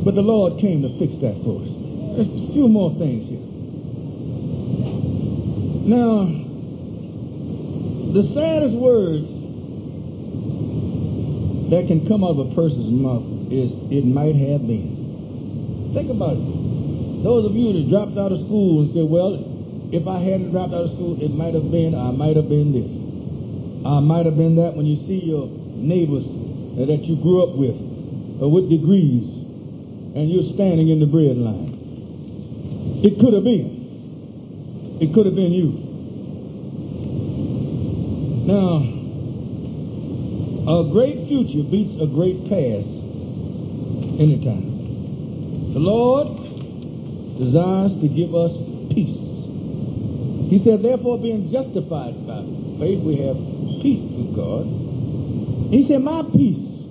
But 0.09 0.15
the 0.15 0.23
Lord 0.23 0.57
came 0.57 0.81
to 0.81 0.89
fix 0.97 1.21
that 1.21 1.37
for 1.45 1.61
us. 1.61 1.69
There's 2.17 2.33
a 2.33 2.49
few 2.51 2.67
more 2.67 2.89
things 2.97 3.29
here. 3.29 3.45
Now, 5.85 6.25
the 8.17 8.23
saddest 8.33 8.73
words 8.73 9.29
that 11.69 11.85
can 11.85 12.07
come 12.09 12.23
out 12.23 12.41
of 12.41 12.49
a 12.49 12.55
person's 12.55 12.89
mouth 12.89 13.21
is, 13.53 13.69
it 13.93 14.03
might 14.03 14.33
have 14.33 14.65
been. 14.65 15.93
Think 15.93 16.09
about 16.09 16.41
it. 16.41 17.21
Those 17.21 17.45
of 17.45 17.53
you 17.53 17.73
that 17.73 17.89
dropped 17.93 18.17
out 18.17 18.31
of 18.31 18.39
school 18.39 18.81
and 18.81 18.89
said, 18.89 19.05
well, 19.05 19.37
if 19.93 20.07
I 20.07 20.25
hadn't 20.25 20.49
dropped 20.49 20.73
out 20.73 20.89
of 20.89 20.91
school, 20.97 21.21
it 21.21 21.29
might 21.29 21.53
have 21.53 21.69
been, 21.69 21.93
I 21.93 22.09
might 22.09 22.35
have 22.35 22.49
been 22.49 22.73
this. 22.73 22.89
I 23.85 23.99
might 23.99 24.25
have 24.25 24.37
been 24.37 24.55
that 24.55 24.73
when 24.73 24.87
you 24.87 24.97
see 25.05 25.21
your 25.21 25.45
neighbors 25.77 26.25
that 26.81 27.05
you 27.05 27.15
grew 27.21 27.43
up 27.45 27.53
with, 27.53 27.77
or 28.41 28.49
with 28.49 28.71
degrees, 28.71 29.38
and 30.15 30.29
you're 30.29 30.53
standing 30.53 30.89
in 30.89 30.99
the 30.99 31.05
bread 31.05 31.37
line. 31.37 33.01
It 33.03 33.19
could 33.19 33.33
have 33.33 33.43
been. 33.43 34.97
It 35.01 35.13
could 35.13 35.25
have 35.25 35.35
been 35.35 35.53
you. 35.53 35.89
Now, 38.49 38.81
a 40.67 40.83
great 40.91 41.27
future 41.27 41.63
beats 41.63 41.93
a 42.01 42.07
great 42.07 42.49
past 42.49 42.89
anytime. 44.19 45.73
The 45.73 45.79
Lord 45.79 47.37
desires 47.37 47.93
to 48.01 48.07
give 48.09 48.33
us 48.35 48.51
peace. 48.89 49.15
He 50.49 50.59
said, 50.63 50.81
therefore, 50.81 51.19
being 51.19 51.47
justified 51.47 52.25
by 52.25 52.41
faith, 52.79 52.99
we 53.03 53.17
have 53.17 53.37
peace 53.81 54.01
with 54.01 54.35
God. 54.35 54.65
He 55.71 55.85
said, 55.87 56.01
My 56.01 56.23
peace 56.33 56.83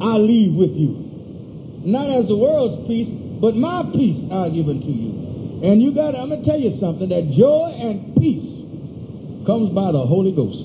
I 0.00 0.16
leave 0.16 0.54
with 0.54 0.70
you. 0.70 1.09
Not 1.84 2.10
as 2.10 2.26
the 2.28 2.36
world's 2.36 2.86
peace, 2.86 3.08
but 3.40 3.56
my 3.56 3.88
peace 3.92 4.20
I 4.30 4.50
give 4.50 4.68
unto 4.68 4.88
you. 4.92 5.64
And 5.64 5.82
you 5.82 5.92
got, 5.92 6.14
I'm 6.14 6.28
going 6.28 6.42
to 6.42 6.48
tell 6.48 6.60
you 6.60 6.70
something, 6.70 7.08
that 7.08 7.30
joy 7.32 7.72
and 7.76 8.16
peace 8.16 8.44
comes 9.46 9.70
by 9.70 9.92
the 9.92 10.04
Holy 10.04 10.32
Ghost. 10.32 10.60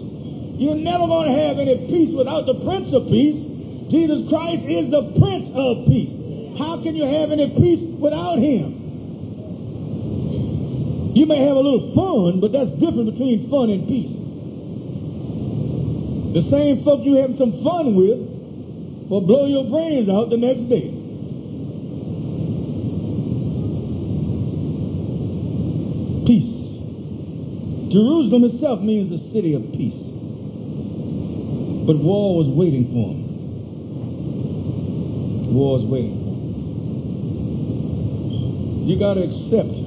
You're 0.59 0.76
never 0.76 1.07
going 1.07 1.32
to 1.32 1.38
have 1.39 1.59
any 1.59 1.88
peace 1.88 2.16
without 2.16 2.45
the 2.45 2.55
Prince 2.63 2.93
of 2.93 3.07
Peace. 3.07 3.43
Jesus 3.91 4.28
Christ 4.30 4.63
is 4.63 4.89
the 4.91 5.03
Prince 5.20 5.51
of 5.51 5.88
Peace. 5.88 6.16
How 6.57 6.82
can 6.82 6.95
you 6.95 7.03
have 7.03 7.32
any 7.32 7.51
peace 7.59 7.84
without 7.99 8.39
Him? 8.39 8.84
You 11.16 11.26
may 11.26 11.43
have 11.43 11.55
a 11.55 11.59
little 11.59 11.91
fun, 11.95 12.39
but 12.39 12.51
that's 12.51 12.72
different 12.80 13.11
between 13.11 13.49
fun 13.49 13.70
and 13.70 13.88
peace. 13.88 14.16
The 16.36 16.49
same 16.49 16.84
folk 16.84 17.03
you 17.03 17.16
having 17.16 17.36
some 17.36 17.63
fun 17.63 17.95
with 17.95 18.20
will 19.09 19.22
blow 19.22 19.45
your 19.45 19.70
brains 19.70 20.07
out 20.07 20.30
the 20.30 20.38
next 20.38 20.68
day. 20.70 20.95
Jerusalem 27.96 28.43
itself 28.43 28.82
means 28.82 29.10
the 29.10 29.20
city 29.32 29.54
of 29.54 29.72
peace. 29.72 29.96
But 31.88 31.96
war 31.96 32.36
was 32.36 32.50
waiting 32.50 32.91
for 32.91 33.08
him. 33.08 33.24
War 35.56 35.80
was 35.80 35.86
waiting 35.86 36.20
for. 36.20 36.36
You 38.84 39.00
got 39.00 39.14
to 39.14 39.24
accept 39.24 39.80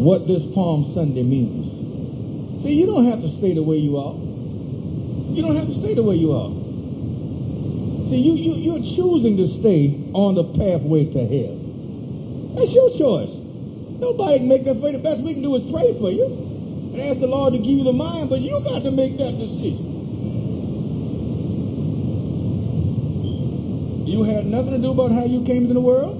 what 0.00 0.26
this 0.26 0.46
Palm 0.54 0.84
Sunday 0.94 1.24
means. 1.24 2.62
See, 2.62 2.72
you 2.72 2.86
don't 2.86 3.04
have 3.04 3.20
to 3.20 3.28
stay 3.28 3.52
the 3.52 3.62
way 3.62 3.76
you 3.76 3.98
are. 3.98 4.14
You 5.36 5.42
don't 5.42 5.56
have 5.56 5.66
to 5.66 5.74
stay 5.74 5.92
the 5.92 6.02
way 6.02 6.16
you 6.16 6.32
are. 6.32 6.48
See, 8.08 8.16
you, 8.16 8.32
you, 8.32 8.54
you're 8.54 8.96
choosing 8.96 9.36
to 9.36 9.46
stay 9.60 9.92
on 10.14 10.36
the 10.36 10.44
pathway 10.56 11.04
to 11.04 11.20
hell. 11.20 11.54
That's 12.56 12.72
your 12.72 12.96
choice. 12.96 13.36
Nobody 14.00 14.38
can 14.38 14.48
make 14.48 14.64
that 14.64 14.80
for 14.80 14.88
you. 14.88 14.96
The 14.96 15.04
best 15.04 15.20
we 15.20 15.34
can 15.34 15.42
do 15.42 15.54
is 15.56 15.70
pray 15.70 15.92
for 16.00 16.10
you 16.10 16.45
ask 17.00 17.20
the 17.20 17.26
Lord 17.26 17.52
to 17.52 17.58
give 17.58 17.78
you 17.78 17.84
the 17.84 17.92
mind, 17.92 18.30
but 18.30 18.40
you 18.40 18.60
got 18.64 18.82
to 18.82 18.90
make 18.90 19.16
that 19.18 19.38
decision. 19.38 19.96
You 24.06 24.22
had 24.22 24.46
nothing 24.46 24.72
to 24.72 24.78
do 24.78 24.90
about 24.92 25.12
how 25.12 25.24
you 25.24 25.44
came 25.44 25.62
into 25.62 25.74
the 25.74 25.80
world. 25.80 26.16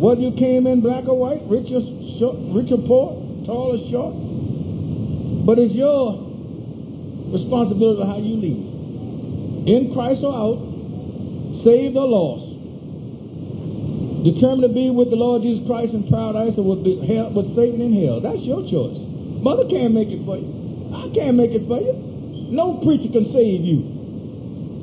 Whether 0.00 0.20
you 0.20 0.32
came 0.32 0.66
in 0.66 0.80
black 0.80 1.06
or 1.06 1.16
white, 1.16 1.42
rich 1.46 1.70
or, 1.70 1.80
short, 2.18 2.36
rich 2.52 2.72
or 2.72 2.82
poor, 2.82 3.14
tall 3.46 3.78
or 3.78 3.90
short. 3.90 4.14
But 5.46 5.58
it's 5.58 5.74
your 5.74 6.18
responsibility 7.30 8.02
how 8.02 8.18
you 8.18 8.34
live. 8.34 9.68
In 9.68 9.94
Christ 9.94 10.24
or 10.24 10.34
out, 10.34 10.58
saved 11.62 11.96
or 11.96 12.06
lost. 12.06 12.50
Determined 14.24 14.62
to 14.62 14.74
be 14.74 14.90
with 14.90 15.10
the 15.10 15.16
Lord 15.16 15.42
Jesus 15.42 15.66
Christ 15.66 15.94
in 15.94 16.08
paradise 16.10 16.58
or 16.58 16.64
with, 16.64 16.84
hell, 17.06 17.30
with 17.30 17.54
Satan 17.54 17.80
in 17.80 17.94
hell. 17.94 18.20
That's 18.20 18.42
your 18.42 18.62
choice. 18.66 19.11
Mother 19.42 19.66
can't 19.68 19.92
make 19.92 20.08
it 20.08 20.24
for 20.24 20.38
you. 20.38 20.46
I 20.94 21.10
can't 21.10 21.36
make 21.36 21.50
it 21.50 21.66
for 21.66 21.82
you. 21.82 21.92
No 22.54 22.78
preacher 22.84 23.10
can 23.10 23.26
save 23.26 23.66
you. 23.66 23.82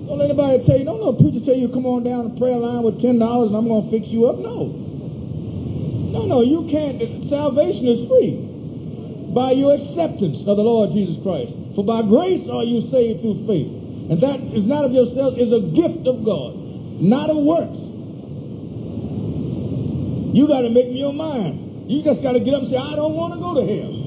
Don't 0.09 0.17
let 0.17 0.27
anybody 0.27 0.65
tell 0.65 0.77
you, 0.77 0.85
don't 0.85 0.99
no 0.99 1.13
preacher 1.13 1.39
tell 1.45 1.55
you 1.55 1.69
come 1.69 1.85
on 1.85 2.03
down 2.03 2.33
the 2.33 2.35
prayer 2.35 2.57
line 2.57 2.83
with 2.83 2.99
$10 2.99 3.21
and 3.21 3.55
I'm 3.55 3.67
going 3.69 3.85
to 3.85 3.91
fix 3.93 4.11
you 4.11 4.25
up. 4.25 4.41
No. 4.41 4.67
No, 6.11 6.25
no, 6.25 6.41
you 6.41 6.67
can't. 6.67 6.97
Salvation 7.29 7.85
is 7.87 8.03
free 8.09 8.35
by 9.31 9.53
your 9.53 9.77
acceptance 9.77 10.41
of 10.49 10.57
the 10.57 10.65
Lord 10.65 10.91
Jesus 10.91 11.21
Christ. 11.21 11.53
For 11.77 11.85
by 11.85 12.01
grace 12.01 12.49
are 12.49 12.65
you 12.65 12.81
saved 12.89 13.21
through 13.21 13.45
faith. 13.45 13.69
And 14.09 14.17
that 14.19 14.41
is 14.57 14.65
not 14.65 14.83
of 14.83 14.91
yourselves, 14.91 15.37
is 15.37 15.53
a 15.53 15.61
gift 15.71 16.09
of 16.09 16.25
God, 16.25 16.57
not 16.99 17.29
of 17.29 17.37
works. 17.37 17.77
You 20.33 20.49
got 20.49 20.65
to 20.65 20.69
make 20.73 20.89
me 20.89 20.97
your 20.97 21.13
mind. 21.13 21.89
You 21.89 22.01
just 22.01 22.25
got 22.25 22.33
to 22.33 22.41
get 22.41 22.57
up 22.57 22.65
and 22.65 22.71
say, 22.73 22.77
I 22.77 22.97
don't 22.97 23.13
want 23.13 23.37
to 23.37 23.39
go 23.39 23.53
to 23.53 23.61
hell. 23.61 23.98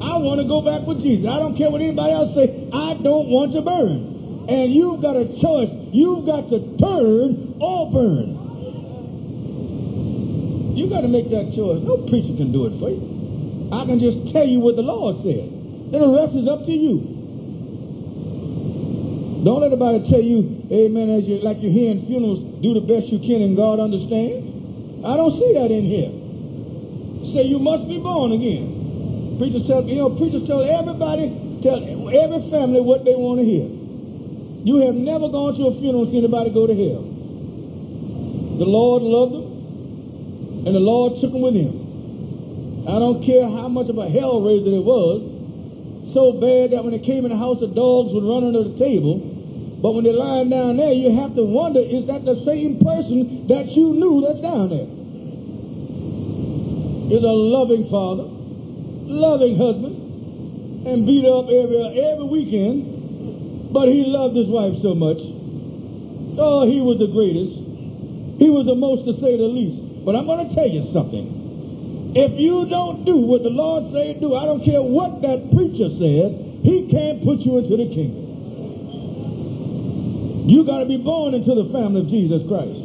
I 0.00 0.16
want 0.16 0.40
to 0.40 0.48
go 0.48 0.62
back 0.62 0.86
with 0.86 1.00
Jesus. 1.00 1.26
I 1.26 1.38
don't 1.38 1.56
care 1.56 1.70
what 1.70 1.80
anybody 1.80 2.12
else 2.12 2.34
say. 2.34 2.68
I 2.72 2.94
don't 2.94 3.28
want 3.28 3.52
to 3.52 3.60
burn. 3.60 4.48
And 4.48 4.72
you've 4.72 5.02
got 5.02 5.16
a 5.16 5.28
choice. 5.36 5.70
You've 5.92 6.24
got 6.24 6.48
to 6.48 6.58
turn 6.80 7.60
or 7.60 7.92
burn. 7.92 8.40
You 10.76 10.88
got 10.88 11.02
to 11.02 11.08
make 11.08 11.28
that 11.30 11.52
choice. 11.54 11.82
No 11.84 11.98
preacher 12.08 12.32
can 12.32 12.52
do 12.52 12.64
it 12.64 12.78
for 12.80 12.88
you. 12.88 13.68
I 13.72 13.84
can 13.84 14.00
just 14.00 14.32
tell 14.32 14.46
you 14.46 14.60
what 14.60 14.76
the 14.76 14.82
Lord 14.82 15.20
said. 15.22 15.92
Then 15.92 16.00
the 16.00 16.08
rest 16.16 16.34
is 16.34 16.48
up 16.48 16.64
to 16.64 16.72
you. 16.72 17.20
Don't 19.44 19.60
let 19.60 19.72
anybody 19.72 20.08
tell 20.08 20.20
you, 20.20 20.68
amen, 20.70 21.10
as 21.10 21.26
you 21.26 21.40
like 21.40 21.60
you're 21.60 21.72
hearing 21.72 22.06
funerals, 22.06 22.40
do 22.60 22.74
the 22.74 22.80
best 22.80 23.08
you 23.08 23.18
can 23.18 23.40
and 23.42 23.56
God 23.56 23.80
understands. 23.80 24.48
I 25.04 25.16
don't 25.16 25.32
see 25.32 25.52
that 25.54 25.70
in 25.70 25.84
here. 25.84 26.12
Say 27.32 27.44
you 27.44 27.58
must 27.58 27.88
be 27.88 27.98
born 27.98 28.32
again. 28.32 28.69
Preachers 29.40 29.66
tell 29.66 29.82
you 29.88 29.96
know, 29.96 30.10
preachers 30.20 30.44
tell 30.46 30.60
everybody, 30.60 31.32
tell 31.64 31.80
every 31.80 32.44
family 32.52 32.84
what 32.84 33.08
they 33.08 33.16
want 33.16 33.40
to 33.40 33.46
hear. 33.48 33.64
You 34.68 34.84
have 34.84 34.92
never 34.92 35.32
gone 35.32 35.56
to 35.56 35.72
a 35.72 35.80
funeral 35.80 36.04
and 36.04 36.12
seen 36.12 36.28
anybody 36.28 36.52
go 36.52 36.68
to 36.68 36.76
hell. 36.76 37.00
The 38.60 38.68
Lord 38.68 39.00
loved 39.00 39.32
them, 39.32 40.68
and 40.68 40.76
the 40.76 40.84
Lord 40.84 41.24
took 41.24 41.32
them 41.32 41.40
with 41.40 41.56
him. 41.56 42.84
I 42.84 43.00
don't 43.00 43.24
care 43.24 43.48
how 43.48 43.72
much 43.72 43.88
of 43.88 43.96
a 43.96 44.12
hell 44.12 44.44
raiser 44.44 44.76
it 44.76 44.84
was, 44.84 45.24
so 46.12 46.36
bad 46.36 46.76
that 46.76 46.84
when 46.84 46.92
it 46.92 47.00
came 47.00 47.24
in 47.24 47.32
the 47.32 47.40
house, 47.40 47.64
the 47.64 47.72
dogs 47.72 48.12
would 48.12 48.28
run 48.28 48.44
under 48.44 48.68
the 48.68 48.76
table. 48.76 49.24
But 49.80 49.96
when 49.96 50.04
they're 50.04 50.12
lying 50.12 50.52
down 50.52 50.76
there, 50.76 50.92
you 50.92 51.16
have 51.16 51.32
to 51.40 51.48
wonder, 51.48 51.80
is 51.80 52.04
that 52.12 52.28
the 52.28 52.44
same 52.44 52.76
person 52.76 53.48
that 53.48 53.72
you 53.72 53.96
knew 53.96 54.20
that's 54.20 54.44
down 54.44 54.68
there? 54.68 54.84
Is 57.08 57.24
a 57.24 57.32
loving 57.32 57.88
father, 57.88 58.28
loving 59.10 59.56
husband, 59.56 60.86
and 60.86 61.06
beat 61.06 61.26
up 61.26 61.46
every 61.50 62.00
every 62.00 62.24
weekend, 62.24 63.72
but 63.72 63.88
he 63.88 64.04
loved 64.06 64.36
his 64.36 64.46
wife 64.46 64.74
so 64.80 64.94
much. 64.94 65.18
Oh, 66.38 66.64
he 66.64 66.80
was 66.80 66.98
the 66.98 67.08
greatest. 67.08 67.52
He 68.38 68.48
was 68.48 68.64
the 68.66 68.74
most 68.74 69.04
to 69.04 69.12
say 69.20 69.36
the 69.36 69.44
least. 69.44 70.04
But 70.04 70.16
I'm 70.16 70.24
going 70.24 70.48
to 70.48 70.54
tell 70.54 70.66
you 70.66 70.88
something. 70.88 72.12
If 72.16 72.40
you 72.40 72.66
don't 72.66 73.04
do 73.04 73.16
what 73.16 73.42
the 73.42 73.50
Lord 73.50 73.92
said 73.92 74.20
do, 74.20 74.34
I 74.34 74.46
don't 74.46 74.64
care 74.64 74.82
what 74.82 75.22
that 75.22 75.52
preacher 75.52 75.92
said, 75.94 76.34
he 76.64 76.88
can't 76.90 77.22
put 77.22 77.38
you 77.40 77.58
into 77.58 77.76
the 77.76 77.86
kingdom. 77.86 78.26
You 80.48 80.64
got 80.64 80.80
to 80.80 80.86
be 80.86 80.96
born 80.96 81.34
into 81.34 81.54
the 81.54 81.70
family 81.70 82.00
of 82.00 82.08
Jesus 82.08 82.42
Christ. 82.48 82.82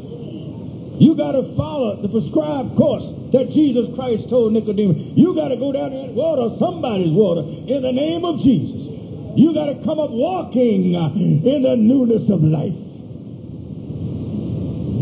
You 1.00 1.16
got 1.16 1.34
to 1.34 1.44
follow 1.56 2.02
the 2.02 2.08
prescribed 2.08 2.78
course 2.78 3.04
that 3.36 3.52
Jesus 3.52 3.94
Christ 3.96 4.30
told 4.30 4.54
Nicodemus. 4.54 4.96
You 5.16 5.36
got 5.36 5.50
to 5.50 5.58
go 5.58 5.72
down 5.72 5.92
in 5.92 6.08
that 6.08 6.14
water, 6.16 6.56
somebody's 6.56 7.12
water, 7.12 7.44
in 7.44 7.82
the 7.84 7.92
name 7.92 8.24
of 8.24 8.40
Jesus. 8.40 8.88
You 9.36 9.54
got 9.54 9.68
to 9.68 9.76
come 9.84 10.00
up 10.00 10.12
walking 10.12 10.96
uh, 10.96 11.12
in 11.12 11.64
the 11.64 11.76
newness 11.76 12.30
of 12.32 12.40
life. 12.40 12.76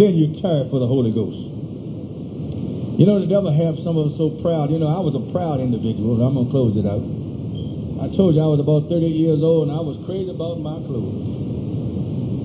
Then 0.02 0.18
you're 0.18 0.42
tired 0.42 0.74
for 0.74 0.82
the 0.82 0.90
Holy 0.90 1.14
Ghost. 1.14 1.38
You 2.98 3.06
know, 3.06 3.22
the 3.22 3.30
devil 3.30 3.54
have 3.54 3.78
some 3.86 3.98
of 3.98 4.10
us 4.10 4.18
so 4.18 4.42
proud. 4.42 4.74
You 4.74 4.82
know, 4.82 4.90
I 4.90 5.02
was 5.02 5.14
a 5.14 5.22
proud 5.30 5.62
individual. 5.62 6.18
I'm 6.26 6.34
going 6.34 6.50
to 6.50 6.52
close 6.52 6.74
it 6.74 6.90
out. 6.90 7.06
I 8.02 8.10
told 8.18 8.34
you 8.34 8.42
I 8.42 8.50
was 8.50 8.60
about 8.60 8.90
38 8.90 9.14
years 9.14 9.42
old 9.46 9.70
and 9.70 9.78
I 9.78 9.82
was 9.82 10.02
crazy 10.10 10.34
about 10.34 10.58
my 10.58 10.82
clothes. 10.90 11.63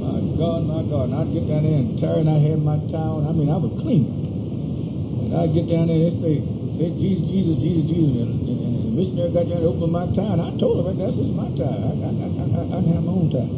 My 0.08 0.24
God, 0.40 0.60
my 0.64 0.82
God. 0.88 1.12
And 1.12 1.16
I'd 1.20 1.32
get 1.36 1.44
down 1.52 1.68
there 1.68 1.78
and 1.84 2.00
Terry 2.00 2.24
and 2.24 2.30
I 2.32 2.40
had 2.40 2.64
my 2.64 2.80
towel. 2.88 3.28
I 3.28 3.32
mean, 3.36 3.52
I 3.52 3.60
was 3.60 3.68
clean. 3.84 4.08
And 4.08 5.36
I'd 5.36 5.52
get 5.52 5.68
down 5.68 5.92
there 5.92 6.00
and 6.00 6.08
they'd 6.08 6.22
say, 6.24 6.36
say 6.80 6.88
Jesus, 6.96 7.28
Jesus, 7.28 7.56
Jesus, 7.60 7.84
Jesus. 7.92 8.16
And, 8.24 8.32
and, 8.48 8.58
and 8.64 8.74
the 8.88 8.92
missionary 8.96 9.36
got 9.36 9.52
down 9.52 9.60
and 9.60 9.68
opened 9.68 9.92
my. 9.92 10.08
And 10.08 10.40
I 10.40 10.50
told 10.56 10.80
him, 10.80 10.96
that's 10.96 11.12
just 11.12 11.34
my 11.36 11.52
tie. 11.60 11.68
I, 11.68 11.92
I, 11.92 12.08
I, 12.08 12.46
I, 12.56 12.62
I 12.72 12.80
have 12.88 13.04
my 13.04 13.12
own 13.12 13.28
tie. 13.28 13.52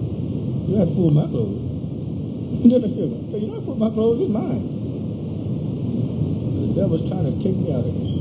You 0.67 0.75
have 0.83 0.91
to 0.91 0.95
fool 0.99 1.15
my 1.15 1.31
clothes. 1.31 1.63
And 2.51 2.67
then 2.75 2.83
I 2.83 2.91
said, 2.91 3.11
you're 3.39 3.55
not 3.55 3.63
fooling 3.63 3.79
my 3.79 3.93
clothes, 3.95 4.19
it's 4.27 4.33
mine. 4.35 4.65
The 6.51 6.67
devil's 6.75 7.07
trying 7.07 7.31
to 7.31 7.35
take 7.39 7.55
me 7.55 7.71
out 7.71 7.87
of 7.87 7.95
here. 7.95 8.19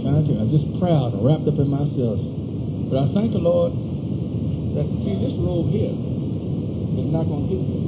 Trying 0.00 0.24
to, 0.26 0.32
I'm 0.40 0.50
just 0.50 0.66
proud 0.80 1.12
and 1.12 1.20
wrapped 1.20 1.44
up 1.44 1.60
in 1.60 1.68
myself. 1.68 2.18
But 2.88 2.96
I 3.04 3.06
thank 3.12 3.36
the 3.36 3.44
Lord 3.44 3.76
that, 4.74 4.86
see, 5.04 5.16
this 5.20 5.36
robe 5.36 5.70
here 5.70 6.11
is 6.98 7.08
not 7.12 7.24
going 7.24 7.48
to 7.48 7.50
get 7.52 7.62
me. 7.62 7.80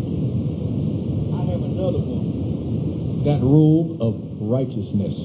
I 1.36 1.42
have 1.52 1.62
another 1.62 2.00
one. 2.00 3.24
That 3.24 3.40
robe 3.40 4.00
of 4.00 4.20
righteousness, 4.40 5.16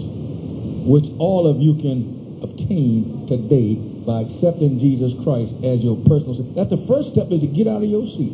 which 0.88 1.05
all 1.19 1.47
of 1.47 1.59
you 1.59 1.75
can 1.80 2.39
obtain 2.43 3.27
today 3.27 3.75
by 3.75 4.21
accepting 4.23 4.80
Jesus 4.80 5.11
Christ 5.23 5.53
as 5.63 5.84
your 5.84 5.99
personal 6.07 6.36
Savior. 6.36 6.55
That's 6.55 6.71
the 6.71 6.84
first 6.88 7.11
step 7.11 7.32
is 7.32 7.41
to 7.41 7.47
get 7.51 7.67
out 7.67 7.84
of 7.84 7.89
your 7.89 8.07
seat. 8.07 8.32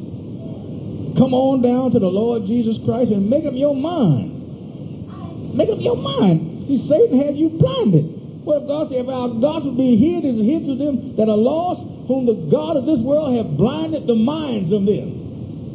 Come 1.18 1.34
on 1.34 1.62
down 1.62 1.92
to 1.92 2.00
the 2.00 2.12
Lord 2.12 2.46
Jesus 2.46 2.78
Christ 2.86 3.12
and 3.12 3.30
make 3.30 3.46
up 3.46 3.54
your 3.56 3.76
mind. 3.76 5.56
Make 5.56 5.70
up 5.70 5.80
your 5.80 5.98
mind. 5.98 6.68
See, 6.68 6.78
Satan 6.88 7.22
had 7.22 7.38
you 7.38 7.50
blinded. 7.50 8.46
Well, 8.46 8.68
God 8.68 8.90
said, 8.90 9.00
if 9.02 9.10
our 9.10 9.30
gospel 9.42 9.74
be 9.74 9.98
hid, 9.98 10.26
is 10.26 10.38
hid 10.38 10.70
to 10.70 10.76
them 10.76 11.16
that 11.18 11.26
are 11.30 11.40
lost, 11.40 11.82
whom 12.08 12.30
the 12.30 12.36
God 12.52 12.78
of 12.78 12.86
this 12.86 13.00
world 13.00 13.34
have 13.34 13.58
blinded 13.58 14.06
the 14.06 14.14
minds 14.14 14.72
of 14.72 14.86
them. 14.86 15.25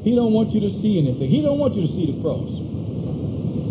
He 0.02 0.14
don't 0.14 0.32
want 0.32 0.50
you 0.50 0.60
to 0.60 0.70
see 0.80 0.98
anything. 0.98 1.28
He 1.28 1.42
don't 1.42 1.58
want 1.58 1.74
you 1.74 1.82
to 1.82 1.88
see 1.88 2.12
the 2.12 2.20
cross. 2.22 2.48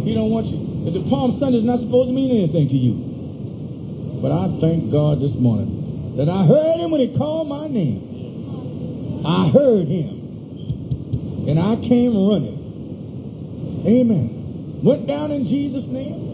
He 0.05 0.13
don't 0.13 0.29
want 0.29 0.47
you. 0.47 0.91
The 0.91 1.09
Palm 1.09 1.37
Sunday 1.37 1.57
is 1.59 1.63
not 1.63 1.79
supposed 1.79 2.09
to 2.09 2.13
mean 2.13 2.31
anything 2.31 2.69
to 2.69 2.77
you. 2.77 4.21
But 4.21 4.31
I 4.31 4.59
thank 4.59 4.91
God 4.91 5.21
this 5.21 5.33
morning 5.35 6.17
that 6.17 6.29
I 6.29 6.45
heard 6.45 6.79
him 6.79 6.91
when 6.91 7.01
he 7.01 7.17
called 7.17 7.47
my 7.47 7.67
name. 7.67 9.23
I 9.25 9.49
heard 9.49 9.87
him. 9.87 11.47
And 11.47 11.59
I 11.59 11.75
came 11.87 12.13
running. 12.27 13.83
Amen. 13.87 14.81
Went 14.83 15.07
down 15.07 15.31
in 15.31 15.47
Jesus' 15.47 15.85
name 15.87 16.29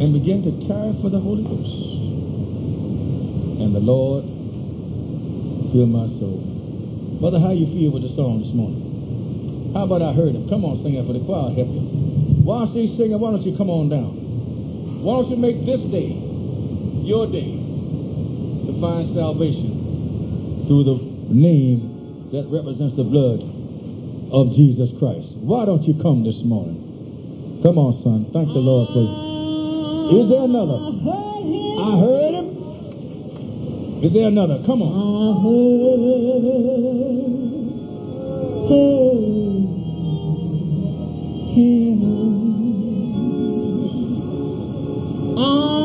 and 0.00 0.12
began 0.12 0.42
to 0.42 0.50
tarry 0.66 0.92
for 1.00 1.10
the 1.10 1.20
Holy 1.20 1.44
Ghost. 1.44 1.74
And 3.60 3.74
the 3.74 3.80
Lord 3.80 4.24
filled 5.72 5.90
my 5.90 6.06
soul. 6.18 6.55
Mother, 7.20 7.40
how 7.40 7.50
you 7.50 7.64
feel 7.72 7.92
with 7.96 8.04
the 8.04 8.12
song 8.12 8.44
this 8.44 8.52
morning? 8.52 9.72
How 9.72 9.88
about 9.88 10.04
I 10.04 10.12
heard 10.12 10.36
him? 10.36 10.48
Come 10.52 10.68
on, 10.68 10.76
sing 10.84 11.00
it 11.00 11.06
for 11.08 11.16
the 11.16 11.24
choir. 11.24 11.48
Help 11.56 11.68
you. 11.72 11.80
Why 12.44 12.64
While 12.64 12.72
she's 12.76 12.92
singing, 12.96 13.16
why 13.18 13.32
don't 13.32 13.40
you 13.40 13.56
come 13.56 13.72
on 13.72 13.88
down? 13.88 15.00
Why 15.00 15.16
don't 15.16 15.30
you 15.32 15.40
make 15.40 15.64
this 15.64 15.80
day 15.88 16.12
your 17.08 17.24
day 17.24 17.56
to 17.56 18.72
find 18.84 19.08
salvation 19.16 20.68
through 20.68 20.84
the 20.84 20.96
name 21.32 22.28
that 22.36 22.52
represents 22.52 23.00
the 23.00 23.04
blood 23.08 23.40
of 24.28 24.52
Jesus 24.52 24.92
Christ? 25.00 25.32
Why 25.40 25.64
don't 25.64 25.88
you 25.88 25.96
come 25.96 26.20
this 26.20 26.44
morning? 26.44 27.64
Come 27.64 27.80
on, 27.80 27.96
son. 28.04 28.28
Thank 28.36 28.52
the 28.52 28.60
Lord 28.60 28.92
for 28.92 29.00
you. 29.00 30.20
Is 30.20 30.28
there 30.28 30.44
another? 30.44 30.78
I 31.80 31.90
heard 31.96 32.34
him. 32.35 32.35
Is 34.02 34.12
there 34.12 34.28
another? 34.28 34.62
Come 34.66 34.82
on. 34.82 35.46
Are 45.38 45.75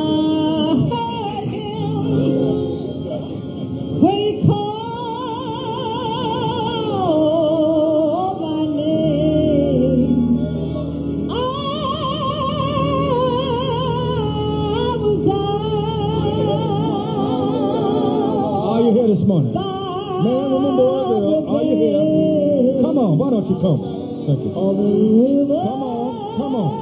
Why 23.62 23.70
don't 23.70 23.78
you 23.78 23.94
come? 23.94 24.26
Thank 24.26 24.42
you. 24.42 24.50
Come 24.50 25.86
on. 25.86 26.34
Come 26.42 26.56
on. 26.58 26.74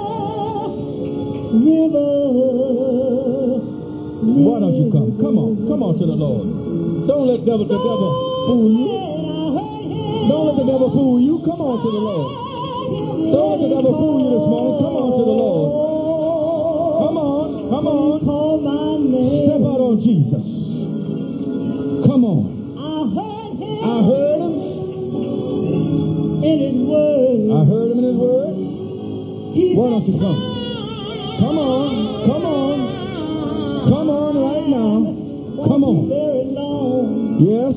River. 1.60 2.08
Why 4.24 4.60
don't 4.60 4.76
you 4.80 4.88
come? 4.88 5.12
Come 5.20 5.38
on. 5.40 5.68
Come 5.68 5.84
on 5.84 6.00
to 6.00 6.06
the 6.06 6.16
Lord. 6.16 6.48
Don't 7.08 7.28
let 7.28 7.44
devil, 7.44 7.66
the 7.68 7.76
devil 7.76 8.48
fool 8.48 8.72
you. 8.72 8.96
Don't 10.30 10.46
let 10.48 10.56
the 10.56 10.64
devil 10.72 10.90
fool 10.96 11.20
you. 11.20 11.44
Come 11.44 11.60
on 11.60 11.84
to 11.84 11.92
the 11.92 12.00
Lord. 12.00 12.32
Don't 13.28 13.52
let 13.52 13.60
the 13.60 13.76
devil 13.76 13.92
fool 14.00 14.24
you 14.24 14.30
this 14.40 14.48
morning. 14.48 14.80
Come 14.80 14.96
on 14.96 15.12
to 15.20 15.24
the 15.28 15.36
Lord. 15.36 15.68
Come 17.04 17.18
on. 17.20 17.70
Come 17.70 17.88
on. 17.88 18.24
Step 19.44 19.68
out 19.68 19.82
on 19.84 20.00
Jesus. 20.00 20.59
Yes. 37.40 37.74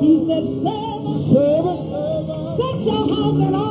He 0.00 0.26
said, 0.28 0.44
servant, 0.60 1.24
Servant. 1.32 1.80
set 2.60 2.76
your 2.84 3.08
house 3.08 3.40
in 3.40 3.54
order. 3.54 3.69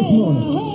This. 0.00 0.67